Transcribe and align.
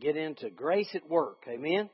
get 0.00 0.16
into 0.16 0.50
grace 0.50 0.88
at 0.94 1.08
work. 1.08 1.42
Amen? 1.48 1.88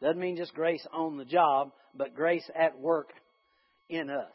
Doesn't 0.00 0.20
mean 0.20 0.36
just 0.36 0.54
grace 0.54 0.86
on 0.92 1.16
the 1.16 1.24
job, 1.24 1.70
but 1.94 2.14
grace 2.14 2.48
at 2.54 2.78
work 2.78 3.08
in 3.88 4.10
us. 4.10 4.34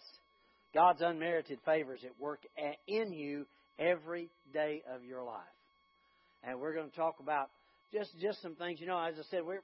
God's 0.73 1.01
unmerited 1.01 1.59
favors 1.65 2.01
at 2.03 2.19
work 2.19 2.39
in 2.87 3.11
you 3.11 3.45
every 3.77 4.29
day 4.53 4.83
of 4.93 5.03
your 5.03 5.23
life. 5.23 5.41
And 6.43 6.59
we're 6.59 6.73
going 6.73 6.89
to 6.89 6.95
talk 6.95 7.15
about 7.19 7.49
just 7.93 8.11
just 8.21 8.41
some 8.41 8.55
things. 8.55 8.79
You 8.79 8.87
know, 8.87 8.99
as 8.99 9.15
I 9.17 9.23
said, 9.29 9.45
we're 9.45 9.61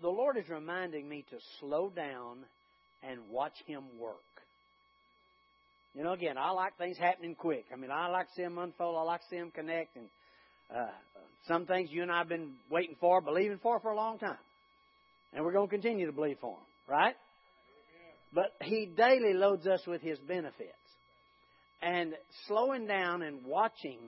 the 0.00 0.08
Lord 0.08 0.36
is 0.36 0.48
reminding 0.48 1.08
me 1.08 1.24
to 1.30 1.36
slow 1.60 1.90
down 1.90 2.38
and 3.02 3.20
watch 3.30 3.54
Him 3.66 3.84
work. 3.98 4.16
You 5.94 6.04
know, 6.04 6.12
again, 6.12 6.38
I 6.38 6.50
like 6.52 6.78
things 6.78 6.96
happening 6.96 7.34
quick. 7.34 7.66
I 7.72 7.76
mean, 7.76 7.90
I 7.90 8.08
like 8.08 8.28
to 8.28 8.32
see 8.34 8.42
them 8.42 8.56
unfold. 8.58 8.96
I 8.96 9.02
like 9.02 9.20
to 9.20 9.26
see 9.28 9.36
them 9.36 9.50
connect. 9.50 9.96
And 9.96 10.06
uh, 10.74 10.86
some 11.46 11.66
things 11.66 11.90
you 11.92 12.02
and 12.02 12.10
I 12.10 12.18
have 12.18 12.28
been 12.28 12.52
waiting 12.70 12.96
for, 12.98 13.20
believing 13.20 13.58
for 13.62 13.78
for 13.80 13.90
a 13.90 13.96
long 13.96 14.18
time. 14.18 14.38
And 15.34 15.44
we're 15.44 15.52
going 15.52 15.68
to 15.68 15.70
continue 15.70 16.06
to 16.06 16.12
believe 16.12 16.38
for 16.40 16.56
them, 16.56 16.66
right? 16.88 17.14
But 18.32 18.52
He 18.62 18.86
daily 18.86 19.34
loads 19.34 19.66
us 19.66 19.80
with 19.86 20.00
His 20.00 20.18
benefits. 20.20 20.72
And 21.82 22.14
slowing 22.46 22.86
down 22.86 23.22
and 23.22 23.44
watching 23.44 23.98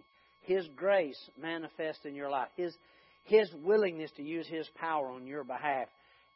His 0.42 0.66
grace 0.76 1.18
manifest 1.40 2.06
in 2.06 2.14
your 2.14 2.30
life, 2.30 2.48
His, 2.56 2.74
His 3.24 3.50
willingness 3.62 4.10
to 4.16 4.22
use 4.22 4.46
His 4.48 4.66
power 4.80 5.10
on 5.10 5.26
your 5.26 5.44
behalf 5.44 5.88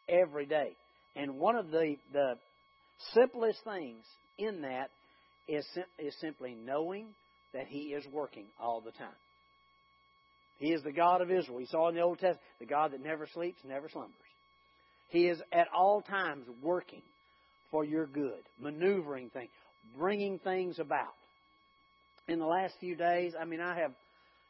every 0.09 0.45
day. 0.45 0.73
And 1.17 1.39
one 1.39 1.57
of 1.57 1.71
the, 1.71 1.97
the 2.13 2.35
simplest 3.15 3.61
things 3.65 4.05
in 4.37 4.63
that 4.63 4.91
is, 5.49 5.67
is 5.99 6.15
simply 6.21 6.55
knowing 6.55 7.07
that 7.55 7.67
He 7.67 7.95
is 7.95 8.05
working 8.13 8.47
all 8.61 8.81
the 8.81 8.93
time. 8.93 9.09
He 10.59 10.73
is 10.73 10.83
the 10.83 10.93
God 10.93 11.21
of 11.21 11.31
Israel. 11.31 11.57
We 11.57 11.67
saw 11.67 11.89
in 11.89 11.95
the 11.95 12.01
Old 12.01 12.19
Testament, 12.19 12.41
the 12.59 12.67
God 12.67 12.93
that 12.93 13.03
never 13.03 13.27
sleeps, 13.33 13.59
never 13.65 13.89
slumbers. 13.89 14.15
He 15.09 15.27
is 15.27 15.41
at 15.53 15.69
all 15.75 16.03
times 16.03 16.47
working 16.63 17.03
for 17.71 17.85
your 17.85 18.07
good, 18.07 18.43
maneuvering 18.61 19.31
things, 19.31 19.51
bringing 19.97 20.39
things 20.41 20.79
about. 20.79 21.15
In 22.27 22.39
the 22.39 22.47
last 22.47 22.75
few 22.81 22.95
days, 22.95 23.33
I 23.41 23.45
mean, 23.45 23.61
I 23.61 23.79
have, 23.79 23.93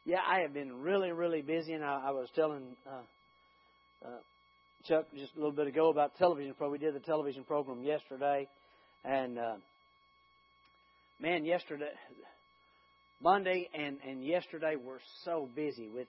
yeah, 0.05 0.19
I 0.27 0.41
have 0.41 0.53
been 0.53 0.83
really, 0.83 1.13
really 1.13 1.43
busy, 1.43 1.75
and 1.75 1.85
I, 1.85 2.07
I 2.07 2.11
was 2.11 2.29
telling 2.35 2.77
uh, 2.87 4.07
uh, 4.07 4.19
Chuck 4.87 5.07
just 5.17 5.33
a 5.35 5.39
little 5.39 5.53
bit 5.53 5.67
ago 5.67 5.91
about 5.91 6.17
television 6.17 6.55
program. 6.55 6.73
We 6.73 6.85
did 6.85 6.95
the 6.95 7.07
television 7.07 7.45
program 7.45 7.83
yesterday, 7.83 8.49
and 9.05 9.39
uh, 9.39 9.55
man, 11.21 11.45
yesterday, 11.45 11.91
Monday 13.23 13.69
and 13.75 13.99
and 14.07 14.25
yesterday 14.25 14.77
were 14.77 15.01
so 15.25 15.49
busy 15.55 15.89
with 15.89 16.07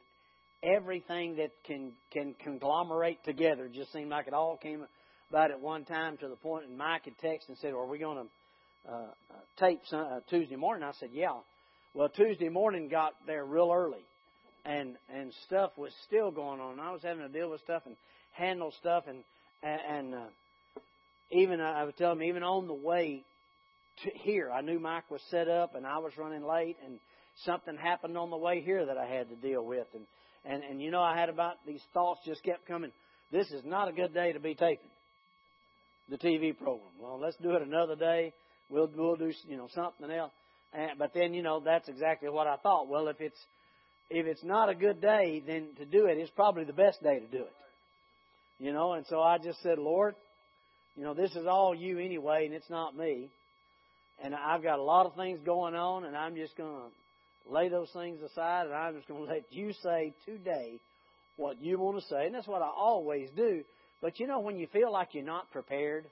everything 0.64 1.38
that 1.38 1.52
can 1.66 1.94
can 2.12 2.36
conglomerate 2.44 3.24
together. 3.24 3.66
It 3.66 3.74
just 3.74 3.92
seemed 3.92 4.10
like 4.10 4.28
it 4.28 4.34
all 4.34 4.58
came 4.58 4.86
about 5.30 5.52
at 5.52 5.60
one 5.60 5.86
time 5.86 6.18
to 6.18 6.28
the 6.28 6.36
point, 6.36 6.66
and 6.66 6.78
Mike 6.78 7.06
had 7.06 7.18
texted 7.18 7.50
and 7.50 7.58
said, 7.58 7.74
"Are 7.74 7.88
we 7.88 8.00
going 8.00 8.28
to 8.86 8.92
uh, 8.92 9.08
tape 9.60 9.82
some, 9.86 10.00
uh, 10.00 10.20
Tuesday 10.30 10.56
morning?" 10.56 10.84
I 10.84 10.92
said, 11.00 11.10
"Yeah." 11.14 11.40
Well, 11.96 12.10
Tuesday 12.10 12.50
morning 12.50 12.88
got 12.88 13.14
there 13.26 13.44
real 13.44 13.72
early, 13.74 14.06
and 14.66 14.96
and 15.12 15.34
stuff 15.46 15.72
was 15.78 15.92
still 16.06 16.32
going 16.32 16.60
on. 16.60 16.80
I 16.80 16.92
was 16.92 17.02
having 17.04 17.24
to 17.24 17.30
deal 17.30 17.50
with 17.50 17.62
stuff 17.62 17.84
and 17.86 17.96
handle 18.34 18.72
stuff, 18.80 19.06
and 19.08 19.24
and 19.64 20.14
uh, 20.14 20.28
even 21.32 21.60
I 21.60 21.84
was 21.84 21.96
telling 21.98 22.18
him, 22.18 22.24
even 22.24 22.44
on 22.44 22.68
the 22.68 22.74
way 22.74 23.24
to 24.04 24.12
here, 24.14 24.52
I 24.52 24.62
knew 24.62 24.80
Mike 24.80 25.10
was 25.10 25.22
set 25.30 25.48
up, 25.48 25.76
and 25.76 25.86
I 25.86 25.98
was 25.98 26.14
running 26.18 26.44
late, 26.44 26.78
and 26.86 27.00
something 27.46 27.76
happened 27.78 28.18
on 28.18 28.30
the 28.30 28.38
way 28.38 28.62
here 28.62 28.86
that 28.86 28.98
I 28.98 29.06
had 29.06 29.30
to 29.30 29.36
deal 29.36 29.64
with, 29.64 29.88
and 29.94 30.06
and 30.46 30.64
and 30.64 30.82
you 30.82 30.92
know 30.92 31.02
I 31.02 31.18
had 31.18 31.30
about 31.30 31.56
these 31.66 31.82
thoughts 31.94 32.22
just 32.26 32.44
kept 32.44 32.68
coming. 32.68 32.92
This 33.32 33.50
is 33.52 33.64
not 33.66 33.88
a 33.88 33.92
good 33.92 34.14
day 34.14 34.34
to 34.34 34.40
be 34.40 34.56
taping 34.56 34.90
the 36.10 36.18
TV 36.18 36.58
program. 36.58 36.92
Well, 37.00 37.20
let's 37.20 37.38
do 37.42 37.52
it 37.52 37.62
another 37.62 37.96
day. 37.96 38.34
We'll 38.70 38.90
we'll 38.96 39.16
do 39.16 39.32
you 39.48 39.58
know 39.58 39.70
something 39.74 40.10
else. 40.10 40.32
And, 40.74 40.98
but 40.98 41.14
then 41.14 41.34
you 41.34 41.42
know 41.42 41.62
that's 41.64 41.90
exactly 41.90 42.30
what 42.30 42.48
I 42.48 42.58
thought. 42.58 42.88
Well, 42.88 43.08
if 43.08 43.20
it's 43.20 43.40
if 44.10 44.26
it's 44.26 44.44
not 44.44 44.70
a 44.70 44.76
good 44.76 45.02
day, 45.02 45.44
then 45.46 45.70
to 45.78 45.86
do 45.86 46.06
it 46.06 46.18
is 46.18 46.30
probably 46.32 46.64
the 46.64 46.74
best 46.74 47.02
day 47.04 47.20
to 47.20 47.28
do 47.28 47.44
it. 47.44 47.54
You 48.60 48.74
know, 48.74 48.94
and 48.94 49.06
so 49.08 49.22
I 49.22 49.38
just 49.38 49.62
said, 49.62 49.78
Lord, 49.78 50.16
you 50.96 51.04
know, 51.04 51.14
this 51.14 51.32
is 51.36 51.46
all 51.48 51.74
you 51.74 52.00
anyway, 52.00 52.46
and 52.46 52.54
it's 52.54 52.70
not 52.70 52.98
me. 52.98 53.30
And 54.24 54.36
I've 54.36 54.64
got 54.64 54.80
a 54.80 54.84
lot 54.84 55.06
of 55.06 55.16
things 55.16 55.40
going 55.46 55.76
on, 55.76 56.04
and 56.04 56.16
I'm 56.16 56.36
just 56.36 56.58
going 56.58 56.70
to 56.76 57.54
lay 57.54 57.70
those 57.70 57.90
things 57.94 58.20
aside, 58.22 58.66
and 58.66 58.76
I'm 58.76 58.96
just 58.96 59.08
going 59.08 59.26
to 59.26 59.32
let 59.32 59.46
you 59.52 59.74
say 59.82 60.14
today 60.26 60.80
what 61.38 61.62
you 61.62 61.80
want 61.80 62.00
to 62.00 62.06
say. 62.08 62.26
And 62.26 62.36
that's 62.36 62.48
what 62.48 62.62
I 62.62 62.68
always 62.68 63.30
do. 63.36 63.64
But 64.02 64.20
you 64.20 64.28
know, 64.28 64.40
when 64.40 64.58
you 64.58 64.68
feel 64.68 64.92
like 64.92 65.10
you're 65.14 65.24
not 65.24 65.50
prepared, 65.52 66.06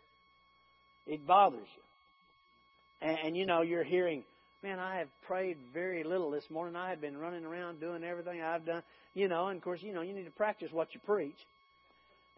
it 1.05 1.25
bothers 1.27 1.67
you. 1.75 3.07
And, 3.07 3.17
and 3.25 3.37
you 3.37 3.45
know, 3.45 3.61
you're 3.61 3.83
hearing, 3.83 4.23
man, 4.63 4.79
I 4.79 4.99
have 4.99 5.09
prayed 5.27 5.57
very 5.73 6.03
little 6.03 6.31
this 6.31 6.45
morning. 6.49 6.75
I 6.75 6.89
have 6.89 7.01
been 7.01 7.17
running 7.17 7.45
around 7.45 7.79
doing 7.79 8.03
everything 8.03 8.41
I've 8.41 8.65
done. 8.65 8.83
You 9.13 9.27
know, 9.27 9.47
and 9.47 9.57
of 9.57 9.63
course, 9.63 9.79
you 9.81 9.93
know, 9.93 10.01
you 10.01 10.13
need 10.13 10.25
to 10.25 10.31
practice 10.31 10.69
what 10.71 10.93
you 10.93 10.99
preach. 11.05 11.37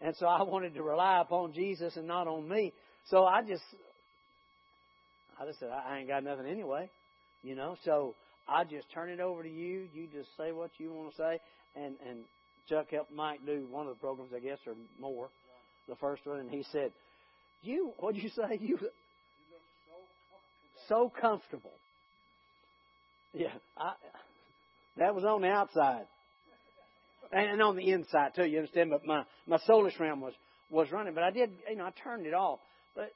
And 0.01 0.15
so 0.17 0.25
I 0.25 0.43
wanted 0.43 0.73
to 0.75 0.83
rely 0.83 1.21
upon 1.21 1.53
Jesus 1.53 1.95
and 1.95 2.07
not 2.07 2.27
on 2.27 2.47
me. 2.47 2.73
So 3.09 3.25
I 3.25 3.41
just, 3.41 3.63
I 5.39 5.45
just 5.45 5.59
said, 5.59 5.69
I 5.69 5.99
ain't 5.99 6.07
got 6.07 6.23
nothing 6.23 6.45
anyway. 6.45 6.89
You 7.43 7.55
know, 7.55 7.77
so 7.85 8.15
I 8.47 8.63
just 8.63 8.91
turn 8.93 9.09
it 9.09 9.19
over 9.19 9.43
to 9.43 9.49
you. 9.49 9.87
You 9.93 10.07
just 10.13 10.29
say 10.37 10.51
what 10.51 10.71
you 10.77 10.91
want 10.91 11.11
to 11.11 11.17
say. 11.17 11.39
And, 11.75 11.95
and 12.07 12.19
Chuck 12.67 12.87
helped 12.91 13.11
Mike 13.11 13.39
do 13.45 13.65
one 13.69 13.87
of 13.87 13.93
the 13.95 13.99
programs, 13.99 14.31
I 14.35 14.39
guess, 14.39 14.57
or 14.67 14.73
more, 14.99 15.29
the 15.87 15.95
first 15.95 16.25
one, 16.25 16.39
and 16.39 16.49
he 16.49 16.63
said, 16.71 16.91
"You, 17.61 17.93
what 17.97 18.13
did 18.13 18.23
you 18.23 18.29
say? 18.29 18.57
You, 18.59 18.67
you 18.67 18.77
so 20.87 21.09
comfortable. 21.09 21.11
So 21.13 21.21
comfortable. 21.21 21.71
Yeah, 23.33 23.53
I, 23.77 23.93
that 24.97 25.15
was 25.15 25.23
on 25.23 25.41
the 25.41 25.47
outside, 25.47 26.05
and 27.31 27.61
on 27.61 27.75
the 27.75 27.89
inside 27.91 28.35
too. 28.35 28.45
You 28.45 28.59
understand? 28.59 28.91
But 28.91 29.05
my 29.05 29.23
my 29.47 29.57
soulish 29.67 29.99
realm 29.99 30.21
was 30.21 30.33
was 30.69 30.91
running, 30.91 31.13
but 31.13 31.23
I 31.23 31.31
did, 31.31 31.51
you 31.69 31.75
know, 31.75 31.85
I 31.85 31.91
turned 32.03 32.25
it 32.25 32.33
off. 32.33 32.59
But 32.95 33.11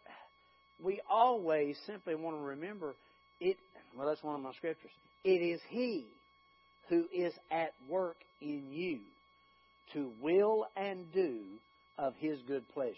we 0.82 1.02
always 1.10 1.78
simply 1.86 2.16
want 2.16 2.38
to 2.38 2.42
remember 2.42 2.96
it. 3.40 3.58
Well, 3.98 4.08
that's 4.08 4.24
one 4.24 4.36
of 4.36 4.42
my 4.42 4.54
scriptures. 4.54 4.92
It 5.24 5.30
is 5.30 5.62
He 5.70 6.06
who 6.90 7.06
is 7.14 7.34
at 7.52 7.74
work 7.88 8.18
in 8.42 8.72
you 8.72 9.00
to 9.94 10.12
will 10.22 10.68
and 10.76 11.12
do 11.14 11.40
of 11.98 12.14
His 12.20 12.40
good 12.48 12.68
pleasure. 12.74 12.96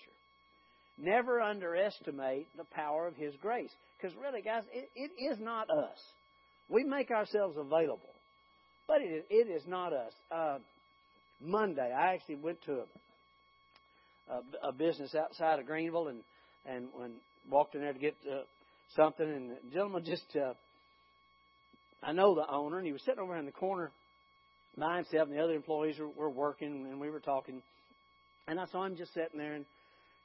Never 0.97 1.41
underestimate 1.41 2.47
the 2.57 2.63
power 2.63 3.07
of 3.07 3.15
His 3.15 3.33
grace. 3.41 3.71
Because 3.97 4.15
really, 4.21 4.41
guys, 4.41 4.63
it, 4.71 4.89
it 4.95 5.11
is 5.21 5.39
not 5.39 5.69
us. 5.69 5.97
We 6.69 6.83
make 6.83 7.11
ourselves 7.11 7.57
available, 7.57 8.13
but 8.87 9.01
it, 9.01 9.25
it 9.29 9.49
is 9.49 9.63
not 9.67 9.93
us. 9.93 10.13
Uh, 10.31 10.57
Monday, 11.41 11.91
I 11.93 12.13
actually 12.13 12.35
went 12.35 12.61
to 12.63 12.83
a, 14.29 14.33
a, 14.33 14.69
a 14.69 14.71
business 14.71 15.13
outside 15.13 15.59
of 15.59 15.65
Greenville 15.65 16.07
and 16.07 16.21
and 16.65 16.87
when 16.93 17.11
walked 17.49 17.75
in 17.75 17.81
there 17.81 17.93
to 17.93 17.99
get 17.99 18.15
uh, 18.29 18.41
something, 18.95 19.27
and 19.27 19.51
the 19.51 19.73
gentleman 19.73 20.03
just, 20.05 20.35
uh, 20.35 20.53
I 22.03 22.11
know 22.11 22.35
the 22.35 22.49
owner, 22.49 22.77
and 22.77 22.85
he 22.85 22.93
was 22.93 23.01
sitting 23.03 23.19
over 23.19 23.35
in 23.35 23.45
the 23.45 23.51
corner 23.51 23.91
by 24.77 24.97
himself, 24.97 25.27
and 25.27 25.37
the 25.37 25.43
other 25.43 25.53
employees 25.53 25.97
were, 25.99 26.09
were 26.09 26.29
working, 26.29 26.87
and 26.89 26.99
we 26.99 27.09
were 27.09 27.19
talking. 27.19 27.61
And 28.47 28.59
I 28.59 28.65
saw 28.65 28.85
him 28.85 28.95
just 28.95 29.13
sitting 29.13 29.37
there, 29.37 29.53
and 29.53 29.65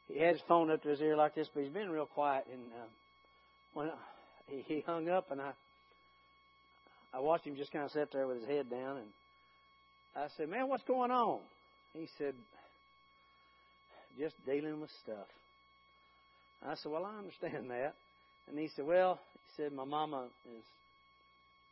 he 0.09 0.19
had 0.19 0.33
his 0.35 0.43
phone 0.49 0.71
up 0.71 0.83
to 0.83 0.89
his 0.89 1.01
ear 1.01 1.17
like 1.17 1.35
this, 1.35 1.49
but 1.55 1.63
he's 1.63 1.73
been 1.73 1.91
real 1.91 2.07
quiet. 2.07 2.47
And 2.53 2.63
uh, 2.73 2.87
when 3.75 3.91
he, 4.47 4.75
he 4.75 4.81
hung 4.87 5.09
up, 5.09 5.31
and 5.31 5.41
I, 5.41 5.53
I 7.15 7.21
watched 7.21 7.47
him 7.47 7.57
just 7.57 7.73
kind 7.73 7.85
of 7.85 7.91
sit 7.93 8.13
there 8.13 8.27
with 8.27 8.39
his 8.39 8.49
head 8.49 8.71
down, 8.71 8.99
and 8.99 9.07
I 10.17 10.27
said, 10.37 10.49
"Man, 10.49 10.69
what's 10.69 10.85
going 10.85 11.11
on?" 11.11 11.41
He 11.95 12.09
said, 12.19 12.35
"Just 14.19 14.35
dealing 14.45 14.81
with 14.81 14.91
stuff." 15.03 15.27
I 16.67 16.75
said, 16.75 16.93
"Well, 16.93 17.05
I 17.05 17.19
understand 17.19 17.71
that." 17.71 17.95
And 18.49 18.59
he 18.59 18.69
said, 18.69 18.87
"Well," 18.87 19.19
he 19.35 19.63
said, 19.63 19.73
"My 19.73 19.85
mama 19.85 20.29
is, 20.47 20.65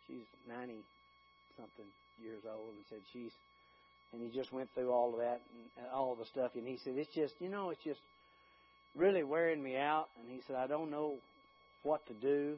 she's 0.06 0.26
ninety 0.49 0.82
something 1.56 1.90
years 2.23 2.43
old 2.46 2.70
and 2.70 2.85
said 2.88 2.99
she's 3.12 3.32
and 4.12 4.23
he 4.23 4.37
just 4.37 4.52
went 4.52 4.70
through 4.75 4.90
all 4.90 5.12
of 5.12 5.19
that 5.19 5.40
and 5.76 5.87
all 5.93 6.14
the 6.14 6.25
stuff. 6.26 6.52
And 6.55 6.67
he 6.67 6.79
said 6.82 6.94
it's 6.96 7.14
just 7.14 7.35
you 7.40 7.49
know 7.49 7.70
it's 7.70 7.82
just 7.85 8.00
really 8.94 9.23
wearing 9.23 9.62
me 9.62 9.76
out. 9.76 10.06
And 10.20 10.31
he 10.31 10.40
said 10.46 10.56
I 10.56 10.67
don't 10.67 10.91
know 10.91 11.17
what 11.82 12.06
to 12.06 12.14
do. 12.14 12.56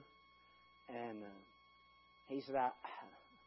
And 0.88 1.22
uh, 1.22 1.38
he 2.28 2.42
said 2.42 2.54
I 2.54 2.70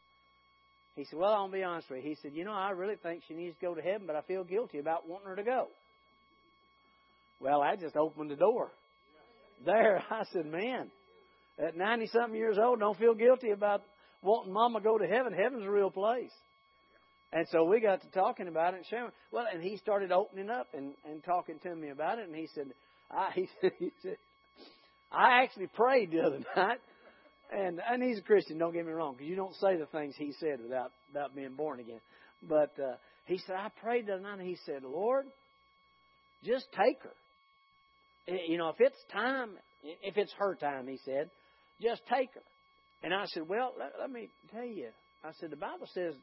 he 0.95 1.05
said 1.05 1.17
well 1.17 1.33
I'll 1.33 1.49
be 1.49 1.63
honest 1.63 1.89
with 1.89 2.03
you. 2.03 2.09
He 2.09 2.17
said 2.21 2.31
you 2.33 2.43
know 2.43 2.53
I 2.53 2.71
really 2.71 2.95
think 2.95 3.23
she 3.27 3.33
needs 3.33 3.55
to 3.55 3.65
go 3.65 3.75
to 3.75 3.81
heaven 3.81 4.07
but 4.07 4.15
I 4.15 4.21
feel 4.21 4.43
guilty 4.43 4.79
about 4.79 5.07
wanting 5.07 5.27
her 5.27 5.35
to 5.35 5.43
go 5.43 5.67
well 7.43 7.61
I 7.61 7.75
just 7.75 7.95
opened 7.95 8.31
the 8.31 8.35
door 8.35 8.71
there 9.65 10.03
I 10.09 10.23
said 10.31 10.45
man 10.45 10.89
at 11.59 11.77
90 11.77 12.07
something 12.07 12.35
years 12.35 12.57
old 12.61 12.79
don't 12.79 12.97
feel 12.97 13.13
guilty 13.13 13.51
about 13.51 13.83
wanting 14.23 14.53
Mama 14.53 14.79
to 14.79 14.83
go 14.83 14.97
to 14.97 15.05
heaven. 15.05 15.33
Heaven's 15.33 15.65
a 15.65 15.69
real 15.69 15.91
place. 15.91 16.31
And 17.31 17.47
so 17.51 17.63
we 17.63 17.81
got 17.81 18.01
to 18.01 18.07
talking 18.11 18.47
about 18.47 18.73
it 18.73 18.77
and 18.77 18.85
sharing. 18.89 19.11
Well, 19.31 19.45
and 19.51 19.61
he 19.61 19.77
started 19.77 20.11
opening 20.11 20.49
up 20.49 20.67
and, 20.73 20.93
and 21.09 21.23
talking 21.23 21.59
to 21.63 21.75
me 21.75 21.89
about 21.89 22.19
it. 22.19 22.27
And 22.27 22.35
he 22.35 22.47
said, 22.53 22.67
I, 23.11 23.29
he 23.35 23.49
said, 23.59 23.71
he 23.79 23.91
said, 24.01 24.17
I 25.11 25.43
actually 25.43 25.67
prayed 25.67 26.11
the 26.11 26.21
other 26.21 26.39
night. 26.55 26.79
And, 27.51 27.79
and 27.87 28.01
he's 28.01 28.17
a 28.17 28.21
Christian, 28.21 28.57
don't 28.57 28.73
get 28.73 28.85
me 28.85 28.93
wrong, 28.93 29.13
because 29.13 29.27
you 29.27 29.35
don't 29.35 29.53
say 29.55 29.77
the 29.77 29.85
things 29.85 30.15
he 30.17 30.33
said 30.39 30.59
without, 30.63 30.91
without 31.11 31.35
being 31.35 31.53
born 31.55 31.79
again. 31.79 31.99
But, 32.41 32.73
uh, 32.79 32.95
he 33.25 33.37
said, 33.45 33.55
I 33.55 33.69
prayed 33.79 34.07
the 34.07 34.13
other 34.13 34.23
night 34.23 34.39
and 34.39 34.47
he 34.47 34.57
said, 34.65 34.81
Lord, 34.83 35.25
just 36.43 36.65
take 36.71 37.01
her. 37.03 37.11
Eh, 38.27 38.37
you 38.47 38.57
know, 38.57 38.69
if 38.69 38.79
it's 38.79 38.97
time, 39.11 39.51
if 39.83 40.17
it's 40.17 40.33
her 40.37 40.55
time, 40.55 40.87
he 40.87 40.99
said, 41.05 41.29
just 41.81 42.01
take 42.11 42.33
her. 42.33 42.41
And 43.03 43.13
I 43.13 43.25
said, 43.25 43.43
well, 43.47 43.73
let, 43.77 43.93
let 43.99 44.11
me 44.11 44.29
tell 44.53 44.65
you. 44.65 44.89
I 45.23 45.31
said, 45.39 45.49
the 45.49 45.57
Bible 45.57 45.87
says 45.93 46.13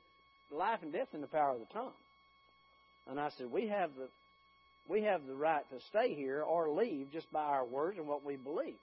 life 0.50 0.80
and 0.82 0.92
death 0.92 1.08
in 1.12 1.20
the 1.20 1.26
power 1.26 1.52
of 1.54 1.60
the 1.60 1.72
tongue. 1.72 1.92
And 3.08 3.18
I 3.18 3.28
said, 3.36 3.50
we 3.50 3.68
have 3.68 3.90
the 3.96 4.08
we 4.88 5.02
have 5.02 5.24
the 5.26 5.34
right 5.34 5.62
to 5.70 5.76
stay 5.88 6.14
here 6.14 6.42
or 6.42 6.70
leave 6.70 7.12
just 7.12 7.30
by 7.30 7.44
our 7.44 7.64
words 7.64 7.96
and 7.98 8.08
what 8.08 8.24
we 8.24 8.36
believe. 8.36 8.78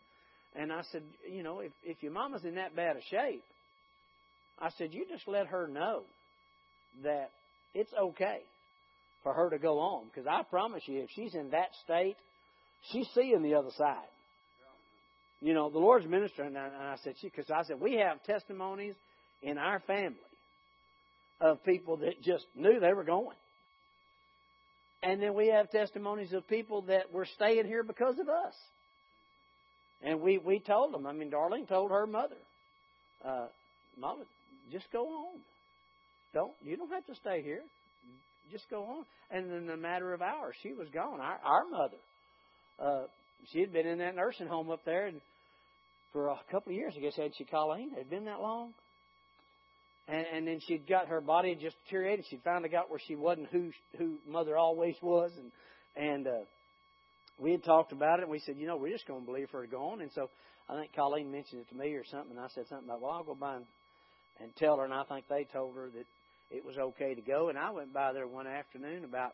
And 0.56 0.72
I 0.72 0.81
said, 0.92 1.04
you 1.30 1.44
know, 1.44 1.60
if 1.60 1.72
if 1.84 2.02
your 2.02 2.12
mama's 2.12 2.46
in 2.46 2.56
that 2.56 2.75
bad 2.75 2.96
a 2.98 3.02
shape, 3.10 3.44
I 4.60 4.69
said, 4.78 4.94
you 4.94 5.06
just 5.10 5.28
let 5.28 5.48
her 5.48 5.68
know 5.68 6.04
that 7.04 7.31
it's 7.74 7.92
okay 7.94 8.40
for 9.24 9.34
her 9.34 9.50
to 9.50 9.58
go 9.60 9.80
on. 9.80 10.06
Because 10.06 10.28
I 10.28 10.44
promise 10.44 10.84
you, 10.86 11.02
if 11.02 11.10
she's 11.16 11.36
in 11.36 11.50
that 11.52 11.69
state, 11.84 12.16
she's 12.91 13.07
seeing 13.13 13.41
the 13.41 13.56
other 13.56 13.71
side. 13.77 13.97
You 15.39 15.53
know, 15.53 15.69
the 15.69 15.77
Lord's 15.77 16.07
ministering, 16.07 16.56
and 16.56 16.57
I 16.57 16.95
said, 17.03 17.13
she 17.21 17.27
because 17.29 17.51
I 17.51 17.63
said, 17.63 17.79
we 17.79 17.95
have 17.95 18.24
testimonies 18.24 18.95
in 19.44 19.57
our 19.57 19.79
family 19.81 20.18
of 21.39 21.63
people 21.63 21.97
that 21.97 22.21
just 22.24 22.45
knew 22.56 22.79
they 22.79 22.94
were 22.94 23.03
going. 23.03 23.38
And 25.03 25.21
then 25.21 25.35
we 25.35 25.50
have 25.50 25.69
testimonies 25.69 26.33
of 26.33 26.47
people 26.47 26.81
that 26.83 27.13
were 27.13 27.27
staying 27.35 27.68
here 27.68 27.83
because 27.83 28.18
of 28.18 28.27
us. 28.27 28.53
And 30.01 30.21
we, 30.21 30.39
we 30.39 30.59
told 30.59 30.94
them, 30.94 31.06
I 31.06 31.13
mean, 31.13 31.30
Darlene 31.30 31.68
told 31.68 31.91
her 31.91 32.07
mother, 32.07 32.35
uh, 33.23 33.47
Mama, 34.00 34.23
just 34.71 34.85
go 34.91 35.06
on. 35.07 35.39
Don't, 36.33 36.53
you 36.63 36.77
don't 36.77 36.91
have 36.91 37.06
to 37.06 37.15
stay 37.15 37.41
here. 37.41 37.62
Just 38.51 38.69
go 38.69 38.83
on. 38.83 39.06
And 39.30 39.51
in 39.51 39.69
a 39.69 39.77
matter 39.77 40.13
of 40.13 40.21
hours, 40.21 40.56
she 40.63 40.73
was 40.73 40.88
gone. 40.89 41.19
Our, 41.19 41.39
our 41.44 41.69
mother, 41.69 41.97
uh, 42.79 43.03
she 43.51 43.59
had 43.59 43.74
been 43.74 43.88
in 43.88 44.00
that 44.00 44.15
nursing 44.15 44.47
home 44.47 44.69
up 44.69 44.83
there 44.85 45.07
and 45.07 45.21
for 46.12 46.29
a 46.29 46.38
couple 46.51 46.71
of 46.71 46.77
years, 46.77 46.94
I 46.97 47.01
guess, 47.01 47.15
had 47.15 47.31
she 47.38 47.44
Colleen? 47.44 47.91
Had 47.95 48.09
been 48.09 48.25
that 48.25 48.39
long? 48.39 48.74
And, 50.07 50.25
and 50.33 50.47
then 50.47 50.59
she'd 50.68 50.88
got 50.88 51.07
her 51.07 51.21
body 51.21 51.56
just 51.56 51.75
deteriorated. 51.85 52.25
She'd 52.29 52.41
finally 52.44 52.69
got 52.69 52.89
where 52.89 53.00
she 53.07 53.15
wasn't 53.15 53.47
who 53.51 53.71
who 53.97 54.15
mother 54.25 54.57
always 54.57 54.95
was, 55.01 55.31
and 55.38 55.51
and 55.95 56.27
uh, 56.27 56.45
we 57.39 57.51
had 57.51 57.63
talked 57.63 57.91
about 57.91 58.19
it. 58.19 58.24
and 58.24 58.31
We 58.31 58.39
said, 58.39 58.56
you 58.57 58.68
know, 58.68 58.77
we're 58.77 58.94
just 58.94 59.07
going 59.07 59.21
to 59.21 59.25
believe 59.25 59.50
her 59.51 59.65
to 59.65 59.71
go 59.71 59.89
on. 59.89 60.01
And 60.01 60.12
so 60.13 60.30
I 60.69 60.80
think 60.80 60.95
Colleen 60.95 61.31
mentioned 61.31 61.62
it 61.62 61.69
to 61.69 61.75
me 61.75 61.94
or 61.94 62.03
something. 62.06 62.31
And 62.31 62.39
I 62.39 62.47
said 62.53 62.65
something 62.68 62.88
about, 62.88 63.01
well, 63.01 63.12
I'll 63.12 63.23
go 63.23 63.35
by 63.35 63.57
and, 63.57 63.65
and 64.41 64.56
tell 64.56 64.77
her. 64.77 64.85
And 64.85 64.94
I 64.94 65.03
think 65.03 65.25
they 65.30 65.45
told 65.53 65.75
her 65.75 65.89
that 65.94 66.06
it 66.56 66.65
was 66.65 66.77
okay 66.77 67.13
to 67.13 67.21
go. 67.21 67.50
And 67.50 67.57
I 67.57 67.71
went 67.71 67.94
by 67.94 68.13
there 68.13 68.27
one 68.27 68.47
afternoon 68.47 69.03
about 69.03 69.33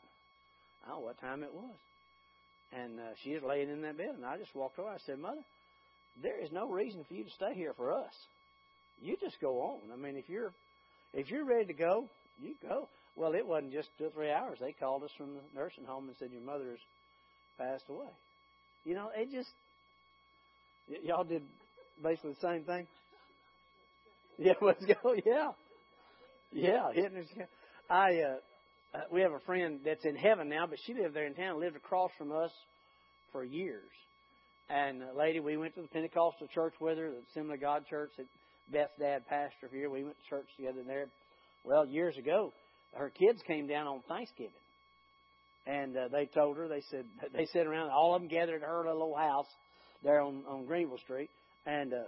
I 0.86 0.90
don't 0.90 1.00
know 1.00 1.06
what 1.06 1.22
time 1.22 1.44
it 1.44 1.54
was, 1.54 1.76
and 2.76 3.00
uh, 3.00 3.04
she 3.24 3.34
was 3.34 3.44
laying 3.44 3.70
in 3.70 3.82
that 3.82 3.98
bed. 3.98 4.12
And 4.16 4.26
I 4.26 4.38
just 4.38 4.56
walked 4.56 4.80
over. 4.80 4.90
I 4.90 4.98
said, 5.06 5.20
Mother, 5.20 5.42
there 6.22 6.40
is 6.42 6.52
no 6.52 6.70
reason 6.70 7.04
for 7.08 7.14
you 7.14 7.24
to 7.24 7.30
stay 7.32 7.54
here 7.54 7.74
for 7.76 7.92
us. 7.92 8.14
You 9.02 9.16
just 9.20 9.40
go 9.42 9.62
on. 9.62 9.80
I 9.92 9.96
mean, 9.96 10.16
if 10.16 10.30
you're 10.30 10.52
if 11.14 11.30
you're 11.30 11.46
ready 11.46 11.66
to 11.66 11.74
go, 11.74 12.08
you 12.42 12.56
go. 12.62 12.88
Well, 13.16 13.34
it 13.34 13.46
wasn't 13.46 13.74
just 13.74 13.90
two 13.98 14.06
or 14.06 14.10
three 14.10 14.32
hours. 14.32 14.58
They 14.60 14.72
called 14.72 15.04
us 15.04 15.12
from 15.18 15.36
the 15.36 15.42
nursing 15.60 15.86
home 15.86 16.08
and 16.08 16.18
said 16.18 16.32
your 16.32 16.42
mother's 16.42 16.80
passed 17.60 17.84
away. 17.90 18.10
You 18.86 18.96
know, 18.96 19.10
it 19.16 19.32
just 19.32 19.50
y- 20.90 20.98
y'all 21.04 21.24
did 21.24 21.44
basically 22.02 22.32
the 22.34 22.48
same 22.48 22.64
thing. 22.64 22.88
Yeah, 24.40 24.54
let's 24.62 24.84
go. 24.84 25.14
Yeah, 25.26 25.52
yeah. 26.52 26.88
I 27.88 28.16
uh, 28.22 28.36
uh, 28.94 29.00
we 29.12 29.22
have 29.22 29.32
a 29.32 29.40
friend 29.40 29.80
that's 29.84 30.06
in 30.06 30.16
heaven 30.16 30.50
now, 30.50 30.68
but 30.68 30.78
she 30.86 30.94
lived 30.94 31.16
there 31.16 31.26
in 31.26 31.34
town, 31.34 31.60
lived 31.60 31.76
across 31.76 32.12
from 32.18 32.32
us 32.32 32.52
for 33.32 33.44
years. 33.44 33.90
And 34.70 35.02
a 35.04 35.18
lady, 35.18 35.40
we 35.40 35.58
went 35.58 35.76
to 35.76 35.82
the 35.82 35.88
Pentecostal 35.88 36.48
church 36.54 36.74
with 36.80 36.98
her, 36.98 37.10
the 37.10 37.22
Assembly 37.32 37.56
of 37.56 37.62
God 37.62 37.86
church 37.90 38.12
that 38.18 38.28
Beth's 38.72 38.92
dad 39.00 39.24
pastor 39.28 39.70
here. 39.72 39.90
We 39.90 40.04
went 40.04 40.16
to 40.16 40.30
church 40.30 40.48
together 40.56 40.82
there. 40.86 41.08
Well, 41.64 41.86
years 41.86 42.18
ago, 42.18 42.54
her 42.94 43.10
kids 43.10 43.42
came 43.48 43.68
down 43.68 43.88
on 43.88 44.02
Thanksgiving. 44.08 44.54
And 45.66 45.96
uh, 45.96 46.08
they 46.12 46.26
told 46.26 46.58
her, 46.58 46.68
they 46.68 46.84
said, 46.92 47.06
they 47.34 47.46
sat 47.48 47.66
around, 47.66 47.90
all 47.90 48.16
of 48.16 48.22
them 48.22 48.30
gathered 48.30 48.62
at 48.62 48.68
her 48.68 48.86
little 48.86 49.16
house 49.16 49.48
there 50.04 50.22
on, 50.22 50.44
on 50.48 50.66
Greenville 50.66 50.98
Street. 51.00 51.30
And 51.66 51.94
uh, 51.94 52.04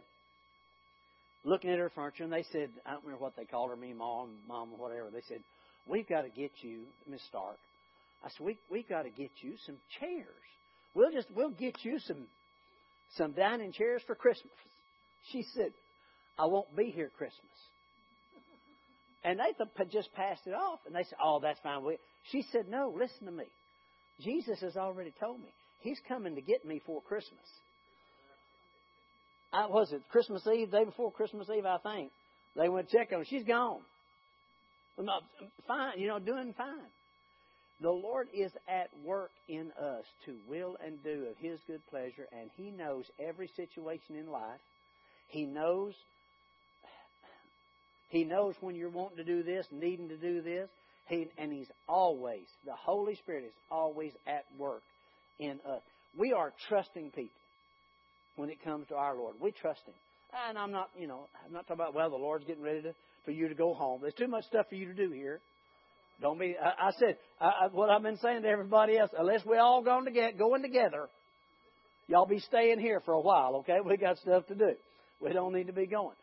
looking 1.44 1.72
at 1.72 1.80
her 1.80 1.92
furniture, 1.96 2.24
and 2.24 2.34
they 2.34 2.46
said, 2.52 2.70
I 2.86 2.92
don't 2.92 3.04
remember 3.04 3.24
what 3.24 3.36
they 3.36 3.46
called 3.46 3.70
her, 3.70 3.76
me, 3.76 3.94
mom, 3.94 4.36
mom, 4.48 4.70
whatever. 4.78 5.10
They 5.12 5.24
said, 5.28 5.40
we've 5.88 6.08
got 6.08 6.22
to 6.22 6.30
get 6.30 6.52
you, 6.62 6.84
Miss 7.10 7.22
Stark. 7.28 7.58
I 8.24 8.30
said, 8.30 8.46
we, 8.46 8.58
we've 8.70 8.88
got 8.88 9.04
to 9.04 9.10
get 9.10 9.32
you 9.42 9.54
some 9.66 9.78
chairs. 10.00 10.26
We'll 10.94 11.12
just, 11.12 11.28
we'll 11.36 11.52
get 11.52 11.84
you 11.84 12.00
some 12.00 12.28
some 13.18 13.32
dining 13.34 13.72
chairs 13.72 14.02
for 14.06 14.16
Christmas. 14.16 14.54
She 15.32 15.44
said, 15.56 15.72
I 16.38 16.46
won't 16.46 16.76
be 16.76 16.92
here 16.94 17.12
Christmas. 17.18 17.52
And 19.24 19.40
they 19.40 19.86
just 19.92 20.14
passed 20.14 20.42
it 20.46 20.54
off, 20.54 20.80
and 20.86 20.96
they 20.96 21.04
said, 21.04 21.18
"Oh, 21.24 21.40
that's 21.42 21.60
fine." 21.62 21.82
She 22.32 22.44
said, 22.52 22.68
"No, 22.70 22.94
listen 22.96 23.26
to 23.26 23.32
me. 23.32 23.46
Jesus 24.22 24.62
has 24.62 24.78
already 24.78 25.14
told 25.20 25.40
me 25.40 25.48
He's 25.80 26.00
coming 26.08 26.36
to 26.36 26.42
get 26.42 26.64
me 26.64 26.80
for 26.86 27.02
Christmas." 27.02 27.40
I 29.52 29.66
was 29.66 29.92
it 29.94 30.04
Christmas 30.12 30.46
Eve, 30.46 30.70
day 30.70 30.84
before 30.84 31.12
Christmas 31.12 31.48
Eve, 31.50 31.66
I 31.66 31.78
think. 31.78 32.12
They 32.56 32.70
went 32.70 32.90
check 32.90 33.12
on. 33.14 33.26
She's 33.26 33.44
gone. 33.44 33.82
Fine, 35.68 36.00
you 36.00 36.08
know, 36.08 36.20
doing 36.20 36.54
fine. 36.58 36.90
The 37.82 37.92
Lord 37.92 38.30
is 38.34 38.52
at 38.70 38.90
work 39.04 39.32
in 39.50 39.72
us 39.72 40.06
to 40.26 40.36
will 40.48 40.78
and 40.84 41.04
do 41.04 41.28
of 41.30 41.38
His 41.38 41.60
good 41.68 41.82
pleasure, 41.90 42.28
and 42.32 42.50
He 42.56 42.72
knows 42.72 43.06
every 43.20 43.50
situation 43.56 44.16
in 44.16 44.32
life. 44.32 44.62
He 45.28 45.46
knows 45.46 45.94
He 48.10 48.24
knows 48.24 48.56
when 48.62 48.76
you're 48.76 48.90
wanting 48.90 49.18
to 49.18 49.26
do 49.26 49.44
this, 49.44 49.66
needing 49.72 50.08
to 50.10 50.18
do 50.18 50.42
this. 50.42 50.70
He, 51.08 51.28
and 51.38 51.52
He's 51.52 51.70
always, 51.88 52.46
the 52.66 52.76
Holy 52.76 53.16
Spirit 53.16 53.44
is 53.46 53.54
always 53.70 54.14
at 54.26 54.46
work 54.58 54.82
in 55.40 55.60
us. 55.68 55.82
We 56.18 56.32
are 56.32 56.54
trusting 56.70 57.12
people 57.12 57.30
when 58.38 58.50
it 58.50 58.64
comes 58.64 58.88
to 58.88 58.96
our 58.96 59.16
Lord. 59.16 59.36
We 59.42 59.52
trust 59.52 59.82
Him. 59.86 59.94
And 60.48 60.58
I'm 60.58 60.72
not, 60.72 60.90
you 60.98 61.08
know, 61.08 61.28
I'm 61.46 61.52
not 61.52 61.68
talking 61.68 61.82
about, 61.82 61.94
well, 61.94 62.10
the 62.10 62.16
Lord's 62.16 62.46
getting 62.46 62.64
ready 62.64 62.82
to, 62.84 62.94
for 63.26 63.32
you 63.32 63.50
to 63.50 63.56
go 63.56 63.74
home. 63.74 64.00
There's 64.02 64.14
too 64.14 64.28
much 64.28 64.46
stuff 64.46 64.68
for 64.70 64.76
you 64.76 64.88
to 64.88 64.94
do 64.94 65.12
here. 65.12 65.42
Don't 66.22 66.40
be. 66.40 66.56
I, 66.62 66.88
I 66.88 66.92
said 67.00 67.18
I, 67.42 67.68
what 67.72 67.90
I've 67.90 68.04
been 68.04 68.18
saying 68.18 68.44
to 68.44 68.48
everybody 68.48 68.98
else. 68.98 69.12
Unless 69.18 69.46
we 69.46 69.58
all 69.58 69.84
going 69.84 70.06
together, 70.06 70.38
going 70.38 70.62
together, 70.62 71.10
y'all 72.08 72.26
be 72.26 72.40
staying 72.40 72.80
here 72.80 73.02
for 73.04 73.14
a 73.14 73.22
while. 73.22 73.58
Okay, 73.58 73.78
we 73.84 73.98
got 73.98 74.18
stuff 74.20 74.46
to 74.48 74.56
do. 74.56 74.74
We 75.22 75.34
don't 75.34 75.54
need 75.54 75.68
to 75.68 75.74
be 75.74 75.88
going. 75.88 76.16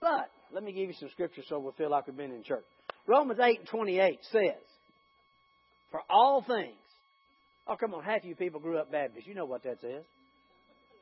But 0.00 0.28
let 0.52 0.62
me 0.62 0.72
give 0.72 0.88
you 0.88 0.94
some 0.98 1.08
scripture 1.10 1.42
so 1.48 1.58
we'll 1.60 1.72
feel 1.72 1.90
like 1.90 2.06
we've 2.06 2.16
been 2.16 2.32
in 2.32 2.42
church. 2.42 2.64
Romans 3.06 3.40
eight 3.42 3.60
and 3.60 3.68
twenty 3.68 3.98
eight 3.98 4.18
says, 4.30 4.62
"For 5.90 6.00
all 6.10 6.44
things." 6.46 6.76
Oh, 7.66 7.76
come 7.76 7.94
on, 7.94 8.02
half 8.02 8.18
of 8.18 8.24
you 8.24 8.34
people 8.34 8.60
grew 8.60 8.78
up 8.78 8.90
Baptist. 8.90 9.26
You 9.26 9.34
know 9.34 9.46
what 9.46 9.62
that 9.62 9.80
says. 9.80 10.02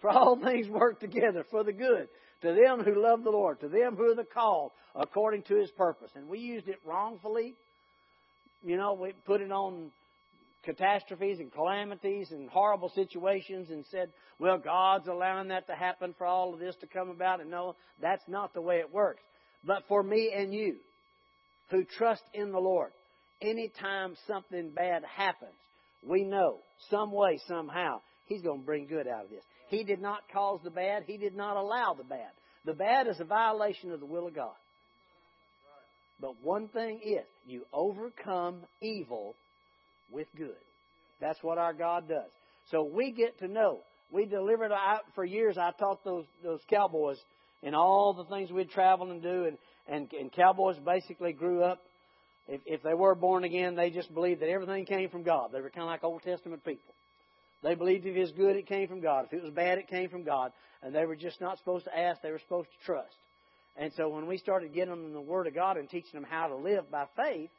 For 0.01 0.11
all 0.11 0.39
things 0.43 0.69
work 0.69 1.01
together 1.01 1.45
for 1.51 1.65
the 1.65 1.73
good 1.73 2.09
to 2.43 2.53
them 2.53 2.85
who 2.85 3.03
love 3.03 3.25
the 3.25 3.31
Lord, 3.31 3.61
to 3.61 3.69
them 3.69 3.97
who 3.97 4.11
are 4.11 4.15
the 4.15 4.25
called 4.25 4.73
according 4.95 5.43
to 5.45 5.57
His 5.57 5.71
purpose. 5.71 6.11
And 6.15 6.29
we 6.29 6.39
used 6.39 6.69
it 6.69 6.81
wrongfully 6.85 7.55
you 8.63 8.77
know, 8.77 8.95
we 8.95 9.13
put 9.27 9.41
it 9.41 9.51
on 9.51 9.91
catastrophes 10.65 11.39
and 11.39 11.51
calamities 11.53 12.31
and 12.31 12.51
horrible 12.51 12.91
situations 12.91 13.71
and 13.71 13.85
said, 13.91 14.11
well, 14.39 14.59
God's 14.59 15.09
allowing 15.09 15.49
that 15.49 15.67
to 15.69 15.75
happen 15.75 16.15
for 16.19 16.27
all 16.27 16.53
of 16.53 16.61
this 16.61 16.77
to 16.81 16.87
come 16.87 17.09
about. 17.09 17.41
And 17.41 17.51
no, 17.51 17.77
that's 18.01 18.23
not 18.29 18.53
the 18.53 18.61
way 18.61 18.77
it 18.77 18.93
works. 18.93 19.23
But 19.65 19.85
for 19.89 20.03
me 20.03 20.33
and 20.37 20.53
you 20.53 20.77
who 21.71 21.85
trust 21.85 22.23
in 22.35 22.53
the 22.53 22.59
Lord, 22.59 22.91
anytime 23.41 24.15
something 24.27 24.71
bad 24.75 25.03
happens, 25.05 25.53
we 26.07 26.25
know 26.25 26.59
some 26.91 27.13
way, 27.13 27.41
somehow, 27.47 28.01
He's 28.27 28.43
going 28.43 28.61
to 28.61 28.67
bring 28.67 28.87
good 28.87 29.09
out 29.09 29.25
of 29.25 29.31
this. 29.31 29.45
He 29.71 29.85
did 29.85 30.01
not 30.01 30.21
cause 30.33 30.61
the 30.63 30.71
bad. 30.71 31.05
He 31.07 31.17
did 31.17 31.37
not 31.37 31.57
allow 31.57 31.95
the 31.97 32.05
bad. 32.05 32.31
The 32.65 32.75
bad 32.75 33.07
is 33.07 33.21
a 33.21 33.25
violation 33.25 33.93
of 33.93 34.01
the 34.01 34.07
will 34.07 34.27
of 34.27 34.35
God. 34.35 34.55
But 36.21 36.35
one 36.43 36.69
thing 36.69 37.01
is, 37.03 37.25
you 37.47 37.65
overcome 37.73 38.61
evil 38.83 39.35
with 40.13 40.27
good. 40.37 40.51
That's 41.21 41.39
what 41.43 41.57
our 41.57 41.73
God 41.73 42.09
does. 42.09 42.29
So 42.71 42.83
we 42.83 43.13
get 43.13 43.39
to 43.39 43.49
know. 43.49 43.79
We 44.13 44.27
delivered 44.27 44.73
out 44.73 45.03
for 45.15 45.25
years. 45.25 45.57
I 45.57 45.71
taught 45.79 46.05
those 46.05 46.25
those 46.43 46.61
cowboys 46.69 47.17
and 47.63 47.75
all 47.75 48.13
the 48.13 48.25
things 48.25 48.51
we'd 48.51 48.71
travel 48.71 49.11
and 49.11 49.23
do, 49.23 49.45
and, 49.45 49.59
and, 49.89 50.13
and 50.19 50.33
cowboys 50.33 50.77
basically 50.85 51.33
grew 51.33 51.63
up. 51.63 51.81
If, 52.49 52.61
if 52.67 52.83
they 52.83 52.95
were 52.95 53.15
born 53.15 53.45
again, 53.45 53.77
they 53.77 53.91
just 53.91 54.13
believed 54.13 54.41
that 54.41 54.49
everything 54.49 54.87
came 54.87 55.11
from 55.11 55.23
God. 55.23 55.51
They 55.53 55.61
were 55.61 55.71
kind 55.71 55.83
of 55.83 55.89
like 55.89 56.03
Old 56.03 56.23
Testament 56.23 56.65
people. 56.65 56.95
They 57.63 57.75
believed 57.75 58.07
if 58.07 58.17
it 58.17 58.21
was 58.21 58.33
good, 58.33 58.57
it 58.57 58.67
came 58.67 58.89
from 58.89 59.01
God. 59.01 59.27
If 59.27 59.35
it 59.35 59.43
was 59.43 59.53
bad, 59.53 59.79
it 59.79 59.89
came 59.89 60.09
from 60.09 60.25
God. 60.25 60.53
And 60.83 60.95
they 60.95 61.05
were 61.05 61.17
just 61.17 61.41
not 61.41 61.59
supposed 61.59 61.85
to 61.85 61.99
ask, 61.99 62.23
they 62.23 62.31
were 62.31 62.39
supposed 62.39 62.69
to 62.71 62.87
trust. 62.87 63.15
And 63.77 63.93
so 63.97 64.09
when 64.09 64.27
we 64.27 64.39
started 64.39 64.75
getting 64.75 64.91
them 64.91 65.13
the 65.13 65.21
Word 65.21 65.47
of 65.47 65.55
God 65.55 65.77
and 65.77 65.89
teaching 65.89 66.21
them 66.21 66.27
how 66.29 66.49
to 66.49 66.57
live 66.57 66.91
by 66.91 67.05
faith, 67.17 67.51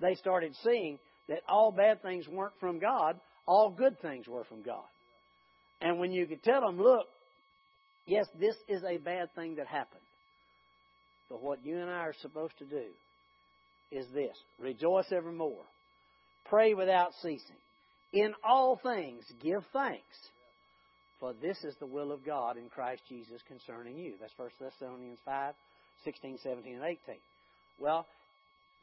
they 0.00 0.14
started 0.14 0.54
seeing 0.62 0.98
that 1.28 1.40
all 1.48 1.72
bad 1.72 2.02
things 2.02 2.28
weren't 2.28 2.58
from 2.60 2.78
God, 2.78 3.18
all 3.46 3.70
good 3.70 4.00
things 4.00 4.26
were 4.28 4.44
from 4.44 4.62
God. 4.62 4.84
And 5.80 5.98
when 5.98 6.12
you 6.12 6.26
could 6.26 6.42
tell 6.42 6.60
them, 6.60 6.80
look, 6.80 7.06
yes, 8.06 8.26
this 8.38 8.54
is 8.68 8.82
a 8.84 8.98
bad 8.98 9.34
thing 9.34 9.56
that 9.56 9.66
happened. 9.66 10.00
But 11.28 11.42
what 11.42 11.64
you 11.64 11.78
and 11.78 11.90
I 11.90 12.00
are 12.00 12.14
supposed 12.20 12.58
to 12.58 12.64
do 12.64 12.84
is 13.90 14.06
this 14.12 14.36
rejoice 14.58 15.10
evermore, 15.12 15.64
pray 16.46 16.74
without 16.74 17.12
ceasing. 17.22 17.56
In 18.12 18.34
all 18.42 18.80
things, 18.82 19.24
give 19.42 19.62
thanks. 19.72 20.02
For 21.20 21.34
this 21.42 21.58
is 21.64 21.74
the 21.80 21.86
will 21.86 22.12
of 22.12 22.24
God 22.24 22.56
in 22.56 22.68
Christ 22.68 23.02
Jesus 23.08 23.40
concerning 23.48 23.98
you. 23.98 24.14
That's 24.20 24.32
1 24.36 24.48
Thessalonians 24.60 25.18
5, 25.24 25.54
16, 26.04 26.38
17, 26.42 26.74
and 26.76 26.84
18. 26.84 26.98
Well, 27.80 28.06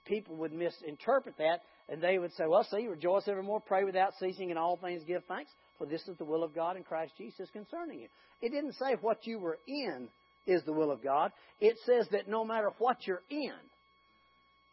people 0.06 0.36
would 0.38 0.52
misinterpret 0.52 1.38
that 1.38 1.62
and 1.88 2.02
they 2.02 2.18
would 2.18 2.34
say, 2.34 2.46
well, 2.48 2.64
see, 2.64 2.88
rejoice 2.88 3.28
evermore, 3.28 3.62
pray 3.62 3.84
without 3.84 4.14
ceasing, 4.20 4.50
in 4.50 4.58
all 4.58 4.78
things 4.78 5.04
give 5.08 5.24
thanks, 5.26 5.52
for 5.78 5.86
this 5.86 6.08
is 6.08 6.18
the 6.18 6.26
will 6.26 6.44
of 6.44 6.56
God 6.56 6.78
in 6.78 6.84
Christ 6.84 7.14
Jesus 7.18 7.48
concerning 7.52 8.00
you. 8.00 8.08
It 8.42 8.50
didn't 8.50 8.74
say 8.74 8.96
what 9.02 9.28
you 9.28 9.40
were 9.40 9.60
in 9.68 10.08
is 10.48 10.64
the 10.64 10.74
will 10.74 10.92
of 10.92 11.04
God. 11.04 11.32
It 11.60 11.78
says 11.86 12.08
that 12.12 12.28
no 12.28 12.44
matter 12.44 12.72
what 12.80 13.06
you're 13.06 13.24
in, 13.30 13.54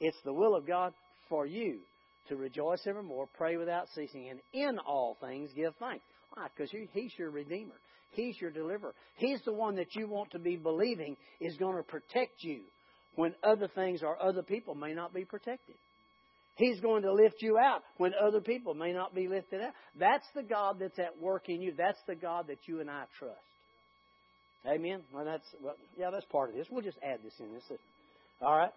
it's 0.00 0.16
the 0.25 0.32
will 0.32 0.54
of 0.54 0.66
God 0.66 0.94
for 1.28 1.47
you 1.47 1.80
to 2.29 2.37
rejoice 2.37 2.83
evermore, 2.87 3.29
pray 3.35 3.57
without 3.57 3.88
ceasing, 3.95 4.29
and 4.31 4.41
in 4.52 4.79
all 4.79 5.17
things 5.21 5.50
give 5.55 5.75
thanks. 5.76 6.05
Why? 6.35 6.47
Because 6.55 6.71
He's 6.93 7.12
your 7.19 7.31
Redeemer. 7.31 7.75
He's 8.11 8.38
your 8.41 8.50
deliverer. 8.50 8.95
He's 9.17 9.41
the 9.45 9.55
one 9.55 9.76
that 9.76 9.95
you 9.95 10.07
want 10.07 10.33
to 10.33 10.38
be 10.38 10.57
believing 10.57 11.17
is 11.41 11.57
going 11.57 11.76
to 11.76 11.83
protect 11.83 12.43
you 12.43 12.61
when 13.14 13.35
other 13.43 13.69
things 13.69 14.02
or 14.02 14.23
other 14.23 14.43
people 14.43 14.75
may 14.75 14.93
not 14.93 15.14
be 15.14 15.25
protected. 15.25 15.76
He's 16.57 16.81
going 16.81 17.02
to 17.02 17.12
lift 17.12 17.37
you 17.41 17.57
out 17.59 17.83
when 17.97 18.12
other 18.14 18.41
people 18.41 18.75
may 18.75 18.93
not 18.93 19.14
be 19.14 19.29
lifted 19.29 19.62
out. 19.62 19.73
That's 19.99 20.26
the 20.35 20.43
God 20.43 20.76
that's 20.79 20.99
at 20.99 21.19
work 21.19 21.49
in 21.49 21.62
you. 21.62 21.73
That's 21.76 22.00
the 22.07 22.14
God 22.14 22.49
that 22.49 22.59
you 22.67 22.81
and 22.81 22.91
I 22.91 23.05
trust. 23.19 23.38
Amen. 24.67 25.00
Well, 25.12 25.25
that's 25.25 25.47
well, 25.61 25.75
yeah, 25.99 26.11
that's 26.12 26.26
part 26.26 26.50
of 26.50 26.57
this. 26.57 26.67
We'll 26.71 26.85
just 26.85 26.99
add 27.02 27.19
this 27.25 27.33
in. 27.41 27.52
This, 27.52 27.64
all 28.41 28.57
right. 28.57 28.71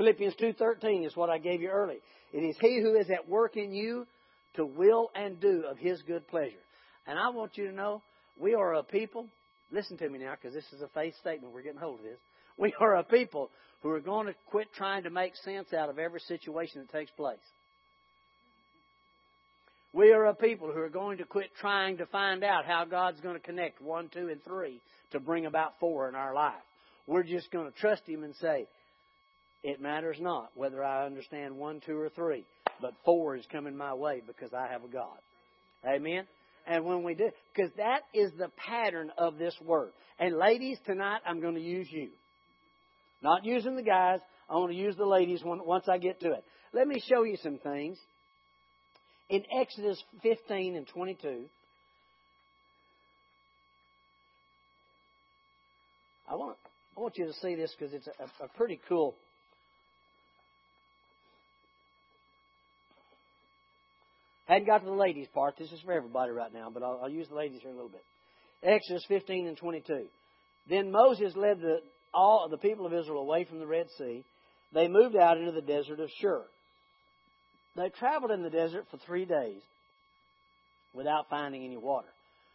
Philippians 0.00 0.34
two 0.36 0.54
thirteen 0.54 1.04
is 1.04 1.14
what 1.14 1.28
I 1.28 1.36
gave 1.36 1.60
you 1.60 1.68
early. 1.68 1.98
It 2.32 2.38
is 2.38 2.56
He 2.58 2.80
who 2.80 2.94
is 2.98 3.10
at 3.10 3.28
work 3.28 3.58
in 3.58 3.70
you 3.70 4.06
to 4.54 4.64
will 4.64 5.10
and 5.14 5.38
do 5.38 5.64
of 5.68 5.76
His 5.76 6.00
good 6.00 6.26
pleasure. 6.26 6.64
And 7.06 7.18
I 7.18 7.28
want 7.28 7.58
you 7.58 7.66
to 7.66 7.74
know 7.74 8.00
we 8.40 8.54
are 8.54 8.76
a 8.76 8.82
people. 8.82 9.26
Listen 9.70 9.98
to 9.98 10.08
me 10.08 10.20
now, 10.20 10.36
because 10.40 10.54
this 10.54 10.64
is 10.72 10.80
a 10.80 10.88
faith 10.94 11.12
statement. 11.20 11.52
We're 11.52 11.60
getting 11.60 11.80
hold 11.80 11.98
of 11.98 12.04
this. 12.04 12.16
We 12.56 12.72
are 12.80 12.96
a 12.96 13.04
people 13.04 13.50
who 13.82 13.90
are 13.90 14.00
going 14.00 14.28
to 14.28 14.34
quit 14.46 14.68
trying 14.74 15.02
to 15.02 15.10
make 15.10 15.36
sense 15.36 15.74
out 15.74 15.90
of 15.90 15.98
every 15.98 16.20
situation 16.20 16.80
that 16.80 16.98
takes 16.98 17.10
place. 17.10 17.36
We 19.92 20.12
are 20.12 20.28
a 20.28 20.34
people 20.34 20.72
who 20.72 20.80
are 20.80 20.88
going 20.88 21.18
to 21.18 21.24
quit 21.24 21.50
trying 21.60 21.98
to 21.98 22.06
find 22.06 22.42
out 22.42 22.64
how 22.64 22.86
God's 22.86 23.20
going 23.20 23.34
to 23.34 23.42
connect 23.42 23.82
one, 23.82 24.08
two, 24.08 24.30
and 24.30 24.42
three 24.44 24.80
to 25.10 25.20
bring 25.20 25.44
about 25.44 25.74
four 25.78 26.08
in 26.08 26.14
our 26.14 26.34
life. 26.34 26.54
We're 27.06 27.22
just 27.22 27.50
going 27.50 27.70
to 27.70 27.78
trust 27.78 28.08
Him 28.08 28.24
and 28.24 28.34
say, 28.36 28.66
it 29.62 29.80
matters 29.80 30.16
not 30.20 30.50
whether 30.54 30.82
I 30.82 31.04
understand 31.04 31.56
one, 31.56 31.80
two, 31.84 31.96
or 31.96 32.08
three, 32.08 32.44
but 32.80 32.94
four 33.04 33.36
is 33.36 33.44
coming 33.52 33.76
my 33.76 33.94
way 33.94 34.22
because 34.26 34.52
I 34.54 34.68
have 34.72 34.84
a 34.84 34.88
God. 34.88 35.18
Amen? 35.86 36.26
And 36.66 36.84
when 36.84 37.02
we 37.02 37.14
do, 37.14 37.30
because 37.54 37.70
that 37.76 38.02
is 38.14 38.30
the 38.38 38.50
pattern 38.56 39.10
of 39.18 39.38
this 39.38 39.54
word. 39.64 39.92
And 40.18 40.36
ladies, 40.36 40.78
tonight 40.86 41.20
I'm 41.26 41.40
going 41.40 41.54
to 41.54 41.60
use 41.60 41.88
you. 41.90 42.08
Not 43.22 43.44
using 43.44 43.76
the 43.76 43.82
guys. 43.82 44.20
I 44.48 44.54
want 44.54 44.72
to 44.72 44.78
use 44.78 44.96
the 44.96 45.06
ladies 45.06 45.42
once 45.44 45.84
I 45.88 45.98
get 45.98 46.20
to 46.20 46.32
it. 46.32 46.44
Let 46.72 46.86
me 46.86 47.02
show 47.08 47.24
you 47.24 47.36
some 47.42 47.58
things. 47.58 47.98
In 49.28 49.42
Exodus 49.60 50.02
15 50.22 50.76
and 50.76 50.86
22, 50.88 51.44
I 56.28 56.34
want, 56.34 56.56
I 56.96 57.00
want 57.00 57.16
you 57.16 57.26
to 57.26 57.32
see 57.34 57.54
this 57.54 57.74
because 57.78 57.94
it's 57.94 58.08
a, 58.08 58.44
a 58.44 58.48
pretty 58.56 58.80
cool. 58.88 59.14
Hadn't 64.50 64.66
got 64.66 64.78
to 64.78 64.86
the 64.86 64.90
ladies 64.90 65.28
part. 65.32 65.54
This 65.56 65.70
is 65.70 65.80
for 65.82 65.92
everybody 65.92 66.32
right 66.32 66.52
now, 66.52 66.70
but 66.74 66.82
I'll, 66.82 67.02
I'll 67.04 67.08
use 67.08 67.28
the 67.28 67.36
ladies 67.36 67.60
here 67.60 67.70
in 67.70 67.76
a 67.76 67.78
little 67.78 67.92
bit. 67.92 68.02
Exodus 68.64 69.04
15 69.06 69.46
and 69.46 69.56
22. 69.56 70.06
Then 70.68 70.90
Moses 70.90 71.36
led 71.36 71.60
the 71.60 71.78
all 72.12 72.48
the 72.50 72.58
people 72.58 72.84
of 72.84 72.92
Israel 72.92 73.22
away 73.22 73.44
from 73.44 73.60
the 73.60 73.66
Red 73.66 73.86
Sea, 73.96 74.24
they 74.74 74.88
moved 74.88 75.14
out 75.14 75.38
into 75.38 75.52
the 75.52 75.60
desert 75.60 76.00
of 76.00 76.10
Shur. 76.20 76.42
They 77.76 77.90
traveled 77.90 78.32
in 78.32 78.42
the 78.42 78.50
desert 78.50 78.86
for 78.90 78.98
three 78.98 79.24
days 79.24 79.62
without 80.94 81.30
finding 81.30 81.64
any 81.64 81.76
water. 81.76 82.08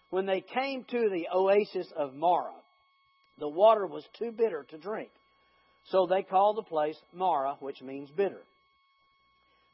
When 0.10 0.26
they 0.26 0.42
came 0.42 0.84
to 0.84 1.10
the 1.10 1.28
oasis 1.34 1.88
of 1.96 2.14
Marah, 2.14 2.52
the 3.40 3.48
water 3.48 3.88
was 3.88 4.04
too 4.20 4.34
bitter 4.34 4.66
to 4.72 4.78
drink. 4.78 5.12
So 5.92 6.08
they 6.08 6.24
called 6.24 6.58
the 6.58 6.64
place 6.64 6.98
Marah, 7.14 7.56
which 7.62 7.82
means 7.82 8.10
bitter. 8.10 8.42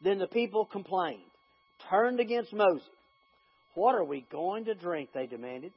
Then 0.03 0.19
the 0.19 0.27
people 0.27 0.65
complained, 0.65 1.30
turned 1.89 2.19
against 2.19 2.53
Moses. 2.53 2.87
What 3.73 3.95
are 3.95 4.03
we 4.03 4.25
going 4.31 4.65
to 4.65 4.75
drink? 4.75 5.09
They 5.13 5.27
demanded. 5.27 5.71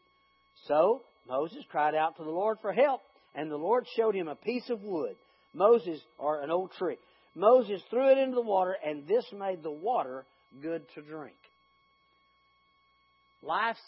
So 0.66 1.02
Moses 1.28 1.64
cried 1.70 1.94
out 1.94 2.16
to 2.16 2.24
the 2.24 2.30
Lord 2.30 2.58
for 2.60 2.72
help, 2.72 3.00
and 3.34 3.50
the 3.50 3.56
Lord 3.56 3.86
showed 3.96 4.14
him 4.14 4.28
a 4.28 4.34
piece 4.34 4.68
of 4.70 4.82
wood, 4.82 5.16
Moses, 5.52 6.00
or 6.18 6.42
an 6.42 6.50
old 6.50 6.72
tree. 6.78 6.96
Moses 7.34 7.80
threw 7.90 8.10
it 8.10 8.18
into 8.18 8.36
the 8.36 8.42
water, 8.42 8.76
and 8.84 9.06
this 9.06 9.24
made 9.36 9.62
the 9.62 9.70
water 9.70 10.24
good 10.62 10.82
to 10.94 11.02
drink. 11.02 11.36
Life's 13.42 13.80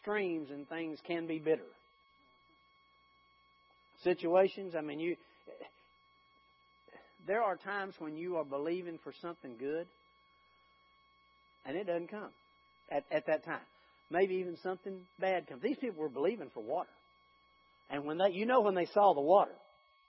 streams 0.00 0.50
and 0.50 0.68
things 0.68 0.98
can 1.06 1.26
be 1.26 1.38
bitter. 1.38 1.66
Situations, 4.04 4.74
I 4.76 4.80
mean, 4.80 5.00
you. 5.00 5.16
There 7.26 7.42
are 7.42 7.56
times 7.56 7.94
when 7.98 8.16
you 8.16 8.36
are 8.36 8.44
believing 8.44 8.98
for 9.04 9.12
something 9.20 9.56
good, 9.58 9.86
and 11.66 11.76
it 11.76 11.86
doesn't 11.86 12.10
come 12.10 12.30
at, 12.90 13.04
at 13.10 13.26
that 13.26 13.44
time. 13.44 13.60
Maybe 14.10 14.36
even 14.36 14.56
something 14.62 15.00
bad 15.20 15.46
comes. 15.46 15.62
These 15.62 15.78
people 15.78 16.02
were 16.02 16.08
believing 16.08 16.50
for 16.52 16.62
water. 16.62 16.88
And 17.90 18.04
when 18.04 18.18
they, 18.18 18.30
you 18.32 18.46
know, 18.46 18.60
when 18.60 18.74
they 18.74 18.86
saw 18.86 19.14
the 19.14 19.20
water, 19.20 19.54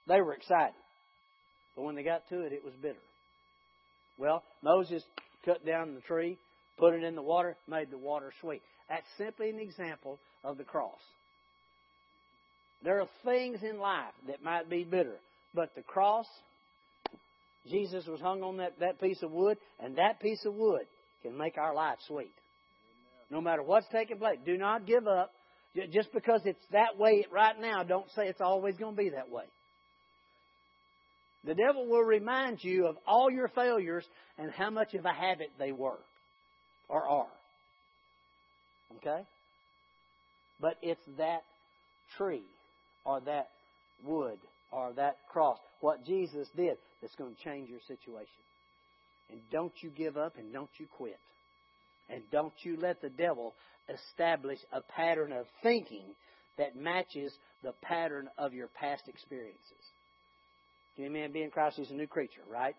they 0.08 0.22
were 0.22 0.34
excited. 0.34 0.74
But 1.75 1.84
when 1.84 1.96
they 1.96 2.03
got 2.03 2.27
to 2.29 2.41
it, 2.41 2.53
it 2.53 2.63
was 2.63 2.74
bitter. 2.81 2.96
Well, 4.17 4.43
Moses 4.63 5.03
cut 5.46 5.65
down 5.65 5.96
the 5.96 6.01
tree, 6.01 6.38
put 6.77 6.93
it 6.93 7.03
in 7.03 7.15
the 7.15 7.22
water, 7.22 7.55
made 7.67 7.91
the 7.91 7.98
water 7.98 8.31
sweet. 8.41 8.62
That's 8.89 9.05
simply 9.17 9.50
an 9.50 9.60
example 9.60 10.20
of 10.43 10.58
the 10.58 10.63
cross. 10.63 11.00
There 12.84 13.00
are 13.00 13.08
things 13.24 13.60
in 13.63 13.79
life 13.79 14.13
that 14.27 14.43
might 14.43 14.70
be 14.70 14.84
bitter, 14.84 15.17
but 15.53 15.74
the 15.75 15.84
cross, 15.84 16.25
Jesus 17.70 18.05
was 18.08 18.20
hung 18.20 18.41
on 18.41 18.58
that, 18.58 18.79
that 18.79 19.00
piece 19.00 19.22
of 19.22 19.31
wood, 19.31 19.58
and 19.79 19.98
that 19.98 20.20
piece 20.20 20.43
of 20.46 20.55
wood 20.55 20.86
can 21.21 21.37
make 21.37 21.57
our 21.57 21.73
life 21.73 21.97
sweet. 22.07 22.33
No 23.29 23.41
matter 23.41 23.63
what's 23.63 23.87
taking 23.91 24.17
place, 24.17 24.37
do 24.45 24.57
not 24.57 24.85
give 24.85 25.07
up. 25.07 25.31
Just 25.91 26.11
because 26.11 26.41
it's 26.43 26.65
that 26.71 26.97
way 26.97 27.25
right 27.31 27.59
now, 27.59 27.83
don't 27.83 28.09
say 28.15 28.27
it's 28.27 28.41
always 28.41 28.75
going 28.75 28.95
to 28.95 29.01
be 29.01 29.09
that 29.11 29.29
way. 29.29 29.45
The 31.45 31.55
devil 31.55 31.87
will 31.87 32.03
remind 32.03 32.63
you 32.63 32.87
of 32.87 32.97
all 33.07 33.31
your 33.31 33.47
failures 33.47 34.05
and 34.37 34.51
how 34.51 34.69
much 34.69 34.93
of 34.93 35.05
a 35.05 35.13
habit 35.13 35.49
they 35.57 35.71
were 35.71 35.97
or 36.89 37.07
are. 37.07 37.31
Okay? 38.97 39.23
But 40.59 40.75
it's 40.81 41.01
that 41.17 41.43
tree 42.17 42.43
or 43.05 43.21
that 43.21 43.47
wood 44.05 44.37
or 44.71 44.93
that 44.93 45.17
cross, 45.31 45.57
what 45.79 46.05
Jesus 46.05 46.47
did, 46.55 46.77
that's 47.01 47.15
going 47.15 47.33
to 47.33 47.43
change 47.43 47.69
your 47.69 47.79
situation. 47.87 48.27
And 49.31 49.41
don't 49.51 49.73
you 49.81 49.89
give 49.89 50.17
up 50.17 50.38
and 50.38 50.51
don't 50.51 50.69
you 50.77 50.88
quit. 50.97 51.19
And 52.09 52.21
don't 52.31 52.53
you 52.63 52.77
let 52.77 53.01
the 53.01 53.09
devil 53.09 53.53
establish 53.89 54.59
a 54.73 54.81
pattern 54.81 55.31
of 55.31 55.45
thinking 55.63 56.15
that 56.57 56.75
matches 56.75 57.33
the 57.63 57.73
pattern 57.81 58.29
of 58.38 58.53
your 58.53 58.67
past 58.67 59.03
experiences. 59.07 59.61
Do 60.95 61.03
you 61.03 61.09
Amen. 61.09 61.31
Being 61.31 61.51
Christ 61.51 61.79
is 61.79 61.89
a 61.89 61.93
new 61.93 62.07
creature, 62.07 62.41
right? 62.51 62.75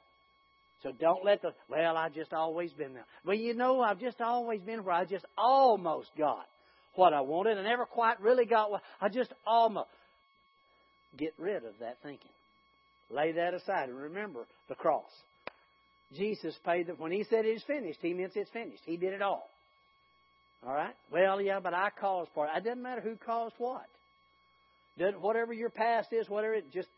So 0.83 0.91
don't 1.01 1.25
let 1.25 1.43
the, 1.43 1.53
well, 1.69 1.97
I've 1.97 2.15
just 2.15 2.33
always 2.33 2.73
been 2.73 2.93
there. 2.93 3.07
Well, 3.25 3.37
you 3.37 3.55
know, 3.55 3.81
I've 3.81 4.01
just 4.01 4.21
always 4.21 4.61
been 4.61 4.85
where 4.85 4.95
I 4.95 5.05
just 5.05 5.25
almost 5.39 6.11
got 6.19 6.45
what 6.95 7.15
I 7.15 7.21
wanted. 7.21 7.57
I 7.57 7.63
never 7.63 7.87
quite 7.87 8.21
really 8.21 8.45
got 8.45 8.71
what 8.71 8.83
I 9.01 9.09
just 9.09 9.33
almost. 9.47 9.89
get 11.17 11.33
rid 11.39 11.65
of 11.65 11.75
that 11.81 11.99
thinking. 12.03 12.31
Lay 13.11 13.33
that 13.33 13.55
aside 13.55 13.89
and 13.89 13.99
remember 13.99 14.47
the 14.69 14.75
cross. 14.75 15.11
Jesus 16.17 16.55
paid 16.65 16.89
the, 16.89 16.93
when 16.93 17.13
he 17.13 17.25
said 17.25 17.45
it's 17.45 17.65
finished, 17.65 17.99
he 18.03 18.15
meant 18.15 18.33
it's 18.35 18.51
finished. 18.51 18.83
He 18.85 18.97
did 18.97 19.13
it 19.13 19.23
all. 19.23 19.49
All 20.67 20.75
right? 20.75 20.95
Well, 21.11 21.41
yeah, 21.41 21.61
but 21.61 21.75
I 21.75 21.89
caused 21.99 22.33
part. 22.35 22.51
It 22.57 22.65
doesn't 22.65 22.83
matter 22.83 23.01
who 23.01 23.17
caused 23.17 23.55
what. 23.59 23.87
Doesn't, 24.99 25.21
Whatever 25.21 25.53
your 25.53 25.71
past 25.71 26.13
is, 26.13 26.29
whatever 26.29 26.55
it 26.55 26.73
just 26.73 26.89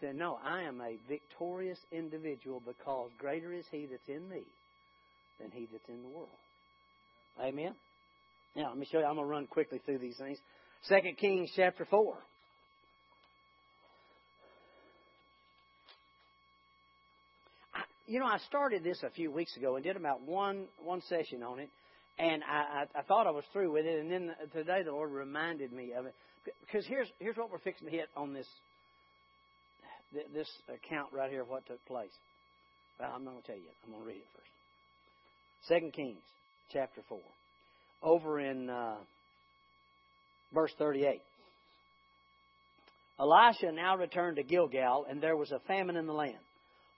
said, 0.00 0.16
no, 0.16 0.38
I 0.44 0.62
am 0.62 0.80
a 0.80 0.96
victorious 1.08 1.78
individual 1.92 2.60
because 2.66 3.10
greater 3.18 3.52
is 3.52 3.64
he 3.70 3.86
that's 3.86 4.08
in 4.08 4.28
me 4.28 4.42
than 5.40 5.50
he 5.50 5.68
that's 5.70 5.88
in 5.88 6.02
the 6.02 6.08
world. 6.08 6.28
Amen? 7.40 7.74
Now, 8.56 8.68
let 8.70 8.78
me 8.78 8.86
show 8.90 8.98
you. 8.98 9.04
I'm 9.04 9.14
going 9.14 9.26
to 9.26 9.30
run 9.30 9.46
quickly 9.46 9.80
through 9.84 9.98
these 9.98 10.16
things. 10.16 10.38
Second 10.82 11.16
Kings 11.18 11.50
chapter 11.54 11.86
4. 11.88 12.16
You 18.12 18.18
know, 18.18 18.26
I 18.26 18.36
started 18.46 18.84
this 18.84 19.02
a 19.02 19.08
few 19.08 19.30
weeks 19.30 19.56
ago 19.56 19.76
and 19.76 19.82
did 19.82 19.96
about 19.96 20.20
one 20.20 20.66
one 20.84 21.00
session 21.08 21.42
on 21.42 21.58
it, 21.58 21.70
and 22.18 22.42
I, 22.44 22.82
I, 22.82 22.98
I 22.98 23.02
thought 23.04 23.26
I 23.26 23.30
was 23.30 23.44
through 23.54 23.72
with 23.72 23.86
it, 23.86 24.00
and 24.00 24.10
then 24.10 24.32
today 24.52 24.82
the 24.84 24.92
Lord 24.92 25.12
reminded 25.12 25.72
me 25.72 25.94
of 25.94 26.04
it 26.04 26.14
because 26.60 26.86
here's 26.86 27.08
here's 27.20 27.38
what 27.38 27.50
we're 27.50 27.58
fixing 27.58 27.88
to 27.88 27.90
hit 27.90 28.10
on 28.14 28.34
this 28.34 28.46
this 30.34 30.48
account 30.68 31.08
right 31.10 31.30
here 31.30 31.40
of 31.40 31.48
what 31.48 31.64
took 31.64 31.82
place. 31.86 32.10
Well, 33.00 33.10
I'm 33.14 33.24
not 33.24 33.30
going 33.30 33.42
to 33.44 33.46
tell 33.46 33.56
you. 33.56 33.62
I'm 33.86 33.92
going 33.92 34.02
to 34.02 34.08
read 34.08 34.16
it 34.16 34.26
first. 34.36 35.68
Second 35.68 35.94
Kings 35.94 36.20
chapter 36.70 37.00
four, 37.08 37.20
over 38.02 38.40
in 38.40 38.68
uh, 38.68 38.96
verse 40.52 40.72
thirty-eight. 40.78 41.22
Elisha 43.18 43.72
now 43.72 43.96
returned 43.96 44.36
to 44.36 44.42
Gilgal, 44.42 45.06
and 45.08 45.22
there 45.22 45.36
was 45.38 45.50
a 45.50 45.60
famine 45.60 45.96
in 45.96 46.06
the 46.06 46.12
land. 46.12 46.36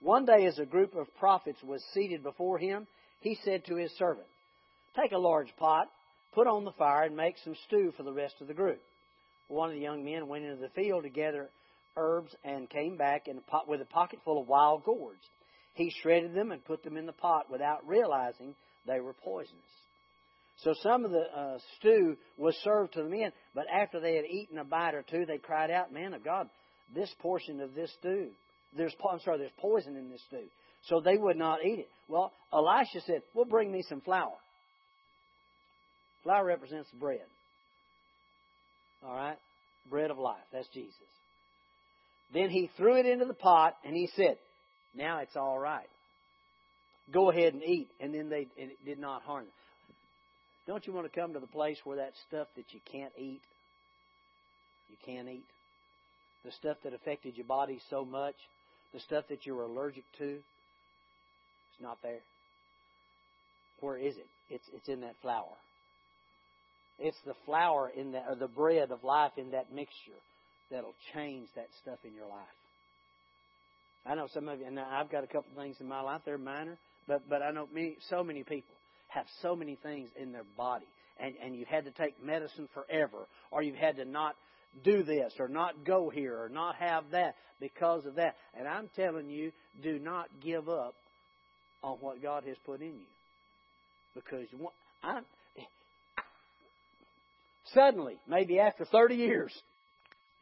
One 0.04 0.26
day, 0.26 0.44
as 0.44 0.58
a 0.58 0.66
group 0.66 0.94
of 0.96 1.06
prophets 1.18 1.62
was 1.62 1.82
seated 1.94 2.22
before 2.22 2.58
him, 2.58 2.86
he 3.20 3.38
said 3.42 3.64
to 3.64 3.76
his 3.76 3.90
servant, 3.96 4.26
Take 4.94 5.12
a 5.12 5.18
large 5.18 5.48
pot, 5.56 5.88
put 6.34 6.46
on 6.46 6.66
the 6.66 6.72
fire, 6.72 7.04
and 7.04 7.16
make 7.16 7.36
some 7.38 7.56
stew 7.66 7.90
for 7.96 8.02
the 8.02 8.12
rest 8.12 8.34
of 8.42 8.46
the 8.46 8.52
group. 8.52 8.82
One 9.48 9.70
of 9.70 9.74
the 9.74 9.80
young 9.80 10.04
men 10.04 10.28
went 10.28 10.44
into 10.44 10.60
the 10.60 10.68
field 10.68 11.04
to 11.04 11.08
gather 11.08 11.48
herbs 11.96 12.36
and 12.44 12.68
came 12.68 12.98
back 12.98 13.28
in 13.28 13.38
a 13.38 13.50
pot 13.50 13.66
with 13.66 13.80
a 13.80 13.86
pocket 13.86 14.18
full 14.26 14.42
of 14.42 14.46
wild 14.46 14.84
gourds. 14.84 15.22
He 15.72 15.90
shredded 16.02 16.34
them 16.34 16.52
and 16.52 16.62
put 16.66 16.84
them 16.84 16.98
in 16.98 17.06
the 17.06 17.12
pot 17.12 17.50
without 17.50 17.88
realizing 17.88 18.54
they 18.86 19.00
were 19.00 19.14
poisonous. 19.14 19.64
So 20.58 20.74
some 20.82 21.06
of 21.06 21.12
the 21.12 21.24
uh, 21.34 21.58
stew 21.78 22.18
was 22.36 22.54
served 22.56 22.92
to 22.92 23.02
the 23.02 23.08
men, 23.08 23.32
but 23.54 23.64
after 23.72 24.00
they 24.00 24.16
had 24.16 24.26
eaten 24.26 24.58
a 24.58 24.64
bite 24.64 24.94
or 24.94 25.02
two, 25.02 25.24
they 25.24 25.38
cried 25.38 25.70
out, 25.70 25.94
Man 25.94 26.12
of 26.12 26.22
God, 26.22 26.50
this 26.94 27.12
portion 27.20 27.62
of 27.62 27.74
this 27.74 27.90
stew 27.98 28.32
there's 28.76 28.94
I'm 29.10 29.20
sorry, 29.20 29.38
there's 29.38 29.50
poison 29.58 29.96
in 29.96 30.10
this 30.10 30.22
stew. 30.26 30.46
So 30.88 31.00
they 31.00 31.16
would 31.16 31.36
not 31.36 31.64
eat 31.64 31.78
it. 31.78 31.88
Well, 32.08 32.32
Elisha 32.52 33.00
said, 33.06 33.22
Well, 33.34 33.46
bring 33.46 33.72
me 33.72 33.82
some 33.88 34.00
flour. 34.00 34.34
Flour 36.22 36.44
represents 36.44 36.88
bread. 36.98 37.26
All 39.04 39.14
right? 39.14 39.38
Bread 39.88 40.10
of 40.10 40.18
life. 40.18 40.44
That's 40.52 40.68
Jesus. 40.68 40.94
Then 42.32 42.50
he 42.50 42.70
threw 42.76 42.98
it 42.98 43.06
into 43.06 43.26
the 43.26 43.34
pot 43.34 43.76
and 43.84 43.94
he 43.94 44.08
said, 44.14 44.36
Now 44.94 45.20
it's 45.20 45.36
all 45.36 45.58
right. 45.58 45.88
Go 47.12 47.30
ahead 47.30 47.54
and 47.54 47.62
eat. 47.62 47.88
And 48.00 48.14
then 48.14 48.28
they 48.28 48.46
and 48.60 48.70
it 48.70 48.84
did 48.84 48.98
not 48.98 49.22
harm 49.22 49.44
them. 49.44 49.52
Don't 50.66 50.86
you 50.86 50.94
want 50.94 51.10
to 51.10 51.20
come 51.20 51.34
to 51.34 51.40
the 51.40 51.46
place 51.46 51.76
where 51.84 51.98
that 51.98 52.12
stuff 52.28 52.48
that 52.56 52.64
you 52.72 52.80
can't 52.90 53.12
eat, 53.18 53.42
you 54.88 54.96
can't 55.04 55.28
eat? 55.28 55.44
The 56.44 56.52
stuff 56.52 56.78
that 56.84 56.94
affected 56.94 57.36
your 57.36 57.46
body 57.46 57.80
so 57.90 58.04
much 58.04 58.34
the 58.94 59.00
stuff 59.00 59.24
that 59.28 59.44
you're 59.44 59.62
allergic 59.62 60.04
to, 60.18 60.24
it's 60.24 61.82
not 61.82 61.98
there. 62.02 62.20
Where 63.80 63.98
is 63.98 64.16
it? 64.16 64.26
It's 64.48 64.64
it's 64.72 64.88
in 64.88 65.00
that 65.00 65.16
flour. 65.20 65.52
It's 66.98 67.16
the 67.26 67.34
flour 67.44 67.90
in 67.94 68.12
that 68.12 68.26
or 68.28 68.36
the 68.36 68.46
bread 68.46 68.92
of 68.92 69.02
life 69.02 69.32
in 69.36 69.50
that 69.50 69.72
mixture 69.74 70.20
that'll 70.70 70.94
change 71.12 71.48
that 71.56 71.66
stuff 71.82 71.98
in 72.04 72.14
your 72.14 72.28
life. 72.28 72.46
I 74.06 74.14
know 74.14 74.28
some 74.32 74.48
of 74.48 74.60
you, 74.60 74.66
and 74.66 74.78
I've 74.78 75.10
got 75.10 75.24
a 75.24 75.26
couple 75.26 75.50
of 75.50 75.62
things 75.62 75.76
in 75.80 75.88
my 75.88 76.00
life. 76.00 76.20
They're 76.24 76.38
minor, 76.38 76.78
but 77.08 77.28
but 77.28 77.42
I 77.42 77.50
know 77.50 77.68
many, 77.74 77.96
so 78.08 78.22
many 78.22 78.44
people 78.44 78.74
have 79.08 79.26
so 79.42 79.56
many 79.56 79.76
things 79.82 80.08
in 80.20 80.30
their 80.30 80.44
body, 80.56 80.86
and 81.18 81.34
and 81.42 81.56
you've 81.56 81.68
had 81.68 81.84
to 81.84 81.90
take 81.90 82.22
medicine 82.22 82.68
forever, 82.72 83.26
or 83.50 83.62
you've 83.62 83.76
had 83.76 83.96
to 83.96 84.04
not 84.04 84.36
do 84.82 85.02
this 85.02 85.32
or 85.38 85.48
not 85.48 85.84
go 85.84 86.10
here 86.10 86.36
or 86.36 86.48
not 86.48 86.76
have 86.76 87.04
that 87.12 87.36
because 87.60 88.04
of 88.06 88.16
that. 88.16 88.36
And 88.58 88.66
I'm 88.66 88.88
telling 88.96 89.30
you, 89.30 89.52
do 89.82 89.98
not 89.98 90.28
give 90.42 90.68
up 90.68 90.94
on 91.82 91.98
what 92.00 92.22
God 92.22 92.44
has 92.46 92.56
put 92.64 92.80
in 92.80 92.94
you. 92.94 93.06
Because 94.14 94.46
I, 95.02 95.20
suddenly, 97.72 98.16
maybe 98.28 98.58
after 98.58 98.84
30 98.84 99.16
years, 99.16 99.52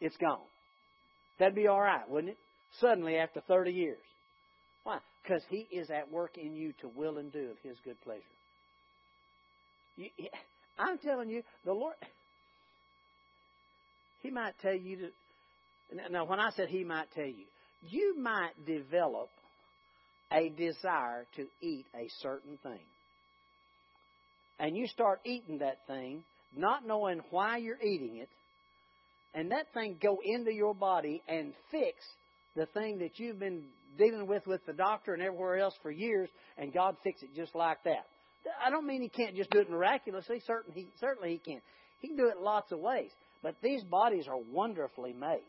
it's 0.00 0.16
gone. 0.16 0.38
That'd 1.38 1.54
be 1.54 1.66
all 1.66 1.80
right, 1.80 2.08
wouldn't 2.08 2.32
it? 2.32 2.38
Suddenly, 2.80 3.16
after 3.16 3.40
30 3.40 3.72
years. 3.72 3.98
Why? 4.84 4.98
Because 5.22 5.42
He 5.48 5.68
is 5.70 5.90
at 5.90 6.10
work 6.10 6.36
in 6.36 6.54
you 6.54 6.72
to 6.80 6.88
will 6.88 7.18
and 7.18 7.32
do 7.32 7.50
of 7.50 7.56
His 7.62 7.76
good 7.84 8.00
pleasure. 8.02 8.20
You, 9.96 10.08
I'm 10.78 10.98
telling 10.98 11.28
you, 11.28 11.42
the 11.64 11.72
Lord. 11.72 11.94
He 14.22 14.30
might 14.30 14.58
tell 14.60 14.74
you 14.74 14.96
to. 14.96 15.08
Now, 16.10 16.24
when 16.24 16.40
I 16.40 16.50
said 16.50 16.68
he 16.68 16.84
might 16.84 17.10
tell 17.14 17.26
you, 17.26 17.44
you 17.88 18.18
might 18.18 18.52
develop 18.66 19.28
a 20.32 20.48
desire 20.48 21.26
to 21.36 21.46
eat 21.60 21.86
a 21.94 22.08
certain 22.20 22.58
thing. 22.62 22.80
And 24.58 24.76
you 24.76 24.86
start 24.86 25.20
eating 25.24 25.58
that 25.58 25.78
thing, 25.86 26.24
not 26.56 26.86
knowing 26.86 27.20
why 27.30 27.58
you're 27.58 27.82
eating 27.82 28.18
it, 28.18 28.28
and 29.34 29.50
that 29.50 29.66
thing 29.74 29.98
go 30.00 30.18
into 30.24 30.52
your 30.52 30.74
body 30.74 31.22
and 31.26 31.52
fix 31.70 31.96
the 32.54 32.66
thing 32.66 32.98
that 32.98 33.18
you've 33.18 33.38
been 33.38 33.64
dealing 33.98 34.26
with 34.26 34.46
with 34.46 34.64
the 34.66 34.72
doctor 34.72 35.14
and 35.14 35.22
everywhere 35.22 35.58
else 35.58 35.74
for 35.82 35.90
years, 35.90 36.28
and 36.56 36.72
God 36.72 36.96
fix 37.02 37.22
it 37.22 37.34
just 37.34 37.54
like 37.54 37.82
that. 37.84 38.06
I 38.64 38.70
don't 38.70 38.86
mean 38.86 39.02
He 39.02 39.08
can't 39.08 39.36
just 39.36 39.50
do 39.50 39.60
it 39.60 39.70
miraculously. 39.70 40.40
Certainly, 40.46 40.88
certainly 41.00 41.32
He 41.32 41.52
can. 41.52 41.60
He 42.00 42.08
can 42.08 42.16
do 42.16 42.28
it 42.28 42.40
lots 42.40 42.72
of 42.72 42.78
ways. 42.78 43.10
But 43.42 43.56
these 43.62 43.82
bodies 43.82 44.26
are 44.28 44.38
wonderfully 44.38 45.12
made. 45.12 45.42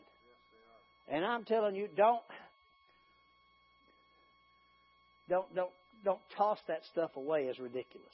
And 1.08 1.24
I'm 1.24 1.44
telling 1.44 1.76
you, 1.76 1.88
don't 1.96 2.22
don't 5.28 5.54
don't 5.54 5.70
don't 6.04 6.20
toss 6.36 6.58
that 6.68 6.80
stuff 6.90 7.10
away 7.16 7.48
as 7.48 7.58
ridiculous. 7.58 8.06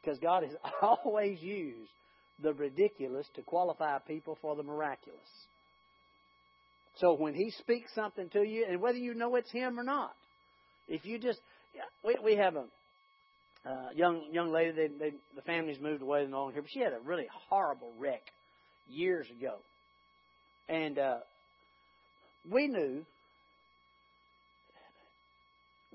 Because 0.00 0.18
God 0.18 0.42
has 0.44 0.52
always 0.82 1.40
used 1.40 1.90
the 2.42 2.52
ridiculous 2.52 3.26
to 3.34 3.42
qualify 3.42 3.98
people 4.06 4.36
for 4.42 4.56
the 4.56 4.62
miraculous. 4.62 5.18
So 6.96 7.14
when 7.14 7.34
He 7.34 7.50
speaks 7.50 7.94
something 7.94 8.28
to 8.30 8.42
you, 8.42 8.66
and 8.68 8.80
whether 8.80 8.98
you 8.98 9.14
know 9.14 9.36
it's 9.36 9.50
Him 9.50 9.78
or 9.78 9.84
not, 9.84 10.12
if 10.88 11.04
you 11.04 11.18
just, 11.18 11.40
we, 12.04 12.16
we 12.22 12.36
have 12.36 12.56
a, 12.56 12.64
uh, 13.66 13.88
young 13.94 14.22
young 14.32 14.52
lady. 14.52 14.72
They, 14.72 14.88
they, 14.88 15.12
the 15.34 15.42
family's 15.42 15.80
moved 15.80 16.02
away 16.02 16.26
no 16.26 16.38
longer 16.38 16.54
here, 16.54 16.62
but 16.62 16.70
she 16.70 16.80
had 16.80 16.92
a 16.92 17.00
really 17.00 17.26
horrible 17.48 17.92
wreck 17.98 18.22
years 18.88 19.26
ago, 19.30 19.56
and 20.68 20.98
uh, 20.98 21.18
we 22.50 22.68
knew. 22.68 23.04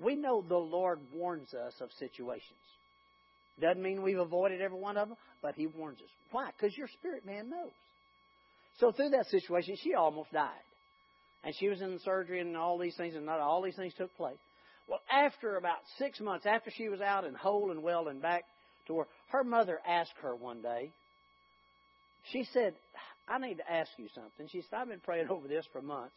We 0.02 0.16
know 0.16 0.42
the 0.42 0.58
Lord 0.58 1.00
warns 1.14 1.54
us 1.54 1.74
of 1.80 1.90
situations. 2.00 2.58
Doesn't 3.60 3.84
mean 3.84 4.02
we've 4.02 4.18
avoided 4.18 4.60
every 4.60 4.80
one 4.80 4.98
of 4.98 5.10
them, 5.10 5.18
but 5.44 5.54
He 5.54 5.68
warns 5.68 6.00
us. 6.00 6.10
Why? 6.32 6.50
Because 6.58 6.76
your 6.76 6.88
spirit 6.88 7.24
man 7.24 7.52
knows. 7.52 7.70
So 8.80 8.92
through 8.92 9.10
that 9.10 9.28
situation, 9.28 9.76
she 9.84 9.94
almost 9.94 10.32
died, 10.32 10.50
and 11.44 11.54
she 11.60 11.68
was 11.68 11.82
in 11.82 12.00
surgery 12.04 12.40
and 12.40 12.58
all 12.58 12.80
these 12.80 12.96
things, 12.96 13.16
and 13.16 13.28
not 13.28 13.40
all 13.40 13.62
these 13.62 13.76
things 13.76 13.94
took 13.94 14.16
place. 14.18 14.40
Well, 14.92 15.02
after 15.10 15.56
about 15.56 15.78
six 15.98 16.20
months, 16.20 16.46
after 16.46 16.70
she 16.70 16.90
was 16.90 17.00
out 17.00 17.24
and 17.24 17.38
whole 17.38 17.72
and 17.72 17.82
well 17.82 18.10
and 18.10 18.22
back 18.22 18.44
to 18.88 18.94
where 18.94 19.08
her 19.30 19.42
mother 19.42 19.80
asked 19.88 20.12
her 20.22 20.36
one 20.36 20.62
day, 20.62 20.92
she 22.34 22.46
said, 22.52 22.74
I 23.26 23.38
need 23.40 23.60
to 23.60 23.72
ask 23.72 23.90
you 23.98 24.08
something. 24.14 24.50
She 24.52 24.62
said, 24.64 24.76
I've 24.78 24.90
been 24.90 25.00
praying 25.00 25.30
over 25.30 25.48
this 25.48 25.66
for 25.72 25.82
months. 25.82 26.14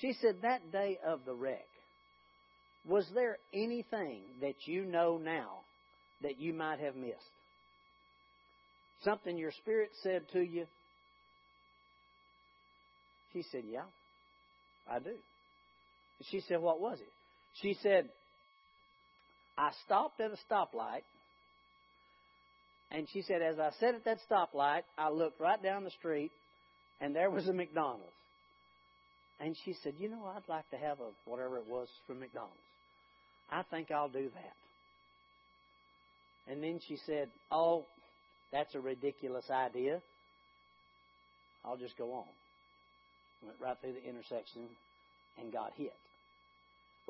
She 0.00 0.14
said, 0.22 0.36
that 0.40 0.72
day 0.72 0.98
of 1.06 1.26
the 1.26 1.34
wreck, 1.34 1.66
was 2.88 3.04
there 3.14 3.36
anything 3.52 4.22
that 4.40 4.54
you 4.64 4.86
know 4.86 5.20
now 5.22 5.58
that 6.22 6.40
you 6.40 6.54
might 6.54 6.80
have 6.80 6.96
missed? 6.96 7.18
Something 9.04 9.36
your 9.36 9.52
spirit 9.52 9.90
said 10.02 10.22
to 10.32 10.40
you? 10.40 10.64
She 13.34 13.44
said, 13.52 13.64
Yeah, 13.70 13.84
I 14.90 15.00
do. 15.00 15.12
She 16.30 16.40
said, 16.48 16.62
What 16.62 16.80
was 16.80 16.98
it? 16.98 17.12
She 17.54 17.76
said, 17.82 18.08
I 19.58 19.70
stopped 19.84 20.20
at 20.20 20.30
a 20.30 20.38
stoplight, 20.52 21.02
and 22.90 23.06
she 23.12 23.22
said, 23.22 23.42
as 23.42 23.58
I 23.58 23.70
sat 23.78 23.94
at 23.94 24.04
that 24.04 24.18
stoplight, 24.30 24.82
I 24.96 25.10
looked 25.10 25.40
right 25.40 25.62
down 25.62 25.84
the 25.84 25.90
street, 25.90 26.30
and 27.00 27.14
there 27.14 27.30
was 27.30 27.46
a 27.48 27.52
McDonald's. 27.52 28.04
And 29.40 29.56
she 29.64 29.74
said, 29.82 29.94
You 29.98 30.10
know, 30.10 30.30
I'd 30.36 30.48
like 30.48 30.68
to 30.70 30.76
have 30.76 31.00
a 31.00 31.10
whatever 31.24 31.56
it 31.56 31.66
was 31.66 31.88
from 32.06 32.20
McDonald's. 32.20 32.52
I 33.50 33.62
think 33.70 33.90
I'll 33.90 34.08
do 34.10 34.28
that. 34.34 34.54
And 36.52 36.62
then 36.62 36.78
she 36.86 36.98
said, 37.06 37.28
Oh, 37.50 37.84
that's 38.52 38.74
a 38.74 38.80
ridiculous 38.80 39.46
idea. 39.50 40.02
I'll 41.64 41.78
just 41.78 41.96
go 41.96 42.12
on. 42.12 42.24
Went 43.42 43.56
right 43.60 43.76
through 43.80 43.94
the 43.94 44.06
intersection 44.06 44.62
and 45.38 45.52
got 45.52 45.72
hit. 45.76 45.94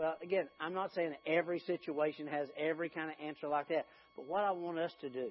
Well, 0.00 0.16
again, 0.22 0.48
I'm 0.58 0.72
not 0.72 0.94
saying 0.94 1.10
that 1.10 1.30
every 1.30 1.58
situation 1.58 2.26
has 2.26 2.48
every 2.56 2.88
kind 2.88 3.10
of 3.10 3.16
answer 3.22 3.48
like 3.48 3.68
that. 3.68 3.84
But 4.16 4.24
what 4.24 4.44
I 4.44 4.50
want 4.50 4.78
us 4.78 4.92
to 5.02 5.10
do 5.10 5.28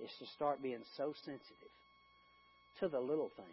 is 0.00 0.10
to 0.18 0.26
start 0.34 0.62
being 0.62 0.80
so 0.96 1.12
sensitive 1.26 1.74
to 2.80 2.88
the 2.88 2.98
little 2.98 3.30
things. 3.36 3.48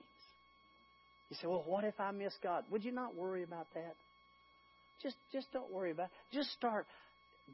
You 1.30 1.36
say, 1.41 1.47
well, 1.47 1.65
what 1.67 1.84
if 1.84 1.99
I 1.99 2.12
miss 2.12 2.34
God? 2.41 2.63
Would 2.71 2.86
you 2.86 2.93
not 2.93 3.15
worry 3.15 3.43
about 3.43 3.67
that? 3.75 3.95
Just, 5.04 5.17
just 5.34 5.52
don't 5.52 5.73
worry 5.73 5.91
about 5.91 6.06
it. 6.06 6.38
Just 6.38 6.54
start 6.54 6.86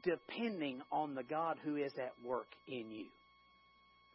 depending 0.04 0.80
on 0.92 1.16
the 1.16 1.24
God 1.24 1.56
who 1.64 1.74
is 1.74 1.92
at 1.98 2.12
work 2.24 2.46
in 2.68 2.88
you. 2.88 3.06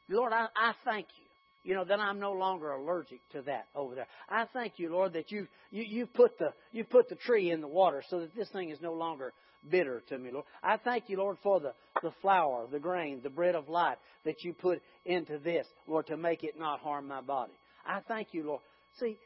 Lord, 0.07 0.31
I, 0.31 0.45
I 0.55 0.71
thank 0.85 1.07
you. 1.17 1.25
You 1.63 1.75
know, 1.75 1.85
then 1.85 1.99
I'm 1.99 2.19
no 2.19 2.31
longer 2.31 2.71
allergic 2.71 3.19
to 3.33 3.43
that 3.43 3.67
over 3.75 3.93
there. 3.93 4.07
I 4.29 4.45
thank 4.51 4.73
you, 4.77 4.91
Lord, 4.91 5.13
that 5.13 5.31
you, 5.31 5.47
you, 5.69 5.83
you 5.83 6.05
put 6.07 6.37
the, 6.39 6.53
you 6.71 6.83
put 6.83 7.07
the 7.07 7.15
tree 7.15 7.51
in 7.51 7.61
the 7.61 7.67
water 7.67 8.03
so 8.09 8.21
that 8.21 8.35
this 8.35 8.49
thing 8.49 8.71
is 8.71 8.81
no 8.81 8.93
longer 8.93 9.31
bitter 9.69 10.01
to 10.09 10.17
me, 10.17 10.31
Lord. 10.31 10.45
I 10.63 10.77
thank 10.77 11.07
you, 11.07 11.17
Lord, 11.17 11.37
for 11.43 11.59
the, 11.59 11.73
the 12.01 12.11
flour, 12.21 12.67
the 12.71 12.79
grain, 12.79 13.21
the 13.21 13.29
bread 13.29 13.53
of 13.53 13.69
life 13.69 13.97
that 14.25 14.43
you 14.43 14.53
put 14.53 14.81
into 15.05 15.37
this, 15.37 15.67
Lord, 15.87 16.07
to 16.07 16.17
make 16.17 16.43
it 16.43 16.57
not 16.57 16.79
harm 16.79 17.07
my 17.07 17.21
body. 17.21 17.53
I 17.85 17.99
thank 18.07 18.29
you, 18.31 18.43
Lord. 18.43 18.61
See, 18.99 19.17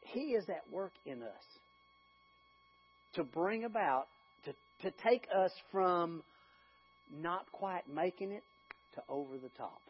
He 0.00 0.32
is 0.32 0.48
at 0.48 0.62
work 0.72 0.92
in 1.06 1.22
us 1.22 1.44
to 3.14 3.22
bring 3.22 3.64
about, 3.64 4.06
to, 4.46 4.52
to 4.82 4.96
take 5.04 5.28
us 5.34 5.52
from 5.70 6.24
not 7.16 7.46
quite 7.52 7.88
making 7.88 8.32
it 8.32 8.42
to 8.96 9.02
over 9.08 9.38
the 9.38 9.50
top. 9.56 9.80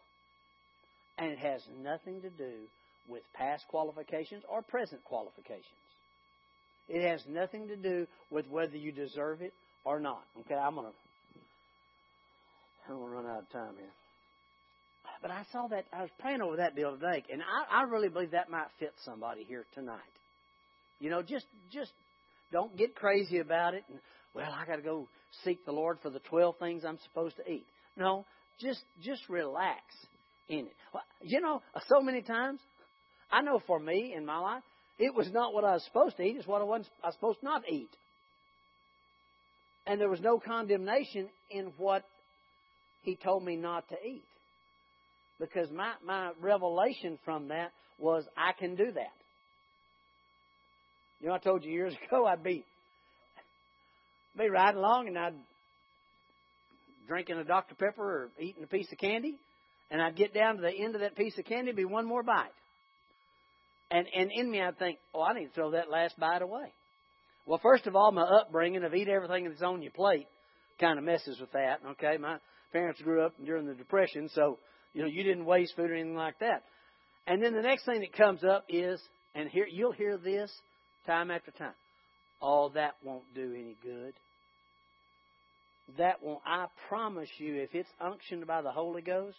And 1.18 1.30
it 1.30 1.38
has 1.38 1.62
nothing 1.82 2.22
to 2.22 2.30
do 2.30 2.52
with 3.08 3.22
past 3.34 3.64
qualifications 3.68 4.42
or 4.48 4.62
present 4.62 5.04
qualifications. 5.04 5.64
It 6.88 7.08
has 7.08 7.22
nothing 7.28 7.68
to 7.68 7.76
do 7.76 8.06
with 8.30 8.46
whether 8.48 8.76
you 8.76 8.92
deserve 8.92 9.40
it 9.40 9.52
or 9.84 10.00
not. 10.00 10.22
Okay, 10.40 10.54
I'm 10.54 10.74
gonna 10.74 10.92
I'm 12.88 12.96
gonna 12.96 13.10
run 13.10 13.26
out 13.26 13.42
of 13.42 13.50
time 13.50 13.74
here. 13.78 13.92
But 15.22 15.30
I 15.30 15.44
saw 15.52 15.68
that 15.68 15.86
I 15.92 16.02
was 16.02 16.10
praying 16.18 16.42
over 16.42 16.56
that 16.56 16.76
deal 16.76 16.92
today, 16.92 17.24
and 17.32 17.40
I, 17.42 17.80
I 17.80 17.82
really 17.84 18.08
believe 18.08 18.32
that 18.32 18.50
might 18.50 18.66
fit 18.78 18.92
somebody 19.04 19.44
here 19.44 19.64
tonight. 19.74 20.00
You 21.00 21.10
know, 21.10 21.22
just 21.22 21.46
just 21.72 21.92
don't 22.52 22.76
get 22.76 22.94
crazy 22.94 23.38
about 23.38 23.74
it 23.74 23.84
and 23.88 23.98
well, 24.34 24.52
I 24.52 24.66
gotta 24.66 24.82
go 24.82 25.08
seek 25.44 25.64
the 25.64 25.72
Lord 25.72 25.98
for 26.02 26.10
the 26.10 26.18
twelve 26.20 26.58
things 26.58 26.84
I'm 26.84 26.98
supposed 27.04 27.36
to 27.36 27.50
eat. 27.50 27.66
No, 27.96 28.26
just 28.60 28.82
just 29.02 29.28
relax 29.28 29.82
in 30.48 30.66
it. 30.66 30.76
You 31.22 31.40
know, 31.40 31.62
so 31.88 32.00
many 32.00 32.22
times, 32.22 32.60
I 33.30 33.42
know 33.42 33.60
for 33.66 33.78
me 33.78 34.14
in 34.16 34.24
my 34.26 34.38
life, 34.38 34.62
it 34.98 35.14
was 35.14 35.30
not 35.32 35.52
what 35.52 35.64
I 35.64 35.72
was 35.72 35.84
supposed 35.84 36.16
to 36.18 36.22
eat, 36.22 36.36
it's 36.36 36.46
what 36.46 36.60
I 36.60 36.64
wasn't 36.64 36.88
I 37.02 37.08
was 37.08 37.14
supposed 37.14 37.42
not 37.42 37.64
to 37.64 37.72
eat. 37.72 37.90
And 39.86 40.00
there 40.00 40.08
was 40.08 40.20
no 40.20 40.38
condemnation 40.38 41.28
in 41.50 41.72
what 41.76 42.04
he 43.02 43.16
told 43.16 43.44
me 43.44 43.56
not 43.56 43.88
to 43.88 43.96
eat. 44.06 44.24
Because 45.38 45.70
my, 45.70 45.92
my 46.04 46.30
revelation 46.40 47.18
from 47.24 47.48
that 47.48 47.72
was 47.98 48.24
I 48.36 48.52
can 48.58 48.76
do 48.76 48.92
that. 48.92 49.12
You 51.20 51.28
know, 51.28 51.34
I 51.34 51.38
told 51.38 51.64
you 51.64 51.72
years 51.72 51.94
ago 52.06 52.26
I'd 52.26 52.42
be 52.42 52.64
be 54.36 54.48
riding 54.48 54.78
along 54.78 55.06
and 55.08 55.18
I'd 55.18 55.34
drinking 57.06 57.36
a 57.36 57.44
Dr. 57.44 57.74
Pepper 57.74 58.02
or 58.02 58.30
eating 58.40 58.64
a 58.64 58.66
piece 58.66 58.90
of 58.90 58.98
candy, 58.98 59.38
and 59.90 60.00
I'd 60.00 60.16
get 60.16 60.34
down 60.34 60.56
to 60.56 60.62
the 60.62 60.72
end 60.72 60.94
of 60.94 61.00
that 61.02 61.16
piece 61.16 61.38
of 61.38 61.44
candy, 61.44 61.72
be 61.72 61.84
one 61.84 62.06
more 62.06 62.22
bite. 62.22 62.52
And 63.90 64.06
and 64.14 64.30
in 64.32 64.50
me 64.50 64.60
I'd 64.60 64.78
think, 64.78 64.98
oh, 65.14 65.22
I 65.22 65.34
need 65.34 65.46
to 65.46 65.52
throw 65.52 65.70
that 65.72 65.90
last 65.90 66.18
bite 66.18 66.42
away. 66.42 66.72
Well, 67.46 67.60
first 67.62 67.86
of 67.86 67.94
all, 67.94 68.10
my 68.10 68.22
upbringing 68.22 68.84
of 68.84 68.94
eat 68.94 69.08
everything 69.08 69.48
that's 69.48 69.62
on 69.62 69.82
your 69.82 69.92
plate 69.92 70.26
kind 70.80 70.98
of 70.98 71.04
messes 71.04 71.38
with 71.40 71.52
that. 71.52 71.80
Okay, 71.92 72.16
my 72.16 72.38
parents 72.72 73.00
grew 73.02 73.24
up 73.24 73.32
during 73.44 73.66
the 73.66 73.74
Depression, 73.74 74.28
so 74.32 74.58
you 74.94 75.02
know 75.02 75.08
you 75.08 75.22
didn't 75.22 75.44
waste 75.44 75.76
food 75.76 75.90
or 75.90 75.94
anything 75.94 76.16
like 76.16 76.38
that. 76.40 76.62
And 77.26 77.42
then 77.42 77.54
the 77.54 77.62
next 77.62 77.84
thing 77.84 78.00
that 78.00 78.12
comes 78.12 78.44
up 78.44 78.64
is, 78.68 79.00
and 79.34 79.48
here 79.48 79.66
you'll 79.70 79.92
hear 79.92 80.16
this 80.16 80.50
time 81.06 81.30
after 81.30 81.50
time. 81.52 81.74
All 82.40 82.70
that 82.70 82.94
won't 83.02 83.32
do 83.34 83.54
any 83.54 83.76
good. 83.82 84.14
That 85.98 86.22
won't. 86.22 86.40
I 86.46 86.66
promise 86.88 87.28
you, 87.38 87.56
if 87.56 87.74
it's 87.74 87.88
unctioned 88.00 88.46
by 88.46 88.62
the 88.62 88.70
Holy 88.70 89.02
Ghost, 89.02 89.36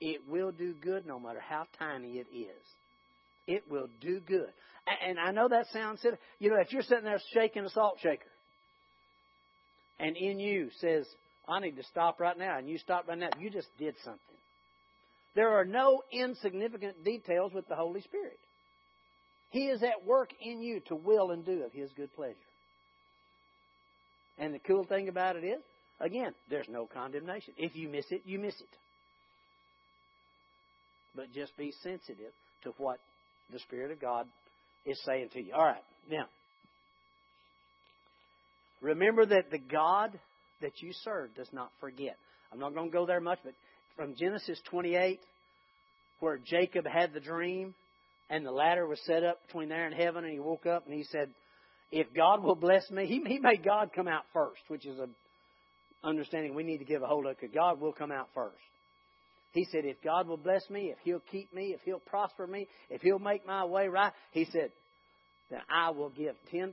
it 0.00 0.22
will 0.28 0.50
do 0.50 0.72
good 0.72 1.06
no 1.06 1.20
matter 1.20 1.40
how 1.40 1.66
tiny 1.78 2.18
it 2.18 2.26
is. 2.34 2.62
It 3.46 3.64
will 3.70 3.88
do 4.00 4.20
good. 4.20 4.50
And 5.06 5.18
I 5.18 5.30
know 5.30 5.48
that 5.48 5.66
sounds 5.72 6.00
silly. 6.00 6.16
You 6.38 6.50
know, 6.50 6.56
if 6.60 6.72
you're 6.72 6.82
sitting 6.82 7.04
there 7.04 7.20
shaking 7.34 7.64
a 7.64 7.70
salt 7.70 7.98
shaker, 8.02 8.22
and 9.98 10.16
in 10.16 10.40
you 10.40 10.70
says, 10.80 11.06
I 11.46 11.60
need 11.60 11.76
to 11.76 11.82
stop 11.84 12.20
right 12.20 12.38
now, 12.38 12.58
and 12.58 12.68
you 12.68 12.78
stop 12.78 13.08
right 13.08 13.18
now, 13.18 13.28
you 13.38 13.50
just 13.50 13.68
did 13.78 13.94
something. 14.04 14.20
There 15.34 15.50
are 15.50 15.64
no 15.64 16.02
insignificant 16.12 17.04
details 17.04 17.52
with 17.52 17.68
the 17.68 17.76
Holy 17.76 18.00
Spirit. 18.00 18.38
He 19.50 19.66
is 19.66 19.82
at 19.82 20.06
work 20.06 20.30
in 20.40 20.62
you 20.62 20.80
to 20.88 20.94
will 20.94 21.32
and 21.32 21.44
do 21.44 21.64
of 21.64 21.72
His 21.72 21.90
good 21.96 22.14
pleasure. 22.14 22.34
And 24.38 24.54
the 24.54 24.60
cool 24.60 24.84
thing 24.84 25.08
about 25.08 25.36
it 25.36 25.44
is, 25.44 25.60
again, 26.00 26.34
there's 26.48 26.68
no 26.68 26.86
condemnation. 26.86 27.52
If 27.58 27.76
you 27.76 27.88
miss 27.88 28.06
it, 28.10 28.22
you 28.24 28.38
miss 28.38 28.58
it 28.60 28.68
but 31.20 31.34
just 31.34 31.54
be 31.58 31.70
sensitive 31.82 32.32
to 32.64 32.72
what 32.78 32.98
the 33.52 33.58
Spirit 33.58 33.90
of 33.90 34.00
God 34.00 34.26
is 34.86 34.98
saying 35.04 35.28
to 35.34 35.42
you. 35.42 35.52
All 35.52 35.62
right, 35.62 35.82
now, 36.10 36.24
remember 38.80 39.26
that 39.26 39.50
the 39.50 39.58
God 39.58 40.18
that 40.62 40.80
you 40.80 40.92
serve 41.04 41.34
does 41.34 41.48
not 41.52 41.70
forget. 41.78 42.16
I'm 42.50 42.58
not 42.58 42.74
going 42.74 42.90
to 42.90 42.92
go 42.92 43.04
there 43.04 43.20
much, 43.20 43.38
but 43.44 43.52
from 43.96 44.14
Genesis 44.16 44.58
28, 44.70 45.20
where 46.20 46.38
Jacob 46.38 46.86
had 46.86 47.12
the 47.12 47.20
dream 47.20 47.74
and 48.30 48.46
the 48.46 48.50
ladder 48.50 48.86
was 48.86 49.00
set 49.04 49.22
up 49.22 49.46
between 49.46 49.68
there 49.68 49.84
and 49.84 49.94
heaven, 49.94 50.24
and 50.24 50.32
he 50.32 50.40
woke 50.40 50.64
up 50.64 50.86
and 50.86 50.94
he 50.94 51.04
said, 51.04 51.28
If 51.92 52.06
God 52.16 52.42
will 52.42 52.54
bless 52.54 52.90
me, 52.90 53.04
he, 53.04 53.20
he 53.26 53.40
made 53.40 53.62
God 53.62 53.90
come 53.94 54.08
out 54.08 54.22
first, 54.32 54.62
which 54.68 54.86
is 54.86 54.98
a 54.98 55.08
understanding 56.02 56.54
we 56.54 56.62
need 56.62 56.78
to 56.78 56.86
give 56.86 57.02
a 57.02 57.06
hold 57.06 57.26
of 57.26 57.36
because 57.38 57.54
God 57.54 57.78
will 57.78 57.92
come 57.92 58.10
out 58.10 58.28
first. 58.34 58.56
He 59.52 59.66
said, 59.72 59.84
if 59.84 59.96
God 60.02 60.28
will 60.28 60.36
bless 60.36 60.68
me, 60.70 60.92
if 60.92 60.98
He'll 61.02 61.22
keep 61.30 61.52
me, 61.52 61.74
if 61.74 61.80
He'll 61.84 61.98
prosper 61.98 62.46
me, 62.46 62.68
if 62.88 63.02
He'll 63.02 63.18
make 63.18 63.46
my 63.46 63.64
way 63.64 63.88
right, 63.88 64.12
He 64.32 64.46
said, 64.46 64.70
then 65.50 65.60
I 65.68 65.90
will 65.90 66.10
give 66.10 66.36
10% 66.54 66.68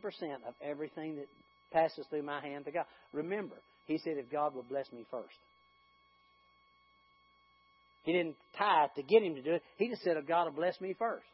of 0.48 0.54
everything 0.62 1.16
that 1.16 1.28
passes 1.74 2.06
through 2.10 2.24
my 2.24 2.40
hand 2.42 2.66
to 2.66 2.72
God. 2.72 2.86
Remember, 3.14 3.56
He 3.88 3.98
said, 3.98 4.14
if 4.18 4.32
God 4.32 4.54
will 4.54 4.64
bless 4.64 4.92
me 4.92 5.06
first. 5.10 5.36
He 8.08 8.14
didn't 8.14 8.38
it 8.58 8.96
to 8.96 9.04
get 9.04 9.22
him 9.22 9.36
to 9.36 9.42
do 9.42 9.56
it. 9.56 9.64
He 9.76 9.90
just 9.90 10.02
said, 10.02 10.16
if 10.16 10.26
God 10.26 10.46
will 10.46 10.54
bless 10.54 10.80
me 10.80 10.96
first. 10.98 11.26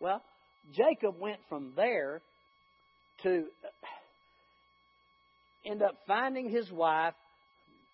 Well, 0.00 0.22
Jacob 0.72 1.20
went 1.20 1.40
from 1.50 1.74
there 1.76 2.22
to 3.22 3.28
uh, 3.28 3.40
end 5.70 5.82
up 5.82 5.96
finding 6.06 6.48
his 6.48 6.72
wife, 6.72 7.12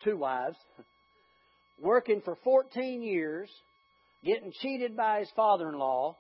two 0.04 0.16
wives, 0.16 0.56
working 1.80 2.22
for 2.24 2.36
14 2.44 3.02
years, 3.02 3.50
getting 4.24 4.52
cheated 4.60 4.96
by 4.96 5.20
his 5.20 5.30
father 5.36 5.68
in 5.68 5.78
law, 5.78 6.16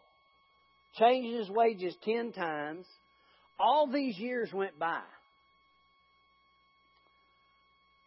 changing 0.98 1.38
his 1.38 1.50
wages 1.50 1.94
10 2.04 2.32
times. 2.32 2.86
All 3.58 3.90
these 3.90 4.18
years 4.18 4.50
went 4.52 4.78
by. 4.78 5.00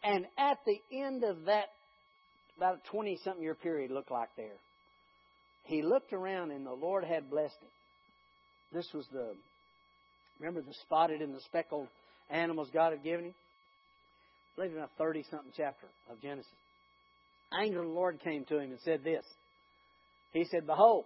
And 0.02 0.24
at 0.38 0.58
the 0.64 0.80
end 0.96 1.24
of 1.24 1.44
that, 1.46 1.66
about 2.56 2.80
a 2.86 2.90
20 2.90 3.18
something 3.24 3.42
year 3.42 3.54
period, 3.54 3.90
looked 3.90 4.10
like 4.10 4.28
there, 4.36 4.56
he 5.64 5.82
looked 5.82 6.12
around 6.12 6.50
and 6.50 6.64
the 6.64 6.72
Lord 6.72 7.04
had 7.04 7.30
blessed 7.30 7.56
him. 7.60 7.68
This 8.72 8.86
was 8.94 9.06
the, 9.12 9.34
remember 10.38 10.62
the 10.62 10.74
spotted 10.82 11.20
and 11.20 11.34
the 11.34 11.40
speckled 11.40 11.88
animals 12.30 12.68
God 12.72 12.92
had 12.92 13.02
given 13.02 13.26
him? 13.26 13.34
I 14.56 14.62
believe 14.62 14.76
in 14.76 14.82
a 14.82 14.88
30 14.98 15.24
something 15.30 15.52
chapter 15.56 15.86
of 16.10 16.20
Genesis 16.20 16.50
angel 17.58 17.82
of 17.82 17.88
the 17.88 17.92
Lord 17.92 18.20
came 18.20 18.44
to 18.46 18.58
him 18.58 18.70
and 18.70 18.80
said 18.84 19.02
this. 19.02 19.24
He 20.32 20.44
said, 20.44 20.66
Behold, 20.66 21.04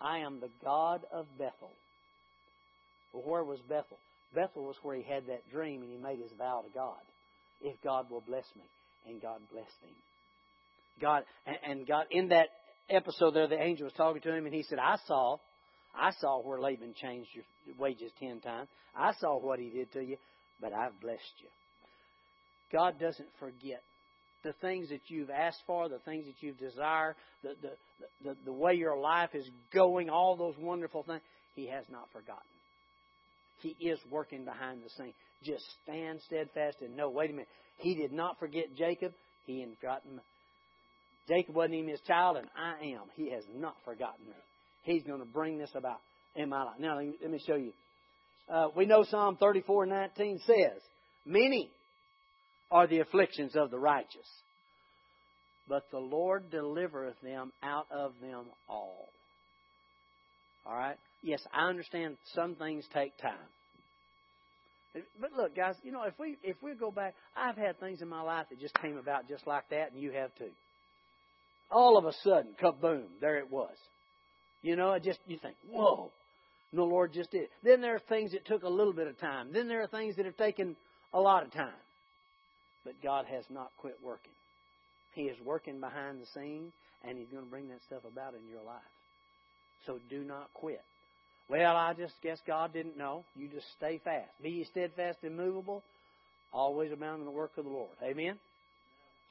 I 0.00 0.18
am 0.18 0.40
the 0.40 0.50
God 0.64 1.02
of 1.12 1.26
Bethel. 1.38 1.72
Well, 3.12 3.22
where 3.24 3.44
was 3.44 3.58
Bethel? 3.68 3.98
Bethel 4.34 4.64
was 4.64 4.76
where 4.82 4.96
he 4.96 5.02
had 5.02 5.26
that 5.26 5.50
dream 5.50 5.82
and 5.82 5.90
he 5.90 5.96
made 5.96 6.18
his 6.18 6.32
vow 6.38 6.62
to 6.66 6.72
God. 6.72 7.00
If 7.62 7.76
God 7.82 8.10
will 8.10 8.22
bless 8.26 8.44
me. 8.56 8.64
And 9.08 9.22
God 9.22 9.40
blessed 9.52 9.70
him. 9.82 9.94
God, 11.00 11.22
and 11.64 11.86
God, 11.86 12.06
in 12.10 12.28
that 12.28 12.48
episode 12.90 13.34
there, 13.34 13.46
the 13.46 13.60
angel 13.60 13.84
was 13.84 13.92
talking 13.92 14.22
to 14.22 14.34
him, 14.34 14.46
and 14.46 14.54
he 14.54 14.62
said, 14.64 14.78
I 14.78 14.96
saw, 15.06 15.36
I 15.94 16.10
saw 16.20 16.40
where 16.42 16.60
Laban 16.60 16.94
changed 17.00 17.28
your 17.34 17.44
wages 17.78 18.10
ten 18.18 18.40
times. 18.40 18.68
I 18.96 19.12
saw 19.20 19.38
what 19.38 19.58
he 19.58 19.70
did 19.70 19.92
to 19.92 20.00
you, 20.02 20.16
but 20.60 20.72
I've 20.72 20.98
blessed 21.00 21.20
you. 21.38 21.48
God 22.72 22.98
doesn't 22.98 23.28
forget 23.38 23.82
the 24.42 24.52
things 24.60 24.88
that 24.90 25.00
you've 25.08 25.30
asked 25.30 25.62
for, 25.66 25.88
the 25.88 25.98
things 26.00 26.26
that 26.26 26.40
you 26.40 26.52
desire, 26.52 27.16
the, 27.42 27.54
the, 27.62 27.70
the, 28.24 28.36
the 28.46 28.52
way 28.52 28.74
your 28.74 28.98
life 28.98 29.30
is 29.34 29.48
going, 29.72 30.08
all 30.10 30.36
those 30.36 30.54
wonderful 30.58 31.02
things. 31.02 31.22
He 31.54 31.66
has 31.68 31.84
not 31.90 32.08
forgotten. 32.12 32.42
He 33.60 33.76
is 33.80 33.98
working 34.10 34.44
behind 34.44 34.82
the 34.84 34.90
scenes. 34.90 35.14
Just 35.42 35.64
stand 35.82 36.20
steadfast 36.26 36.76
and 36.80 36.96
know, 36.96 37.10
wait 37.10 37.30
a 37.30 37.32
minute, 37.32 37.48
he 37.78 37.94
did 37.94 38.12
not 38.12 38.38
forget 38.38 38.74
Jacob. 38.76 39.12
He 39.46 39.60
had 39.60 39.70
forgotten 39.80 40.20
Jacob 41.28 41.56
wasn't 41.56 41.74
even 41.74 41.90
his 41.90 42.00
child, 42.06 42.36
and 42.36 42.46
I 42.56 42.94
am. 42.94 43.02
He 43.14 43.30
has 43.30 43.42
not 43.54 43.74
forgotten 43.84 44.26
me. 44.26 44.34
He's 44.82 45.02
going 45.02 45.18
to 45.18 45.26
bring 45.26 45.58
this 45.58 45.70
about 45.74 46.00
in 46.36 46.48
my 46.48 46.62
life. 46.62 46.76
Now, 46.78 46.98
let 46.98 47.30
me 47.30 47.40
show 47.44 47.56
you. 47.56 47.72
Uh, 48.48 48.68
we 48.76 48.86
know 48.86 49.02
Psalm 49.02 49.36
34:19 49.42 50.44
says, 50.46 50.80
Many 51.24 51.70
are 52.70 52.86
the 52.86 53.00
afflictions 53.00 53.54
of 53.56 53.70
the 53.70 53.78
righteous, 53.78 54.28
but 55.68 55.84
the 55.90 55.98
Lord 55.98 56.50
delivereth 56.50 57.20
them 57.22 57.52
out 57.62 57.86
of 57.90 58.12
them 58.20 58.44
all. 58.68 59.08
All 60.66 60.76
right? 60.76 60.96
Yes, 61.22 61.40
I 61.52 61.68
understand 61.68 62.16
some 62.34 62.56
things 62.56 62.84
take 62.92 63.16
time. 63.18 63.34
But 65.20 65.32
look, 65.36 65.54
guys, 65.54 65.74
you 65.82 65.92
know, 65.92 66.04
if 66.04 66.14
we 66.18 66.38
if 66.42 66.56
we 66.62 66.74
go 66.74 66.90
back, 66.90 67.14
I've 67.36 67.56
had 67.56 67.78
things 67.78 68.00
in 68.00 68.08
my 68.08 68.22
life 68.22 68.46
that 68.48 68.60
just 68.60 68.74
came 68.80 68.96
about 68.96 69.28
just 69.28 69.46
like 69.46 69.68
that, 69.70 69.92
and 69.92 70.00
you 70.00 70.12
have 70.12 70.34
too. 70.36 70.50
All 71.70 71.98
of 71.98 72.06
a 72.06 72.12
sudden, 72.22 72.52
kaboom, 72.62 73.04
there 73.20 73.36
it 73.38 73.50
was. 73.50 73.76
You 74.62 74.74
know, 74.76 74.92
it 74.92 75.02
just 75.02 75.18
you 75.26 75.38
think, 75.38 75.54
whoa, 75.70 76.10
and 76.72 76.78
the 76.78 76.84
Lord 76.84 77.12
just 77.12 77.30
did. 77.30 77.48
Then 77.62 77.80
there 77.80 77.94
are 77.94 78.02
things 78.08 78.32
that 78.32 78.46
took 78.46 78.62
a 78.62 78.68
little 78.68 78.94
bit 78.94 79.06
of 79.06 79.18
time. 79.18 79.52
Then 79.52 79.68
there 79.68 79.82
are 79.82 79.86
things 79.86 80.16
that 80.16 80.24
have 80.24 80.36
taken 80.36 80.76
a 81.12 81.20
lot 81.20 81.44
of 81.44 81.52
time. 81.52 81.72
But 82.86 83.02
God 83.02 83.26
has 83.26 83.44
not 83.50 83.72
quit 83.78 83.96
working. 84.00 84.32
He 85.14 85.22
is 85.22 85.36
working 85.44 85.80
behind 85.80 86.20
the 86.20 86.26
scenes, 86.32 86.72
and 87.02 87.18
He's 87.18 87.26
going 87.32 87.44
to 87.44 87.50
bring 87.50 87.68
that 87.68 87.80
stuff 87.84 88.02
about 88.10 88.34
in 88.34 88.48
your 88.48 88.62
life. 88.62 88.80
So 89.86 89.98
do 90.08 90.22
not 90.22 90.48
quit. 90.54 90.80
Well, 91.48 91.76
I 91.76 91.94
just 91.94 92.14
guess 92.22 92.38
God 92.46 92.72
didn't 92.72 92.96
know. 92.96 93.24
You 93.34 93.48
just 93.48 93.66
stay 93.76 94.00
fast. 94.04 94.30
Be 94.40 94.50
ye 94.50 94.64
steadfast, 94.64 95.18
and 95.22 95.32
immovable, 95.32 95.82
always 96.52 96.92
abounding 96.92 97.22
in 97.22 97.26
the 97.26 97.32
work 97.32 97.52
of 97.56 97.64
the 97.64 97.70
Lord. 97.70 97.90
Amen? 98.04 98.38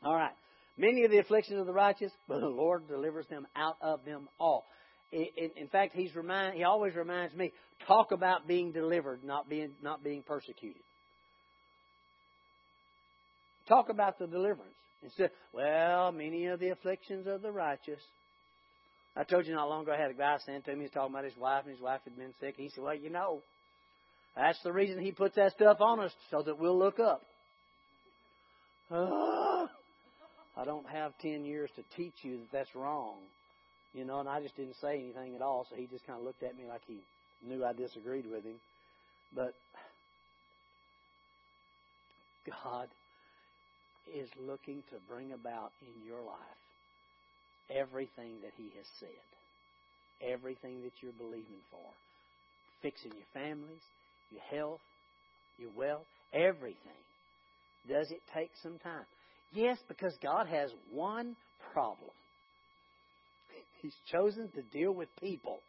All 0.04 0.16
right. 0.16 0.34
Many 0.78 1.06
of 1.06 1.12
the 1.12 1.20
afflictions 1.20 1.58
of 1.58 1.66
the 1.66 1.74
righteous, 1.74 2.12
but 2.28 2.42
the 2.42 2.48
Lord 2.48 2.90
delivers 2.90 3.28
them 3.28 3.48
out 3.56 3.78
of 3.82 4.04
them 4.06 4.28
all. 4.38 4.66
In, 5.14 5.70
fact, 5.72 5.96
he's 5.96 6.14
remind, 6.14 6.58
he 6.58 6.64
always 6.66 6.94
reminds 6.94 7.34
me, 7.34 7.54
talk 7.88 8.12
about 8.12 8.48
being 8.48 8.74
delivered, 8.74 9.24
not 9.24 9.48
being, 9.48 9.72
not 9.82 10.04
being 10.04 10.24
persecuted. 10.24 10.82
Talk 13.68 13.90
about 13.90 14.20
the 14.20 14.28
deliverance. 14.28 14.76
Instead, 15.04 15.32
well, 15.54 16.12
many 16.12 16.46
of 16.48 16.60
the 16.60 16.70
afflictions 16.70 17.28
of 17.28 17.42
the 17.42 17.52
righteous. 17.52 18.00
I 19.16 19.24
told 19.24 19.46
you 19.46 19.54
not 19.54 19.70
long 19.70 19.84
ago 19.84 19.94
I 19.94 20.02
had 20.02 20.12
a 20.12 20.16
guy 20.16 20.38
sent 20.46 20.66
to 20.66 20.72
me, 20.72 20.78
he 20.78 20.82
was 20.84 20.92
talking 20.92 21.14
about 21.14 21.24
his 21.24 21.38
wife, 21.38 21.64
and 21.66 21.74
his 21.74 21.82
wife 21.82 22.02
had 22.04 22.18
been 22.18 22.34
sick. 22.40 22.56
He 22.58 22.70
said, 22.70 22.84
Well, 22.84 22.96
you 22.96 23.10
know, 23.10 23.42
that's 24.36 24.62
the 24.64 24.74
reason 24.74 25.00
he 25.00 25.12
puts 25.12 25.36
that 25.36 25.54
stuff 25.54 25.78
on 25.80 26.02
us, 26.02 26.12
so 26.32 26.42
that 26.42 26.60
we'll 26.60 26.78
look 26.78 27.00
up. 27.00 27.22
Uh, 28.92 29.68
I 30.58 30.66
don't 30.66 30.88
have 30.90 31.14
10 31.22 31.46
years 31.46 31.70
to 31.76 31.84
teach 31.96 32.14
you 32.24 32.38
that 32.38 32.52
that's 32.52 32.76
wrong. 32.76 33.18
You 33.94 34.04
know, 34.04 34.20
and 34.20 34.28
I 34.28 34.42
just 34.42 34.58
didn't 34.58 34.76
say 34.82 34.96
anything 34.96 35.36
at 35.36 35.42
all, 35.42 35.66
so 35.70 35.76
he 35.76 35.88
just 35.88 36.06
kind 36.06 36.20
of 36.20 36.26
looked 36.26 36.44
at 36.44 36.58
me 36.58 36.66
like 36.68 36.82
he 36.86 36.98
knew 37.48 37.64
I 37.64 37.72
disagreed 37.72 38.26
with 38.30 38.44
him. 38.44 38.60
But 39.34 39.54
God 42.46 42.90
is 44.14 44.30
looking 44.40 44.84
to 44.90 44.98
bring 45.10 45.34
about 45.34 45.72
in 45.82 46.08
your 46.08 46.22
life 46.22 46.60
everything 47.70 48.42
that 48.42 48.52
He 48.58 48.72
has 48.78 48.86
said, 49.00 49.26
everything 50.22 50.82
that 50.84 50.94
you're 51.02 51.12
believing 51.18 51.62
for, 51.72 51.90
fixing 52.82 53.12
your 53.12 53.28
families, 53.34 53.82
your 54.32 54.42
health, 54.52 54.82
your 55.58 55.72
wealth, 55.76 56.06
everything. 56.34 57.02
Does 57.88 58.12
it 58.12 58.22
take 58.34 58.52
some 58.62 58.78
time? 58.80 59.06
Yes, 59.52 59.78
because 59.88 60.14
God 60.22 60.48
has 60.48 60.70
one 60.92 61.36
problem. 61.74 62.12
He's 63.82 63.96
chosen 64.12 64.50
to 64.56 64.62
deal 64.78 64.92
with 64.92 65.10
people. 65.22 65.60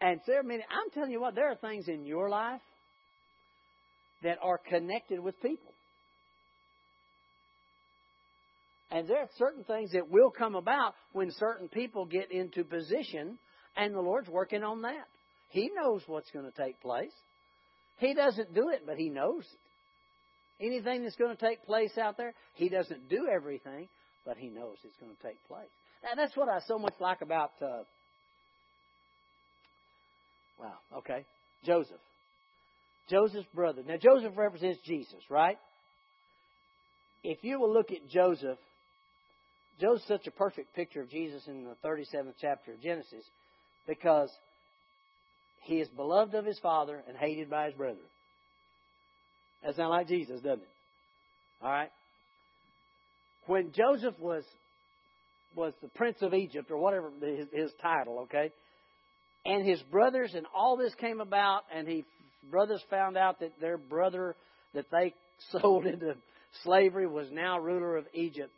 And 0.00 0.20
there 0.26 0.40
are 0.40 0.42
many, 0.42 0.62
I'm 0.70 0.90
telling 0.90 1.12
you 1.12 1.20
what, 1.20 1.34
there 1.34 1.50
are 1.50 1.56
things 1.56 1.88
in 1.88 2.04
your 2.04 2.28
life 2.28 2.60
that 4.22 4.38
are 4.42 4.58
connected 4.58 5.20
with 5.20 5.40
people. 5.40 5.73
And 8.94 9.08
there 9.08 9.18
are 9.18 9.28
certain 9.38 9.64
things 9.64 9.90
that 9.90 10.08
will 10.08 10.30
come 10.30 10.54
about 10.54 10.94
when 11.12 11.32
certain 11.32 11.68
people 11.68 12.06
get 12.06 12.30
into 12.30 12.62
position, 12.62 13.38
and 13.76 13.92
the 13.92 14.00
Lord's 14.00 14.28
working 14.28 14.62
on 14.62 14.82
that. 14.82 15.08
He 15.48 15.68
knows 15.74 16.02
what's 16.06 16.30
going 16.30 16.44
to 16.44 16.56
take 16.56 16.80
place. 16.80 17.10
He 17.98 18.14
doesn't 18.14 18.54
do 18.54 18.68
it, 18.68 18.84
but 18.86 18.96
He 18.96 19.08
knows 19.08 19.42
it. 19.42 20.64
Anything 20.64 21.02
that's 21.02 21.16
going 21.16 21.36
to 21.36 21.44
take 21.44 21.66
place 21.66 21.98
out 21.98 22.16
there, 22.16 22.34
He 22.54 22.68
doesn't 22.68 23.08
do 23.08 23.26
everything, 23.26 23.88
but 24.24 24.36
He 24.36 24.48
knows 24.48 24.76
it's 24.84 24.96
going 25.00 25.10
to 25.16 25.22
take 25.26 25.44
place. 25.48 25.66
And 26.08 26.16
that's 26.16 26.36
what 26.36 26.48
I 26.48 26.60
so 26.68 26.78
much 26.78 26.94
like 27.00 27.20
about, 27.20 27.50
uh, 27.60 27.82
wow, 30.60 30.98
okay, 30.98 31.26
Joseph. 31.64 31.98
Joseph's 33.10 33.48
brother. 33.52 33.82
Now, 33.84 33.96
Joseph 33.96 34.34
represents 34.36 34.78
Jesus, 34.84 35.20
right? 35.28 35.58
If 37.24 37.42
you 37.42 37.58
will 37.58 37.72
look 37.72 37.90
at 37.90 38.08
Joseph, 38.08 38.58
Joseph's 39.80 40.08
such 40.08 40.26
a 40.26 40.30
perfect 40.30 40.74
picture 40.74 41.00
of 41.00 41.10
Jesus 41.10 41.42
in 41.46 41.64
the 41.64 41.76
37th 41.86 42.34
chapter 42.40 42.72
of 42.72 42.80
Genesis 42.80 43.24
because 43.86 44.30
he 45.62 45.76
is 45.76 45.88
beloved 45.88 46.34
of 46.34 46.44
his 46.44 46.58
father 46.60 47.02
and 47.08 47.16
hated 47.16 47.50
by 47.50 47.66
his 47.66 47.74
brethren. 47.74 48.04
That 49.64 49.76
sounds 49.76 49.90
like 49.90 50.08
Jesus, 50.08 50.40
doesn't 50.40 50.62
it? 50.62 50.68
All 51.62 51.70
right. 51.70 51.90
When 53.46 53.72
Joseph 53.72 54.18
was 54.18 54.44
was 55.56 55.72
the 55.80 55.88
prince 55.88 56.16
of 56.20 56.34
Egypt 56.34 56.70
or 56.72 56.76
whatever 56.76 57.10
his, 57.20 57.46
his 57.52 57.70
title, 57.80 58.20
okay, 58.24 58.52
and 59.46 59.66
his 59.66 59.80
brothers 59.82 60.32
and 60.34 60.46
all 60.54 60.76
this 60.76 60.94
came 60.96 61.20
about, 61.20 61.62
and 61.74 61.86
he 61.86 62.04
brothers 62.50 62.82
found 62.90 63.16
out 63.16 63.40
that 63.40 63.52
their 63.60 63.78
brother 63.78 64.34
that 64.74 64.86
they 64.90 65.14
sold 65.52 65.86
into 65.86 66.14
slavery 66.62 67.06
was 67.06 67.28
now 67.30 67.58
ruler 67.58 67.96
of 67.96 68.06
Egypt. 68.12 68.50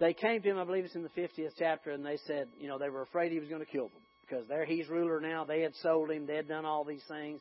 They 0.00 0.14
came 0.14 0.42
to 0.42 0.48
him, 0.48 0.58
I 0.58 0.64
believe 0.64 0.84
it's 0.84 0.94
in 0.94 1.02
the 1.02 1.08
50th 1.08 1.52
chapter, 1.58 1.90
and 1.90 2.04
they 2.04 2.18
said, 2.26 2.48
you 2.60 2.68
know, 2.68 2.78
they 2.78 2.88
were 2.88 3.02
afraid 3.02 3.32
he 3.32 3.40
was 3.40 3.48
going 3.48 3.64
to 3.64 3.70
kill 3.70 3.88
them 3.88 4.02
because 4.20 4.46
there 4.46 4.64
he's 4.64 4.88
ruler 4.88 5.20
now. 5.20 5.44
They 5.44 5.62
had 5.62 5.74
sold 5.82 6.10
him, 6.10 6.26
they 6.26 6.36
had 6.36 6.48
done 6.48 6.64
all 6.64 6.84
these 6.84 7.02
things. 7.08 7.40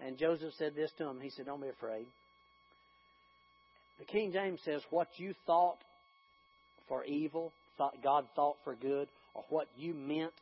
And 0.00 0.18
Joseph 0.18 0.52
said 0.58 0.74
this 0.76 0.90
to 0.98 1.08
him. 1.08 1.20
He 1.20 1.30
said, 1.30 1.46
Don't 1.46 1.60
be 1.60 1.68
afraid. 1.68 2.06
The 3.98 4.04
King 4.04 4.32
James 4.32 4.60
says, 4.64 4.82
What 4.90 5.08
you 5.16 5.34
thought 5.46 5.78
for 6.88 7.04
evil, 7.04 7.52
thought 7.78 7.94
God 8.02 8.26
thought 8.36 8.56
for 8.62 8.74
good, 8.74 9.08
or 9.34 9.44
what 9.48 9.68
you 9.76 9.94
meant 9.94 10.32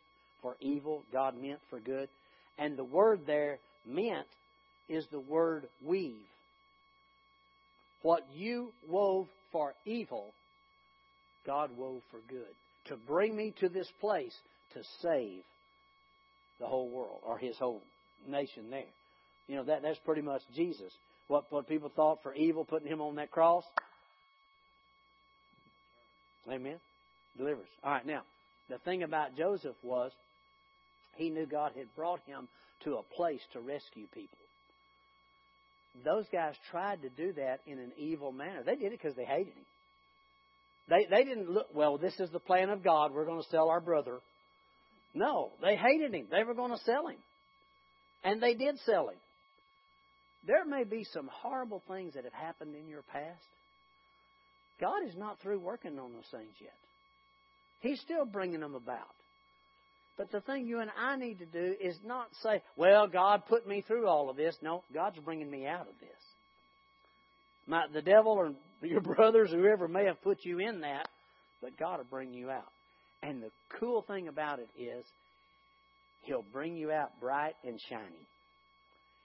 for 0.42 0.56
evil, 0.60 1.04
God 1.12 1.40
meant 1.40 1.60
for 1.70 1.78
good. 1.80 2.08
And 2.58 2.76
the 2.76 2.84
word 2.84 3.20
there, 3.26 3.58
meant, 3.86 4.26
is 4.88 5.06
the 5.10 5.20
word 5.20 5.66
weave. 5.84 6.26
What 8.02 8.26
you 8.34 8.72
wove 8.88 9.28
for 9.50 9.74
evil, 9.86 10.32
God 11.46 11.70
wove 11.76 12.02
for 12.10 12.20
good. 12.28 12.54
To 12.86 12.96
bring 12.96 13.36
me 13.36 13.54
to 13.60 13.68
this 13.68 13.90
place 14.00 14.34
to 14.74 14.80
save 15.00 15.42
the 16.60 16.66
whole 16.66 16.88
world, 16.88 17.20
or 17.26 17.38
his 17.38 17.56
whole 17.56 17.82
nation 18.28 18.70
there. 18.70 18.84
You 19.48 19.56
know, 19.56 19.64
that, 19.64 19.82
that's 19.82 19.98
pretty 20.04 20.22
much 20.22 20.42
Jesus. 20.54 20.92
What, 21.28 21.44
what 21.50 21.68
people 21.68 21.90
thought 21.94 22.22
for 22.22 22.34
evil, 22.34 22.64
putting 22.64 22.88
him 22.88 23.00
on 23.00 23.16
that 23.16 23.30
cross. 23.30 23.64
Amen. 26.50 26.78
Delivers. 27.36 27.66
All 27.82 27.92
right, 27.92 28.06
now, 28.06 28.22
the 28.68 28.78
thing 28.78 29.02
about 29.02 29.36
Joseph 29.36 29.76
was 29.82 30.12
he 31.16 31.30
knew 31.30 31.46
God 31.46 31.72
had 31.76 31.94
brought 31.96 32.20
him 32.26 32.48
to 32.84 32.96
a 32.96 33.02
place 33.16 33.40
to 33.52 33.60
rescue 33.60 34.06
people. 34.12 34.38
Those 36.04 36.24
guys 36.32 36.54
tried 36.70 37.02
to 37.02 37.08
do 37.08 37.32
that 37.34 37.60
in 37.66 37.78
an 37.78 37.92
evil 37.96 38.32
manner. 38.32 38.62
They 38.64 38.76
did 38.76 38.92
it 38.92 39.00
because 39.00 39.16
they 39.16 39.24
hated 39.24 39.54
him. 39.54 39.64
They, 40.88 41.06
they 41.10 41.24
didn't 41.24 41.50
look, 41.50 41.68
well, 41.74 41.96
this 41.98 42.18
is 42.20 42.30
the 42.30 42.40
plan 42.40 42.70
of 42.70 42.84
God. 42.84 43.12
We're 43.12 43.24
going 43.24 43.42
to 43.42 43.48
sell 43.48 43.68
our 43.68 43.80
brother. 43.80 44.18
No, 45.14 45.52
they 45.62 45.76
hated 45.76 46.14
him. 46.14 46.26
They 46.30 46.44
were 46.44 46.54
going 46.54 46.72
to 46.72 46.84
sell 46.84 47.06
him. 47.06 47.18
And 48.22 48.42
they 48.42 48.54
did 48.54 48.78
sell 48.84 49.08
him. 49.08 49.16
There 50.46 50.64
may 50.66 50.84
be 50.84 51.04
some 51.04 51.30
horrible 51.32 51.82
things 51.88 52.14
that 52.14 52.24
have 52.24 52.34
happened 52.34 52.74
in 52.74 52.88
your 52.88 53.02
past. 53.02 53.40
God 54.80 55.06
is 55.08 55.16
not 55.16 55.40
through 55.40 55.60
working 55.60 55.98
on 55.98 56.12
those 56.12 56.28
things 56.30 56.52
yet. 56.60 56.74
He's 57.80 58.00
still 58.00 58.26
bringing 58.26 58.60
them 58.60 58.74
about. 58.74 59.14
But 60.16 60.30
the 60.30 60.40
thing 60.40 60.66
you 60.66 60.80
and 60.80 60.90
I 60.98 61.16
need 61.16 61.38
to 61.38 61.46
do 61.46 61.74
is 61.80 61.96
not 62.04 62.28
say, 62.42 62.62
well, 62.76 63.06
God 63.06 63.46
put 63.48 63.66
me 63.66 63.82
through 63.86 64.06
all 64.06 64.30
of 64.30 64.36
this. 64.36 64.56
No, 64.62 64.84
God's 64.92 65.18
bringing 65.18 65.50
me 65.50 65.66
out 65.66 65.88
of 65.88 65.94
this. 66.00 66.10
My, 67.66 67.84
the 67.92 68.02
devil 68.02 68.32
or 68.32 68.52
your 68.82 69.00
brothers, 69.16 69.50
whoever 69.50 69.88
may 69.88 70.04
have 70.06 70.22
put 70.22 70.44
you 70.44 70.58
in 70.58 70.80
that, 70.80 71.08
but 71.62 71.78
God 71.78 71.98
will 71.98 72.04
bring 72.04 72.32
you 72.32 72.50
out. 72.50 72.72
And 73.22 73.42
the 73.42 73.50
cool 73.80 74.02
thing 74.02 74.28
about 74.28 74.58
it 74.58 74.68
is, 74.78 75.04
He'll 76.22 76.44
bring 76.52 76.76
you 76.76 76.90
out 76.90 77.20
bright 77.20 77.54
and 77.64 77.78
shiny. 77.90 78.26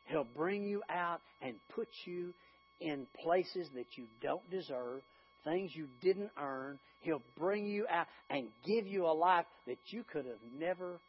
He'll 0.08 0.28
bring 0.36 0.63
you 0.63 0.82
out 0.89 1.21
and 1.41 1.56
put 1.73 1.88
you 2.06 2.34
in 2.82 3.08
places 3.23 3.69
that 3.75 3.86
you 3.95 4.06
don't 4.21 4.49
deserve, 4.49 5.02
things 5.43 5.71
you 5.73 5.88
didn't 6.02 6.32
earn. 6.41 6.80
He'll 7.02 7.21
bring 7.38 7.65
you 7.65 7.86
out 7.89 8.08
and 8.30 8.47
give 8.65 8.88
you 8.88 9.06
a 9.06 9.13
life 9.13 9.45
that 9.67 9.78
you 9.88 10.04
could 10.12 10.25
have 10.25 10.41
never 10.58 10.99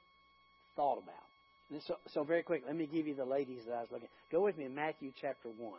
thought 0.76 0.98
about. 0.98 1.82
So, 1.86 1.94
so 2.08 2.24
very 2.24 2.42
quick, 2.42 2.62
let 2.66 2.76
me 2.76 2.86
give 2.86 3.06
you 3.06 3.14
the 3.14 3.24
ladies 3.24 3.62
that 3.66 3.74
I 3.74 3.80
was 3.80 3.88
looking 3.92 4.06
at. 4.06 4.32
Go 4.32 4.42
with 4.42 4.56
me 4.58 4.64
in 4.64 4.74
Matthew 4.74 5.12
chapter 5.20 5.48
1. 5.48 5.72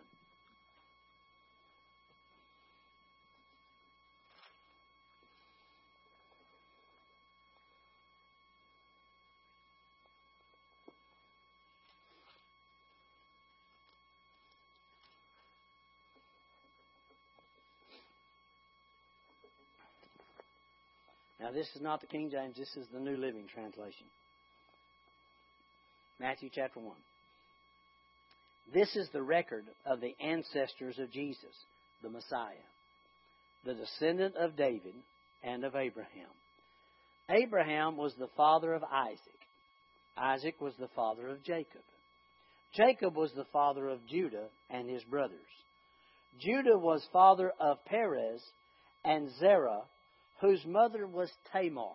Now, 21.51 21.57
this 21.57 21.69
is 21.75 21.81
not 21.81 22.01
the 22.01 22.07
King 22.07 22.29
James, 22.31 22.55
this 22.55 22.75
is 22.77 22.87
the 22.93 22.99
New 22.99 23.17
Living 23.17 23.45
Translation. 23.53 24.07
Matthew 26.19 26.49
chapter 26.53 26.79
1. 26.79 26.93
This 28.73 28.95
is 28.95 29.09
the 29.11 29.21
record 29.21 29.65
of 29.85 29.99
the 29.99 30.15
ancestors 30.21 30.97
of 30.99 31.11
Jesus, 31.11 31.53
the 32.03 32.09
Messiah, 32.09 32.53
the 33.65 33.73
descendant 33.73 34.35
of 34.37 34.55
David 34.55 34.93
and 35.43 35.65
of 35.65 35.75
Abraham. 35.75 36.29
Abraham 37.29 37.97
was 37.97 38.13
the 38.17 38.29
father 38.37 38.73
of 38.73 38.83
Isaac. 38.83 39.19
Isaac 40.17 40.61
was 40.61 40.73
the 40.79 40.89
father 40.95 41.27
of 41.27 41.43
Jacob. 41.43 41.81
Jacob 42.75 43.15
was 43.15 43.31
the 43.35 43.47
father 43.51 43.89
of 43.89 44.05
Judah 44.07 44.47
and 44.69 44.89
his 44.89 45.03
brothers. 45.03 45.39
Judah 46.39 46.77
was 46.77 47.05
father 47.11 47.51
of 47.59 47.83
Perez 47.85 48.41
and 49.03 49.29
Zerah 49.39 49.81
whose 50.41 50.65
mother 50.65 51.08
was 51.08 51.30
Tamar. 51.51 51.93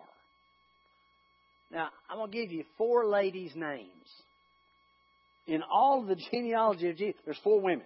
Now, 1.71 1.89
I'm 2.09 2.17
going 2.17 2.31
to 2.31 2.37
give 2.37 2.51
you 2.51 2.63
four 2.77 3.05
ladies' 3.05 3.51
names. 3.55 3.89
In 5.45 5.61
all 5.63 6.03
the 6.03 6.15
genealogy 6.31 6.89
of 6.89 6.97
Jesus, 6.97 7.21
there's 7.25 7.39
four 7.43 7.61
women. 7.61 7.85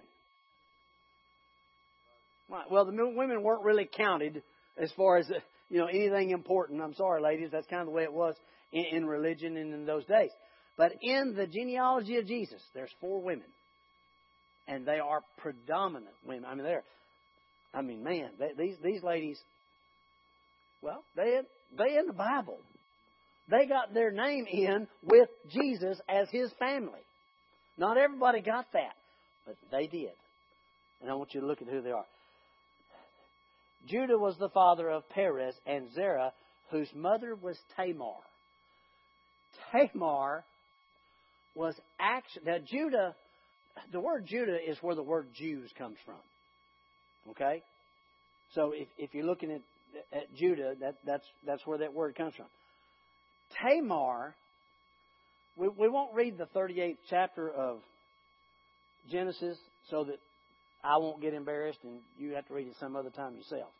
Well, 2.70 2.84
the 2.84 2.92
women 2.92 3.42
weren't 3.42 3.64
really 3.64 3.88
counted 3.90 4.42
as 4.76 4.92
far 4.92 5.16
as 5.16 5.30
you 5.70 5.78
know 5.78 5.86
anything 5.86 6.30
important. 6.30 6.82
I'm 6.82 6.94
sorry, 6.94 7.22
ladies, 7.22 7.48
that's 7.50 7.66
kind 7.66 7.80
of 7.80 7.86
the 7.86 7.92
way 7.92 8.02
it 8.02 8.12
was 8.12 8.34
in, 8.72 8.84
in 8.92 9.06
religion 9.06 9.56
and 9.56 9.72
in 9.72 9.86
those 9.86 10.04
days. 10.04 10.30
But 10.76 10.92
in 11.00 11.34
the 11.34 11.46
genealogy 11.46 12.18
of 12.18 12.26
Jesus, 12.26 12.60
there's 12.74 12.90
four 13.00 13.22
women, 13.22 13.46
and 14.68 14.86
they 14.86 14.98
are 14.98 15.22
predominant 15.38 16.14
women. 16.26 16.44
I 16.44 16.54
mean, 16.54 16.64
they're, 16.64 16.84
I 17.72 17.80
mean, 17.80 18.04
man, 18.04 18.30
they, 18.38 18.50
these 18.58 18.76
these 18.84 19.02
ladies 19.02 19.40
well, 20.82 21.04
they 21.16 21.40
they 21.78 21.96
in 21.96 22.06
the 22.06 22.12
Bible. 22.12 22.58
They 23.48 23.66
got 23.66 23.94
their 23.94 24.10
name 24.10 24.46
in 24.50 24.86
with 25.02 25.28
Jesus 25.50 26.00
as 26.08 26.28
his 26.30 26.50
family. 26.58 27.00
Not 27.76 27.98
everybody 27.98 28.40
got 28.40 28.66
that, 28.72 28.94
but 29.46 29.56
they 29.70 29.86
did. 29.86 30.12
And 31.00 31.10
I 31.10 31.14
want 31.14 31.34
you 31.34 31.40
to 31.40 31.46
look 31.46 31.62
at 31.62 31.68
who 31.68 31.80
they 31.80 31.90
are. 31.90 32.04
Judah 33.88 34.18
was 34.18 34.36
the 34.38 34.48
father 34.50 34.88
of 34.88 35.08
Perez 35.10 35.54
and 35.66 35.92
Zerah, 35.94 36.32
whose 36.70 36.88
mother 36.94 37.34
was 37.34 37.58
Tamar. 37.76 38.14
Tamar 39.72 40.44
was 41.54 41.74
actually 42.00 42.44
now 42.46 42.58
Judah. 42.64 43.14
The 43.92 44.00
word 44.00 44.26
Judah 44.26 44.58
is 44.68 44.76
where 44.80 44.94
the 44.94 45.02
word 45.02 45.28
Jews 45.34 45.70
comes 45.76 45.96
from. 46.04 46.14
Okay, 47.30 47.62
so 48.54 48.72
if 48.74 48.88
if 48.98 49.14
you're 49.14 49.26
looking 49.26 49.50
at 49.50 49.60
at 50.12 50.34
Judah, 50.34 50.74
that, 50.80 50.96
that's, 51.04 51.26
that's 51.46 51.66
where 51.66 51.78
that 51.78 51.92
word 51.92 52.14
comes 52.14 52.34
from. 52.34 52.46
Tamar, 53.60 54.34
we, 55.56 55.68
we 55.68 55.88
won't 55.88 56.14
read 56.14 56.38
the 56.38 56.46
38th 56.56 56.98
chapter 57.10 57.50
of 57.50 57.80
Genesis 59.10 59.58
so 59.90 60.04
that 60.04 60.18
I 60.84 60.98
won't 60.98 61.20
get 61.20 61.34
embarrassed 61.34 61.80
and 61.84 62.00
you 62.18 62.34
have 62.34 62.46
to 62.48 62.54
read 62.54 62.66
it 62.66 62.74
some 62.80 62.96
other 62.96 63.10
time 63.10 63.36
yourself. 63.36 63.70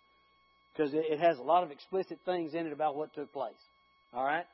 Because 0.74 0.94
it, 0.94 1.04
it 1.10 1.20
has 1.20 1.38
a 1.38 1.42
lot 1.42 1.62
of 1.64 1.70
explicit 1.70 2.18
things 2.24 2.54
in 2.54 2.66
it 2.66 2.72
about 2.72 2.96
what 2.96 3.14
took 3.14 3.32
place. 3.32 3.52
All 4.14 4.24
right? 4.24 4.46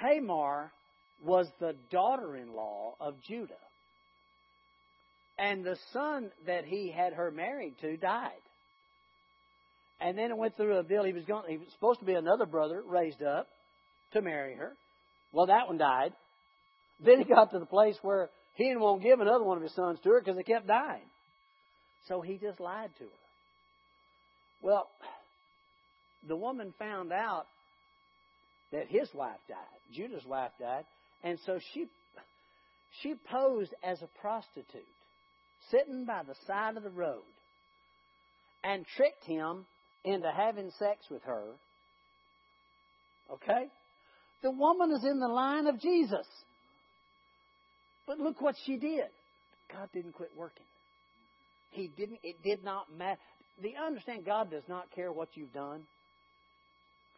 Tamar 0.00 0.70
was 1.24 1.48
the 1.60 1.74
daughter 1.90 2.36
in 2.36 2.52
law 2.54 2.94
of 3.00 3.14
Judah. 3.26 3.54
And 5.38 5.64
the 5.64 5.76
son 5.92 6.30
that 6.46 6.64
he 6.64 6.90
had 6.90 7.12
her 7.12 7.30
married 7.30 7.76
to 7.80 7.96
died. 7.96 8.32
And 10.00 10.16
then 10.16 10.30
it 10.30 10.36
went 10.36 10.56
through 10.56 10.76
a 10.76 10.82
bill. 10.82 11.04
He 11.04 11.12
was 11.12 11.24
going. 11.24 11.44
He 11.48 11.56
was 11.56 11.68
supposed 11.72 12.00
to 12.00 12.06
be 12.06 12.14
another 12.14 12.46
brother 12.46 12.82
raised 12.86 13.22
up 13.22 13.48
to 14.12 14.22
marry 14.22 14.54
her. 14.54 14.72
Well, 15.32 15.46
that 15.46 15.66
one 15.66 15.78
died. 15.78 16.12
Then 17.04 17.18
he 17.18 17.24
got 17.24 17.50
to 17.52 17.58
the 17.58 17.66
place 17.66 17.96
where 18.02 18.30
he 18.54 18.64
didn't 18.64 18.80
want 18.80 19.02
to 19.02 19.08
give 19.08 19.20
another 19.20 19.44
one 19.44 19.56
of 19.56 19.62
his 19.62 19.74
sons 19.74 19.98
to 20.02 20.10
her 20.10 20.20
because 20.20 20.36
they 20.36 20.42
kept 20.42 20.66
dying. 20.66 21.02
So 22.06 22.20
he 22.20 22.38
just 22.38 22.60
lied 22.60 22.90
to 22.98 23.04
her. 23.04 23.10
Well, 24.62 24.88
the 26.26 26.36
woman 26.36 26.74
found 26.78 27.12
out 27.12 27.46
that 28.72 28.88
his 28.88 29.08
wife 29.14 29.38
died. 29.48 29.56
Judah's 29.94 30.26
wife 30.26 30.50
died, 30.60 30.84
and 31.22 31.38
so 31.46 31.58
she 31.72 31.86
she 33.02 33.14
posed 33.30 33.72
as 33.82 34.00
a 34.02 34.08
prostitute, 34.20 34.82
sitting 35.70 36.04
by 36.04 36.22
the 36.26 36.34
side 36.46 36.76
of 36.76 36.82
the 36.82 36.90
road, 36.90 37.22
and 38.64 38.84
tricked 38.96 39.24
him 39.24 39.66
into 40.08 40.30
having 40.30 40.70
sex 40.78 41.06
with 41.10 41.22
her. 41.24 41.44
Okay? 43.32 43.66
The 44.42 44.50
woman 44.50 44.90
is 44.92 45.04
in 45.04 45.18
the 45.18 45.28
line 45.28 45.66
of 45.66 45.80
Jesus. 45.80 46.26
But 48.06 48.18
look 48.18 48.40
what 48.40 48.54
she 48.64 48.76
did. 48.76 49.08
God 49.72 49.88
didn't 49.92 50.12
quit 50.12 50.30
working. 50.36 50.64
He 51.70 51.90
didn't, 51.96 52.20
it 52.22 52.36
did 52.42 52.64
not 52.64 52.86
matter. 52.96 53.20
Do 53.60 53.68
you 53.68 53.76
understand 53.84 54.24
God 54.24 54.50
does 54.50 54.62
not 54.68 54.90
care 54.94 55.12
what 55.12 55.28
you've 55.34 55.52
done? 55.52 55.82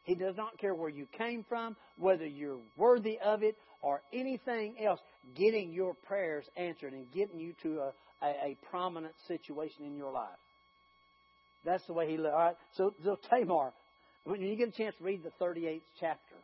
He 0.04 0.14
does 0.14 0.34
not 0.36 0.58
care 0.58 0.74
where 0.74 0.88
you 0.88 1.06
came 1.16 1.44
from, 1.48 1.76
whether 1.98 2.26
you're 2.26 2.58
worthy 2.76 3.18
of 3.24 3.42
it 3.42 3.56
or 3.82 4.02
anything 4.12 4.74
else. 4.84 4.98
Getting 5.36 5.72
your 5.72 5.94
prayers 5.94 6.44
answered 6.56 6.94
and 6.94 7.06
getting 7.12 7.38
you 7.38 7.54
to 7.62 7.78
a, 7.78 7.92
a, 8.22 8.28
a 8.28 8.56
prominent 8.70 9.14
situation 9.28 9.84
in 9.84 9.96
your 9.96 10.10
life. 10.10 10.30
That's 11.64 11.84
the 11.86 11.92
way 11.92 12.10
he 12.10 12.16
lived. 12.16 12.34
All 12.34 12.40
right. 12.40 12.56
So, 12.76 12.94
so 13.04 13.18
Tamar, 13.28 13.72
when 14.24 14.40
you 14.40 14.56
get 14.56 14.68
a 14.68 14.72
chance 14.72 14.94
to 14.98 15.04
read 15.04 15.22
the 15.22 15.44
38th 15.44 15.82
chapter 15.98 16.36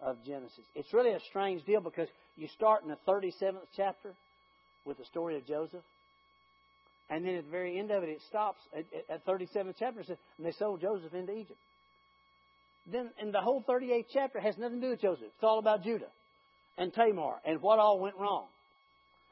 of 0.00 0.16
Genesis, 0.24 0.64
it's 0.74 0.92
really 0.92 1.10
a 1.10 1.20
strange 1.28 1.64
deal 1.64 1.80
because 1.80 2.08
you 2.36 2.48
start 2.48 2.82
in 2.82 2.88
the 2.88 2.98
37th 3.08 3.66
chapter 3.76 4.14
with 4.84 4.98
the 4.98 5.04
story 5.06 5.36
of 5.36 5.46
Joseph. 5.46 5.82
And 7.10 7.26
then 7.26 7.34
at 7.34 7.44
the 7.44 7.50
very 7.50 7.78
end 7.78 7.90
of 7.90 8.02
it, 8.02 8.08
it 8.08 8.22
stops 8.28 8.60
at, 8.76 8.84
at 9.10 9.26
37th 9.26 9.74
chapter. 9.78 10.02
Says, 10.02 10.16
and 10.38 10.46
they 10.46 10.52
sold 10.52 10.80
Joseph 10.80 11.12
into 11.12 11.32
Egypt. 11.32 11.58
Then, 12.90 13.10
and 13.20 13.32
the 13.32 13.40
whole 13.40 13.62
38th 13.68 14.06
chapter 14.12 14.40
has 14.40 14.56
nothing 14.56 14.80
to 14.80 14.86
do 14.86 14.90
with 14.90 15.02
Joseph. 15.02 15.26
It's 15.26 15.44
all 15.44 15.58
about 15.58 15.84
Judah 15.84 16.10
and 16.78 16.92
Tamar 16.92 17.34
and 17.44 17.60
what 17.60 17.78
all 17.78 18.00
went 18.00 18.16
wrong. 18.18 18.46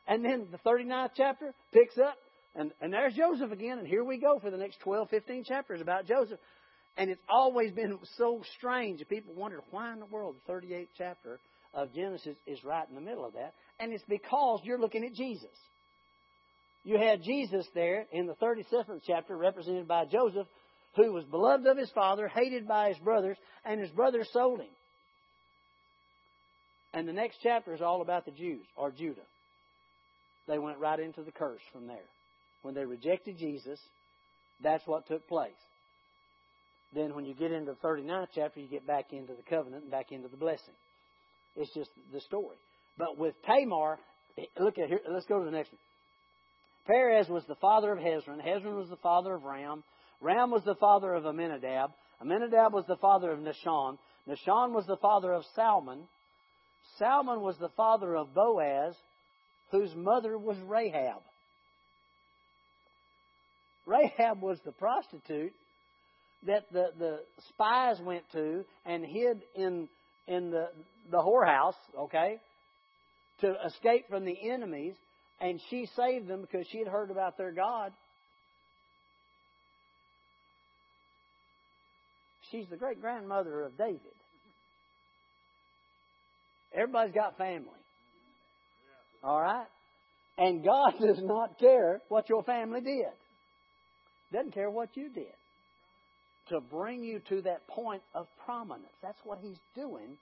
And 0.06 0.24
then 0.24 0.48
the 0.50 0.58
39th 0.58 1.10
chapter 1.16 1.54
picks 1.72 1.96
up 1.98 2.16
and, 2.54 2.72
and 2.80 2.92
there's 2.92 3.14
Joseph 3.14 3.52
again, 3.52 3.78
and 3.78 3.86
here 3.86 4.04
we 4.04 4.18
go 4.18 4.38
for 4.40 4.50
the 4.50 4.56
next 4.56 4.80
12, 4.80 5.08
15 5.10 5.44
chapters 5.44 5.80
about 5.80 6.06
Joseph. 6.06 6.38
And 6.96 7.08
it's 7.08 7.22
always 7.28 7.70
been 7.70 7.98
so 8.18 8.42
strange. 8.56 9.02
People 9.08 9.34
wonder 9.34 9.60
why 9.70 9.92
in 9.92 10.00
the 10.00 10.06
world 10.06 10.36
the 10.46 10.52
38th 10.52 10.88
chapter 10.98 11.38
of 11.72 11.94
Genesis 11.94 12.36
is 12.46 12.64
right 12.64 12.88
in 12.88 12.96
the 12.96 13.00
middle 13.00 13.24
of 13.24 13.34
that. 13.34 13.54
And 13.78 13.92
it's 13.92 14.04
because 14.08 14.60
you're 14.64 14.80
looking 14.80 15.04
at 15.04 15.14
Jesus. 15.14 15.48
You 16.82 16.98
had 16.98 17.22
Jesus 17.22 17.66
there 17.74 18.06
in 18.10 18.26
the 18.26 18.34
37th 18.34 19.02
chapter, 19.06 19.36
represented 19.36 19.86
by 19.86 20.06
Joseph, 20.06 20.48
who 20.96 21.12
was 21.12 21.24
beloved 21.24 21.66
of 21.66 21.78
his 21.78 21.90
father, 21.90 22.26
hated 22.26 22.66
by 22.66 22.88
his 22.88 22.98
brothers, 22.98 23.36
and 23.64 23.80
his 23.80 23.90
brothers 23.90 24.28
sold 24.32 24.60
him. 24.60 24.66
And 26.92 27.06
the 27.06 27.12
next 27.12 27.36
chapter 27.42 27.72
is 27.72 27.80
all 27.80 28.02
about 28.02 28.24
the 28.24 28.32
Jews, 28.32 28.64
or 28.76 28.90
Judah. 28.90 29.20
They 30.48 30.58
went 30.58 30.78
right 30.78 30.98
into 30.98 31.22
the 31.22 31.30
curse 31.30 31.60
from 31.72 31.86
there 31.86 31.98
when 32.62 32.74
they 32.74 32.84
rejected 32.84 33.38
Jesus, 33.38 33.78
that's 34.62 34.86
what 34.86 35.06
took 35.06 35.26
place. 35.28 35.52
then 36.94 37.14
when 37.14 37.24
you 37.24 37.34
get 37.34 37.52
into 37.52 37.72
the 37.72 37.86
39th 37.88 38.28
chapter, 38.34 38.60
you 38.60 38.68
get 38.68 38.86
back 38.86 39.12
into 39.12 39.34
the 39.34 39.42
covenant 39.48 39.82
and 39.82 39.90
back 39.90 40.12
into 40.12 40.28
the 40.28 40.36
blessing. 40.36 40.74
It's 41.56 41.72
just 41.74 41.90
the 42.12 42.20
story. 42.20 42.56
But 42.98 43.18
with 43.18 43.34
Tamar, 43.46 43.98
look 44.58 44.78
at 44.78 44.88
here. 44.88 45.00
Let's 45.08 45.26
go 45.26 45.38
to 45.38 45.44
the 45.44 45.50
next 45.50 45.70
one. 45.72 45.78
Perez 46.86 47.28
was 47.28 47.44
the 47.46 47.54
father 47.56 47.92
of 47.92 47.98
Hezron. 47.98 48.44
Hezron 48.44 48.76
was 48.76 48.88
the 48.88 48.96
father 48.96 49.34
of 49.34 49.44
Ram. 49.44 49.84
Ram 50.20 50.50
was 50.50 50.64
the 50.64 50.74
father 50.74 51.14
of 51.14 51.24
Amminadab. 51.24 51.90
Amminadab 52.20 52.72
was 52.72 52.84
the 52.86 52.96
father 52.96 53.30
of 53.30 53.38
Nahshon. 53.38 53.98
Nahshon 54.28 54.72
was 54.72 54.86
the 54.86 54.96
father 54.96 55.32
of 55.32 55.44
Salmon. 55.54 56.00
Salmon 56.98 57.40
was 57.40 57.56
the 57.58 57.70
father 57.76 58.16
of 58.16 58.34
Boaz, 58.34 58.94
whose 59.70 59.94
mother 59.94 60.36
was 60.36 60.56
Rahab. 60.66 61.22
Rahab 63.86 64.40
was 64.40 64.58
the 64.64 64.72
prostitute 64.72 65.52
that 66.46 66.64
the, 66.72 66.86
the 66.98 67.20
spies 67.48 67.96
went 68.02 68.24
to 68.32 68.64
and 68.86 69.04
hid 69.04 69.42
in 69.54 69.88
in 70.26 70.50
the 70.50 70.68
the 71.10 71.18
whorehouse, 71.18 71.74
okay, 71.98 72.40
to 73.40 73.54
escape 73.66 74.08
from 74.08 74.24
the 74.24 74.36
enemies, 74.50 74.94
and 75.40 75.60
she 75.70 75.88
saved 75.96 76.28
them 76.28 76.42
because 76.42 76.66
she 76.70 76.78
had 76.78 76.88
heard 76.88 77.10
about 77.10 77.36
their 77.36 77.52
God. 77.52 77.92
She's 82.50 82.66
the 82.68 82.76
great 82.76 83.00
grandmother 83.00 83.62
of 83.62 83.76
David. 83.76 84.00
Everybody's 86.74 87.14
got 87.14 87.36
family. 87.36 87.68
All 89.22 89.40
right? 89.40 89.66
And 90.38 90.64
God 90.64 90.94
does 91.00 91.20
not 91.22 91.58
care 91.58 92.00
what 92.08 92.28
your 92.28 92.42
family 92.42 92.80
did. 92.80 93.12
Doesn't 94.32 94.52
care 94.52 94.70
what 94.70 94.96
you 94.96 95.08
did. 95.08 95.34
To 96.48 96.60
bring 96.60 97.04
you 97.04 97.20
to 97.28 97.42
that 97.42 97.66
point 97.68 98.02
of 98.14 98.26
prominence. 98.44 98.92
That's 99.02 99.18
what 99.24 99.38
He's 99.40 99.58
doing. 99.74 100.16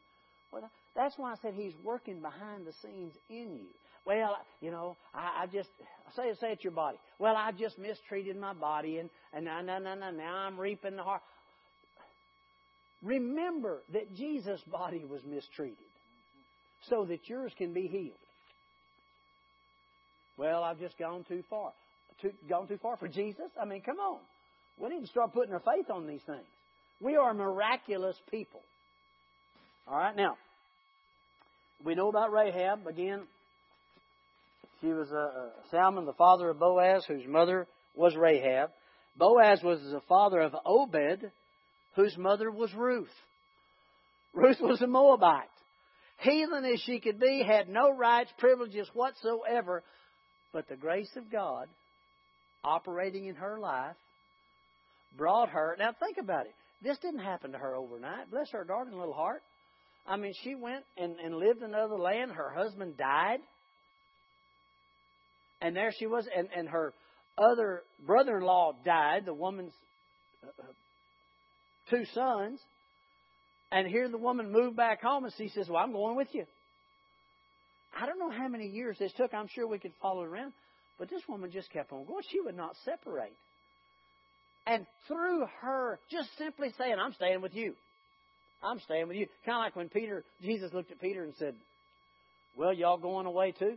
That's 0.94 1.16
why 1.16 1.32
I 1.32 1.36
said 1.42 1.54
He's 1.54 1.74
working 1.84 2.20
behind 2.20 2.66
the 2.66 2.72
scenes 2.82 3.12
in 3.30 3.56
you. 3.56 3.68
Well, 4.04 4.38
you 4.60 4.70
know, 4.70 4.96
I, 5.14 5.42
I 5.42 5.46
just 5.46 5.68
say 6.16 6.32
say 6.40 6.52
it's 6.52 6.64
your 6.64 6.72
body. 6.72 6.98
Well, 7.18 7.36
I 7.36 7.52
just 7.52 7.78
mistreated 7.78 8.36
my 8.36 8.54
body, 8.54 8.98
and 8.98 9.10
and 9.32 9.44
now 9.44 9.60
now 9.60 9.78
now 9.78 9.94
now 9.94 10.10
now 10.10 10.34
I'm 10.34 10.58
reaping 10.58 10.96
the 10.96 11.02
heart. 11.02 11.22
Remember 13.02 13.78
that 13.92 14.14
Jesus' 14.16 14.60
body 14.62 15.04
was 15.04 15.20
mistreated, 15.24 15.76
so 16.88 17.04
that 17.04 17.28
yours 17.28 17.52
can 17.56 17.72
be 17.74 17.86
healed. 17.86 18.16
Well, 20.38 20.62
I've 20.62 20.78
just 20.78 20.98
gone 20.98 21.24
too 21.28 21.42
far 21.50 21.72
too, 22.20 22.32
gone 22.48 22.68
too 22.68 22.78
far 22.78 22.96
for 22.96 23.08
Jesus? 23.08 23.50
I 23.60 23.64
mean, 23.64 23.82
come 23.82 23.98
on. 23.98 24.18
We 24.78 24.88
need 24.90 25.00
to 25.00 25.06
start 25.08 25.32
putting 25.32 25.52
our 25.52 25.60
faith 25.60 25.90
on 25.90 26.06
these 26.06 26.22
things. 26.26 26.46
We 27.00 27.16
are 27.16 27.34
miraculous 27.34 28.16
people. 28.30 28.60
All 29.86 29.96
right, 29.96 30.14
now, 30.14 30.36
we 31.84 31.94
know 31.94 32.08
about 32.08 32.32
Rahab. 32.32 32.86
Again, 32.86 33.22
she 34.80 34.88
was 34.88 35.10
a, 35.10 35.50
Salmon, 35.70 36.04
the 36.04 36.12
father 36.12 36.50
of 36.50 36.58
Boaz, 36.58 37.04
whose 37.06 37.26
mother 37.26 37.66
was 37.96 38.14
Rahab. 38.16 38.70
Boaz 39.16 39.60
was 39.62 39.80
the 39.80 40.02
father 40.08 40.40
of 40.40 40.54
Obed, 40.64 41.30
whose 41.96 42.16
mother 42.16 42.50
was 42.50 42.72
Ruth. 42.74 43.08
Ruth 44.34 44.58
was 44.60 44.80
a 44.82 44.86
Moabite. 44.86 45.48
Heathen 46.18 46.64
as 46.64 46.80
she 46.80 47.00
could 47.00 47.18
be, 47.18 47.42
had 47.46 47.68
no 47.68 47.92
rights, 47.94 48.30
privileges 48.38 48.88
whatsoever, 48.92 49.82
but 50.52 50.68
the 50.68 50.76
grace 50.76 51.10
of 51.16 51.30
God 51.30 51.68
operating 52.64 53.26
in 53.26 53.36
her 53.36 53.58
life 53.58 53.96
brought 55.16 55.50
her. 55.50 55.76
Now 55.78 55.92
think 55.98 56.18
about 56.18 56.46
it. 56.46 56.54
This 56.82 56.98
didn't 56.98 57.20
happen 57.20 57.52
to 57.52 57.58
her 57.58 57.74
overnight. 57.74 58.30
Bless 58.30 58.50
her 58.52 58.64
darling 58.64 58.96
little 58.96 59.14
heart. 59.14 59.42
I 60.06 60.16
mean, 60.16 60.32
she 60.42 60.54
went 60.54 60.84
and, 60.96 61.16
and 61.18 61.36
lived 61.36 61.62
in 61.62 61.74
another 61.74 61.98
land. 61.98 62.30
Her 62.32 62.50
husband 62.50 62.96
died. 62.96 63.40
And 65.60 65.74
there 65.74 65.92
she 65.98 66.06
was. 66.06 66.26
And, 66.34 66.48
and 66.56 66.68
her 66.68 66.94
other 67.36 67.82
brother 68.06 68.38
in 68.38 68.44
law 68.44 68.72
died, 68.84 69.24
the 69.26 69.34
woman's 69.34 69.72
uh, 70.44 70.62
two 71.90 72.04
sons. 72.14 72.60
And 73.70 73.86
here 73.86 74.08
the 74.08 74.18
woman 74.18 74.50
moved 74.50 74.76
back 74.76 75.02
home 75.02 75.24
and 75.24 75.32
she 75.36 75.48
says, 75.48 75.68
Well, 75.68 75.82
I'm 75.82 75.92
going 75.92 76.16
with 76.16 76.28
you. 76.32 76.44
I 78.00 78.06
don't 78.06 78.18
know 78.18 78.30
how 78.30 78.48
many 78.48 78.66
years 78.66 78.96
this 78.98 79.12
took. 79.16 79.34
I'm 79.34 79.48
sure 79.48 79.66
we 79.66 79.78
could 79.78 79.92
follow 80.00 80.22
it 80.22 80.28
around. 80.28 80.52
But 80.98 81.10
this 81.10 81.22
woman 81.28 81.50
just 81.50 81.70
kept 81.70 81.92
on 81.92 82.04
going. 82.06 82.22
She 82.30 82.40
would 82.40 82.56
not 82.56 82.74
separate. 82.84 83.36
And 84.66 84.86
through 85.06 85.46
her 85.60 85.98
just 86.10 86.28
simply 86.36 86.72
saying, 86.76 86.96
I'm 87.00 87.14
staying 87.14 87.40
with 87.40 87.54
you. 87.54 87.74
I'm 88.62 88.80
staying 88.80 89.08
with 89.08 89.16
you. 89.16 89.26
Kind 89.46 89.58
of 89.58 89.62
like 89.62 89.76
when 89.76 89.88
Peter, 89.88 90.24
Jesus 90.42 90.72
looked 90.72 90.90
at 90.90 91.00
Peter 91.00 91.22
and 91.22 91.34
said, 91.38 91.54
Well, 92.56 92.72
y'all 92.72 92.98
going 92.98 93.26
away 93.26 93.52
too? 93.52 93.76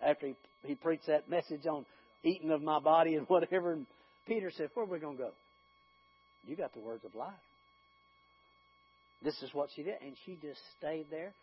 After 0.00 0.28
he, 0.28 0.34
he 0.62 0.74
preached 0.74 1.08
that 1.08 1.28
message 1.28 1.66
on 1.66 1.84
eating 2.22 2.50
of 2.50 2.62
my 2.62 2.78
body 2.78 3.16
and 3.16 3.26
whatever. 3.28 3.72
And 3.72 3.86
Peter 4.26 4.50
said, 4.56 4.70
Where 4.74 4.86
are 4.86 4.88
we 4.88 5.00
going 5.00 5.16
to 5.16 5.22
go? 5.24 5.30
You 6.46 6.56
got 6.56 6.72
the 6.72 6.80
words 6.80 7.04
of 7.04 7.14
life. 7.14 7.32
This 9.22 9.36
is 9.42 9.52
what 9.52 9.68
she 9.74 9.82
did. 9.82 9.96
And 10.04 10.14
she 10.24 10.38
just 10.40 10.60
stayed 10.78 11.06
there. 11.10 11.34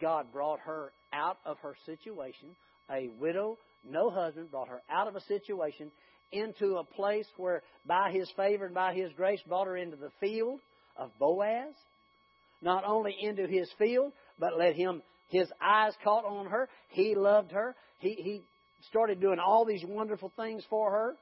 God 0.00 0.32
brought 0.32 0.60
her 0.60 0.90
out 1.12 1.38
of 1.44 1.58
her 1.58 1.74
situation, 1.84 2.48
a 2.90 3.08
widow 3.20 3.58
no 3.90 4.10
husband, 4.10 4.50
brought 4.50 4.68
her 4.68 4.82
out 4.90 5.08
of 5.08 5.16
a 5.16 5.20
situation 5.22 5.90
into 6.32 6.76
a 6.76 6.84
place 6.84 7.26
where, 7.36 7.62
by 7.86 8.10
his 8.10 8.30
favor 8.36 8.66
and 8.66 8.74
by 8.74 8.94
his 8.94 9.12
grace, 9.16 9.40
brought 9.46 9.66
her 9.66 9.76
into 9.76 9.96
the 9.96 10.10
field 10.20 10.60
of 10.96 11.10
Boaz. 11.18 11.74
Not 12.62 12.84
only 12.84 13.14
into 13.20 13.46
his 13.46 13.70
field, 13.78 14.12
but 14.38 14.58
let 14.58 14.74
him, 14.74 15.02
his 15.28 15.48
eyes 15.60 15.92
caught 16.02 16.24
on 16.24 16.46
her. 16.46 16.68
He 16.88 17.14
loved 17.14 17.52
her. 17.52 17.74
He, 17.98 18.14
he 18.14 18.42
started 18.88 19.20
doing 19.20 19.38
all 19.38 19.64
these 19.64 19.84
wonderful 19.84 20.32
things 20.36 20.64
for 20.68 20.90
her. 20.90 21.14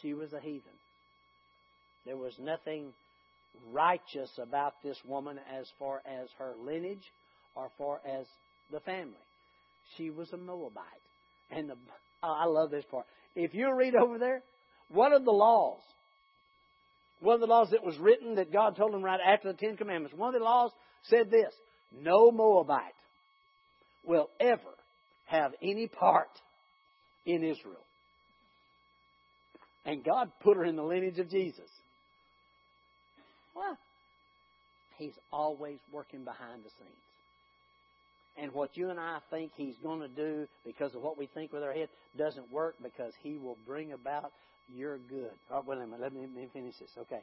She 0.00 0.14
was 0.14 0.32
a 0.32 0.40
heathen. 0.40 0.72
There 2.04 2.16
was 2.16 2.34
nothing 2.40 2.92
righteous 3.72 4.30
about 4.38 4.74
this 4.82 4.96
woman 5.06 5.38
as 5.58 5.66
far 5.78 6.02
as 6.06 6.28
her 6.38 6.54
lineage 6.64 7.04
or 7.54 7.70
far 7.78 8.00
as 8.04 8.26
the 8.70 8.80
family. 8.80 9.14
She 9.96 10.10
was 10.10 10.32
a 10.32 10.36
Moabite. 10.36 10.82
And 11.50 11.68
the, 11.68 11.74
oh, 12.22 12.36
I 12.38 12.46
love 12.46 12.70
this 12.70 12.84
part. 12.90 13.06
If 13.34 13.54
you 13.54 13.74
read 13.74 13.94
over 13.94 14.18
there, 14.18 14.42
one 14.88 15.12
of 15.12 15.24
the 15.24 15.30
laws, 15.30 15.80
one 17.20 17.34
of 17.34 17.40
the 17.40 17.46
laws 17.46 17.68
that 17.70 17.84
was 17.84 17.96
written 17.98 18.36
that 18.36 18.52
God 18.52 18.76
told 18.76 18.92
them 18.92 19.02
right 19.02 19.20
after 19.24 19.52
the 19.52 19.58
Ten 19.58 19.76
Commandments, 19.76 20.16
one 20.16 20.34
of 20.34 20.40
the 20.40 20.44
laws 20.44 20.70
said 21.04 21.30
this 21.30 21.52
No 21.92 22.30
Moabite 22.30 22.94
will 24.04 24.28
ever 24.40 24.60
have 25.26 25.52
any 25.62 25.86
part 25.86 26.28
in 27.24 27.44
Israel. 27.44 27.84
And 29.84 30.04
God 30.04 30.30
put 30.42 30.56
her 30.56 30.64
in 30.64 30.76
the 30.76 30.82
lineage 30.82 31.18
of 31.18 31.30
Jesus. 31.30 31.68
Well, 33.54 33.76
He's 34.98 35.14
always 35.32 35.78
working 35.92 36.24
behind 36.24 36.64
the 36.64 36.70
scenes 36.78 37.11
and 38.38 38.52
what 38.52 38.76
you 38.76 38.90
and 38.90 38.98
I 38.98 39.18
think 39.30 39.52
He's 39.56 39.76
going 39.82 40.00
to 40.00 40.08
do 40.08 40.46
because 40.64 40.94
of 40.94 41.02
what 41.02 41.18
we 41.18 41.26
think 41.34 41.52
with 41.52 41.62
our 41.62 41.72
head 41.72 41.88
doesn't 42.18 42.50
work 42.52 42.74
because 42.82 43.12
He 43.22 43.36
will 43.36 43.58
bring 43.66 43.92
about 43.92 44.32
your 44.74 44.98
good. 44.98 45.30
Right, 45.50 45.66
wait 45.66 45.78
a 45.78 45.80
minute. 45.80 46.00
Let 46.00 46.12
me, 46.12 46.20
let 46.20 46.34
me 46.34 46.48
finish 46.52 46.74
this. 46.78 46.90
Okay. 46.98 47.20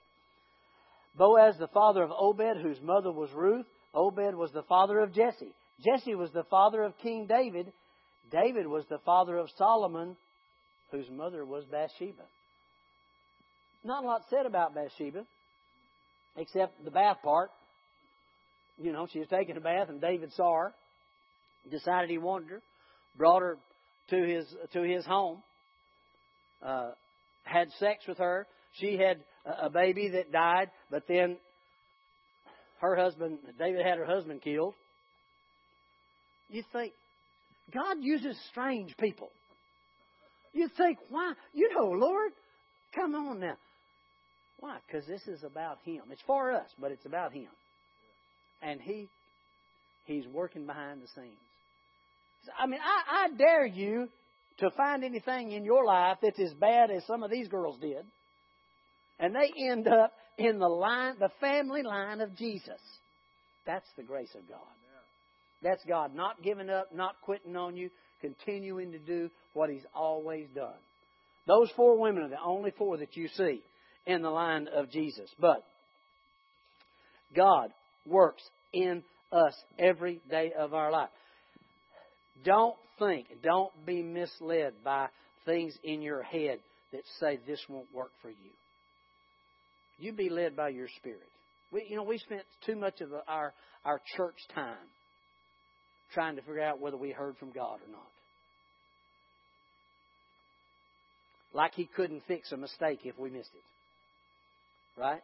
Boaz, 1.18 1.56
the 1.60 1.68
father 1.68 2.04
of 2.04 2.12
Obed, 2.12 2.62
whose 2.62 2.80
mother 2.82 3.12
was 3.12 3.30
Ruth. 3.34 3.66
Obed 3.94 4.36
was 4.36 4.52
the 4.54 4.64
father 4.64 5.00
of 5.00 5.14
Jesse. 5.14 5.54
Jesse 5.84 6.16
was 6.16 6.30
the 6.32 6.44
father 6.44 6.84
of 6.84 6.98
King 7.02 7.28
David. 7.28 7.72
David 8.32 8.68
was 8.68 8.86
the 8.90 9.00
father 9.00 9.38
of 9.38 9.50
Solomon, 9.58 10.16
whose 10.92 11.10
mother 11.10 11.46
was 11.46 11.64
Bathsheba. 11.66 12.24
Not 13.84 14.04
a 14.04 14.08
lot 14.08 14.22
said 14.30 14.46
about 14.46 14.76
Bathsheba, 14.76 15.26
except 16.38 16.84
the 16.84 16.92
bath 16.92 17.18
part. 17.24 17.50
You 18.78 18.92
know, 18.92 19.08
she 19.12 19.20
was 19.20 19.28
taking 19.30 19.58
a 19.58 19.62
bath 19.62 19.90
and 19.90 20.00
David 20.00 20.32
saw 20.34 20.56
her 20.56 20.74
decided 21.70 22.10
he 22.10 22.18
wanted 22.18 22.50
her, 22.50 22.62
brought 23.18 23.42
her 23.42 23.58
to 24.10 24.16
his 24.16 24.46
to 24.74 24.82
his 24.82 25.06
home, 25.06 25.42
uh, 26.64 26.92
had 27.44 27.70
sex 27.80 28.06
with 28.08 28.18
her. 28.18 28.48
She 28.74 28.98
had 28.98 29.20
a 29.46 29.70
baby 29.70 30.10
that 30.10 30.32
died, 30.32 30.70
but 30.92 31.04
then 31.08 31.38
her 32.82 32.96
husband, 32.96 33.40
David, 33.58 33.86
had 33.86 33.98
her 33.98 34.06
husband 34.06 34.42
killed. 34.42 34.74
You 36.50 36.64
think 36.72 36.94
God 37.74 37.98
uses 38.02 38.40
strange 38.52 38.96
people. 38.98 39.30
You 40.54 40.70
think, 40.78 40.98
why? 41.10 41.34
You 41.54 41.70
know, 41.76 41.90
Lord, 41.90 42.32
come 42.96 43.14
on 43.16 43.40
now. 43.40 43.58
Why? 44.60 44.78
Because 44.86 45.08
this 45.08 45.28
is 45.28 45.44
about 45.44 45.78
Him. 45.84 46.04
It's 46.12 46.22
for 46.26 46.52
us, 46.52 46.68
but 46.80 46.92
it's 46.92 47.06
about 47.06 47.34
Him. 47.34 47.50
And 48.62 48.82
He, 48.82 49.08
He's 50.06 50.28
working 50.28 50.66
behind 50.66 51.02
the 51.02 51.08
scenes. 51.08 51.38
I 52.58 52.66
mean, 52.68 52.80
I, 52.82 53.26
I 53.26 53.38
dare 53.38 53.66
you 53.66 54.10
to 54.60 54.70
find 54.72 55.04
anything 55.04 55.52
in 55.52 55.64
your 55.64 55.86
life 55.86 56.18
that's 56.22 56.40
as 56.40 56.54
bad 56.54 56.92
as 56.92 57.06
some 57.06 57.24
of 57.24 57.32
these 57.32 57.48
girls 57.48 57.78
did. 57.80 58.06
And 59.20 59.36
they 59.36 59.52
end 59.70 59.88
up 59.88 60.14
in 60.38 60.60
the 60.60 60.68
line, 60.68 61.16
the 61.20 61.30
family 61.42 61.84
line 61.84 62.22
of 62.22 62.36
Jesus. 62.38 62.80
That's 63.66 63.88
the 63.98 64.04
grace 64.04 64.34
of 64.36 64.48
God. 64.48 64.60
That's 65.62 65.84
God 65.86 66.16
not 66.16 66.42
giving 66.42 66.70
up, 66.70 66.94
not 66.94 67.16
quitting 67.24 67.56
on 67.56 67.76
you, 67.76 67.90
continuing 68.22 68.94
to 68.94 69.00
do 69.00 69.30
what 69.54 69.70
He's 69.70 69.86
always 69.94 70.48
done. 70.56 70.80
Those 71.48 71.70
four 71.76 72.00
women 72.00 72.24
are 72.24 72.30
the 72.30 72.42
only 72.44 72.72
four 72.72 72.98
that 72.98 73.18
you 73.18 73.28
see 73.28 73.62
in 74.06 74.22
the 74.22 74.30
line 74.30 74.68
of 74.74 74.90
Jesus. 74.90 75.30
But 75.40 75.64
God 77.36 77.70
works 78.06 78.44
in 78.74 79.04
us 79.32 79.54
every 79.78 80.22
day 80.30 80.52
of 80.58 80.74
our 80.74 80.92
life. 80.92 81.10
Don't 82.44 82.76
think, 82.98 83.28
don't 83.44 83.72
be 83.86 84.02
misled 84.02 84.74
by 84.84 85.08
things 85.46 85.74
in 85.84 86.02
your 86.02 86.22
head 86.22 86.60
that 86.92 87.02
say 87.20 87.40
this 87.48 87.64
won't 87.70 87.94
work 87.94 88.12
for 88.22 88.30
you. 88.30 88.52
You 90.00 90.14
be 90.14 90.30
led 90.30 90.56
by 90.56 90.70
your 90.70 90.88
spirit. 90.98 91.28
We, 91.72 91.86
you 91.90 91.98
know, 91.98 92.04
we 92.04 92.18
spent 92.18 92.44
too 92.66 92.76
much 92.76 93.02
of 93.02 93.10
our, 93.28 93.54
our 93.86 94.02
church 94.16 94.38
time 94.56 94.76
trying 96.14 96.36
to 96.36 96.42
figure 96.42 96.64
out 96.64 96.80
whether 96.80 96.98
we 96.98 97.12
heard 97.12 97.38
from 97.38 97.52
God 97.52 97.80
or 97.86 97.92
not. 97.92 98.08
Like 101.54 101.74
He 101.76 101.86
couldn't 101.86 102.24
fix 102.28 102.52
a 102.52 102.58
mistake 102.58 103.00
if 103.04 103.18
we 103.20 103.30
missed 103.30 103.52
it. 103.54 105.00
Right? 105.00 105.22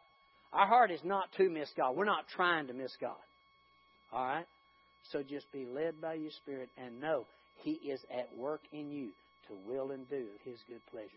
Our 0.53 0.67
heart 0.67 0.91
is 0.91 1.01
not 1.03 1.29
to 1.37 1.49
miss 1.49 1.69
God. 1.75 1.95
We're 1.95 2.05
not 2.05 2.25
trying 2.35 2.67
to 2.67 2.73
miss 2.73 2.91
God. 2.99 3.15
All 4.11 4.25
right? 4.25 4.45
So 5.11 5.23
just 5.23 5.51
be 5.51 5.65
led 5.65 6.01
by 6.01 6.15
your 6.15 6.31
Spirit 6.31 6.69
and 6.77 6.99
know 6.99 7.25
He 7.57 7.71
is 7.71 7.99
at 8.11 8.35
work 8.37 8.61
in 8.71 8.91
you 8.91 9.09
to 9.47 9.71
will 9.71 9.91
and 9.91 10.09
do 10.09 10.25
His 10.43 10.57
good 10.67 10.85
pleasure. 10.91 11.09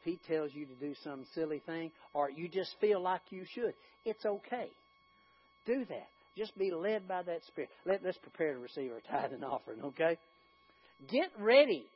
If 0.00 0.04
He 0.04 0.20
tells 0.32 0.52
you 0.54 0.66
to 0.66 0.74
do 0.74 0.94
some 1.02 1.24
silly 1.34 1.62
thing 1.66 1.90
or 2.14 2.30
you 2.30 2.48
just 2.48 2.74
feel 2.80 3.00
like 3.00 3.22
you 3.30 3.44
should, 3.54 3.74
it's 4.04 4.24
okay. 4.24 4.68
Do 5.66 5.84
that. 5.88 6.08
Just 6.36 6.56
be 6.58 6.70
led 6.70 7.08
by 7.08 7.22
that 7.22 7.44
Spirit. 7.46 7.70
Let, 7.84 8.02
let's 8.04 8.18
prepare 8.18 8.54
to 8.54 8.58
receive 8.58 8.90
our 8.92 9.00
tithe 9.20 9.32
and 9.32 9.44
offering, 9.44 9.82
okay? 9.82 10.18
Get 11.10 11.30
ready 11.38 11.86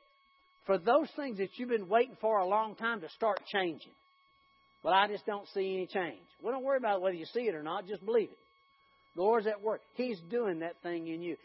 for 0.66 0.78
those 0.78 1.08
things 1.16 1.38
that 1.38 1.50
you've 1.56 1.68
been 1.68 1.88
waiting 1.88 2.16
for 2.20 2.38
a 2.38 2.46
long 2.46 2.74
time 2.74 3.00
to 3.00 3.08
start 3.10 3.40
changing. 3.52 3.92
But 4.82 4.94
I 4.94 5.08
just 5.08 5.26
don't 5.26 5.46
see 5.48 5.74
any 5.74 5.86
change. 5.86 6.24
Well, 6.42 6.54
don't 6.54 6.64
worry 6.64 6.78
about 6.78 7.02
whether 7.02 7.16
you 7.16 7.26
see 7.26 7.40
it 7.40 7.54
or 7.54 7.62
not. 7.62 7.86
Just 7.86 8.04
believe 8.04 8.30
it. 8.30 8.38
The 9.20 9.24
Lord's 9.26 9.46
at 9.46 9.60
work. 9.60 9.82
He's 9.96 10.18
doing 10.30 10.60
that 10.60 10.80
thing 10.82 11.06
in 11.06 11.20
you. 11.20 11.36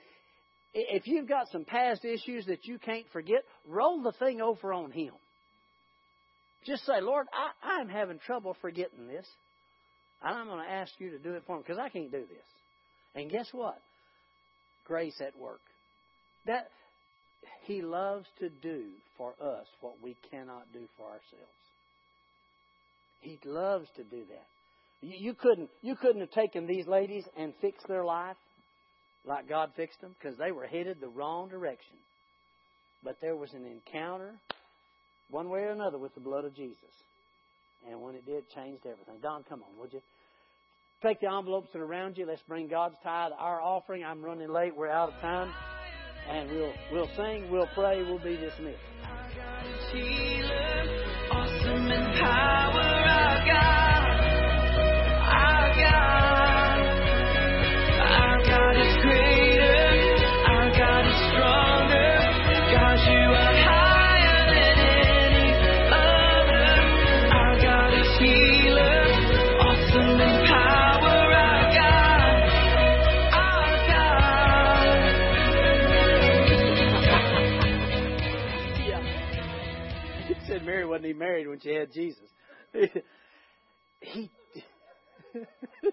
If 0.73 1.07
you've 1.07 1.28
got 1.28 1.49
some 1.51 1.65
past 1.65 2.05
issues 2.05 2.45
that 2.45 2.63
you 2.63 2.80
can't 2.80 3.05
forget, 3.11 3.43
roll 3.67 4.01
the 4.01 4.13
thing 4.13 4.39
over 4.39 4.71
on 4.71 4.91
Him. 4.91 5.11
Just 6.65 6.86
say, 6.86 7.01
Lord, 7.01 7.28
I, 7.34 7.80
I'm 7.80 7.89
having 7.89 8.17
trouble 8.19 8.55
forgetting 8.61 9.07
this. 9.07 9.26
And 10.23 10.38
I'm 10.38 10.47
going 10.47 10.65
to 10.65 10.71
ask 10.71 10.93
you 10.99 11.09
to 11.09 11.19
do 11.19 11.34
it 11.34 11.43
for 11.45 11.57
me 11.57 11.63
because 11.67 11.78
I 11.78 11.89
can't 11.89 12.09
do 12.09 12.21
this. 12.21 12.47
And 13.13 13.30
guess 13.30 13.49
what? 13.51 13.78
Grace 14.88 15.19
at 15.19 15.38
work. 15.38 15.59
That 16.45 16.69
He 17.65 17.82
loves 17.82 18.26
to 18.39 18.47
do 18.47 18.86
for 19.17 19.32
us 19.32 19.65
what 19.82 19.95
we 20.01 20.15
cannot 20.32 20.63
do 20.71 20.88
for 20.95 21.07
ourselves. 21.07 21.59
He 23.19 23.38
loves 23.43 23.89
to 23.97 24.03
do 24.05 24.23
that. 24.30 24.47
You, 25.01 25.13
you 25.17 25.33
couldn't 25.33 25.69
you 25.81 25.95
couldn't 25.95 26.21
have 26.21 26.31
taken 26.31 26.67
these 26.67 26.87
ladies 26.87 27.23
and 27.37 27.53
fixed 27.61 27.87
their 27.87 28.05
life 28.05 28.37
like 29.27 29.49
God 29.49 29.71
fixed 29.75 30.01
them 30.01 30.15
because 30.19 30.37
they 30.37 30.51
were 30.51 30.65
headed 30.65 30.97
the 31.01 31.07
wrong 31.07 31.49
direction. 31.49 31.97
But 33.03 33.17
there 33.21 33.35
was 33.35 33.53
an 33.53 33.65
encounter, 33.65 34.31
one 35.29 35.49
way 35.49 35.61
or 35.61 35.71
another, 35.71 35.97
with 35.97 36.13
the 36.15 36.21
blood 36.21 36.45
of 36.45 36.55
Jesus. 36.55 36.79
And 37.89 38.01
when 38.01 38.15
it 38.15 38.25
did, 38.25 38.49
changed 38.49 38.85
everything. 38.85 39.15
Don, 39.21 39.43
come 39.47 39.61
on, 39.61 39.79
would 39.79 39.93
you? 39.93 40.01
Take 41.03 41.21
the 41.21 41.31
envelopes 41.31 41.69
that 41.73 41.79
are 41.79 41.85
around 41.85 42.17
you. 42.17 42.25
Let's 42.25 42.41
bring 42.47 42.67
God's 42.67 42.95
tithe, 43.03 43.31
our 43.37 43.61
offering. 43.61 44.03
I'm 44.03 44.23
running 44.23 44.49
late. 44.49 44.75
We're 44.75 44.89
out 44.89 45.13
of 45.13 45.21
time. 45.21 45.53
And 46.27 46.49
we'll 46.49 46.73
we'll 46.91 47.09
sing, 47.15 47.51
we'll 47.51 47.69
pray, 47.75 48.01
we'll 48.01 48.17
be 48.17 48.37
dismissed. 48.37 48.79
Wasn't 81.06 81.20
married 81.20 81.47
when 81.47 81.60
she 81.60 81.74
had 81.74 81.91
Jesus? 81.91 82.30
he, 83.99 84.32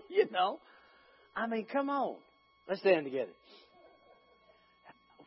you 0.09 0.27
know, 0.31 0.59
I 1.37 1.47
mean, 1.47 1.67
come 1.71 1.91
on. 1.91 2.17
Let's 2.69 2.81
stand 2.81 3.05
together. 3.05 3.33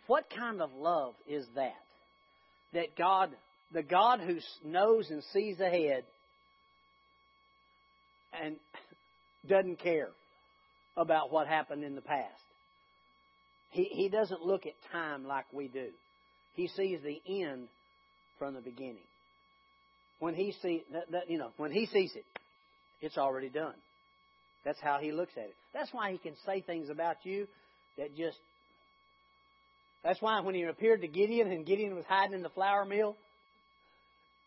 What 0.07 0.25
kind 0.35 0.61
of 0.61 0.71
love 0.73 1.13
is 1.27 1.45
that? 1.55 1.73
That 2.73 2.95
God, 2.97 3.31
the 3.73 3.83
God 3.83 4.19
who 4.19 4.37
knows 4.63 5.09
and 5.09 5.23
sees 5.33 5.59
ahead 5.59 6.03
and 8.43 8.57
doesn't 9.47 9.79
care 9.79 10.09
about 10.97 11.31
what 11.31 11.47
happened 11.47 11.83
in 11.83 11.95
the 11.95 12.01
past. 12.01 12.29
He, 13.71 13.83
he 13.83 14.09
doesn't 14.09 14.41
look 14.41 14.65
at 14.65 14.73
time 14.91 15.27
like 15.27 15.45
we 15.51 15.67
do. 15.67 15.87
He 16.55 16.67
sees 16.67 16.99
the 17.03 17.21
end 17.27 17.67
from 18.39 18.53
the 18.53 18.61
beginning. 18.61 18.97
When 20.25 20.33
he 20.33 20.55
see 20.59 20.83
that, 20.91 21.11
that 21.11 21.29
you 21.29 21.37
know, 21.37 21.51
when 21.57 21.71
he 21.71 21.85
sees 21.85 22.11
it, 22.15 22.25
it's 22.99 23.15
already 23.15 23.47
done. 23.47 23.75
That's 24.63 24.79
how 24.81 24.97
he 24.99 25.11
looks 25.11 25.33
at 25.37 25.43
it. 25.43 25.55
That's 25.71 25.93
why 25.93 26.13
he 26.13 26.17
can 26.17 26.33
say 26.47 26.61
things 26.61 26.89
about 26.89 27.17
you 27.25 27.47
that 27.99 28.17
just. 28.17 28.39
That's 30.03 30.19
why 30.23 30.39
when 30.39 30.55
he 30.55 30.63
appeared 30.63 31.01
to 31.01 31.07
Gideon 31.07 31.51
and 31.51 31.63
Gideon 31.63 31.93
was 31.93 32.05
hiding 32.09 32.33
in 32.33 32.41
the 32.41 32.49
flour 32.49 32.85
mill, 32.85 33.15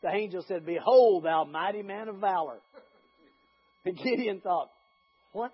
the 0.02 0.08
angel 0.08 0.44
said, 0.48 0.66
Behold, 0.66 1.22
thou 1.22 1.44
mighty 1.44 1.82
man 1.82 2.08
of 2.08 2.16
valor. 2.16 2.58
And 3.84 3.96
Gideon 3.96 4.40
thought, 4.40 4.70
What? 5.30 5.52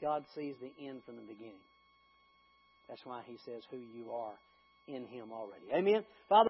God 0.00 0.24
sees 0.34 0.54
the 0.62 0.88
end 0.88 1.02
from 1.04 1.16
the 1.16 1.22
beginning. 1.22 1.60
That's 2.88 3.04
why 3.04 3.20
he 3.26 3.36
says 3.44 3.62
who 3.70 3.76
you 3.76 4.12
are 4.12 4.32
in 4.88 5.06
him 5.06 5.30
already. 5.30 5.64
Amen. 5.74 6.04
Father, 6.28 6.42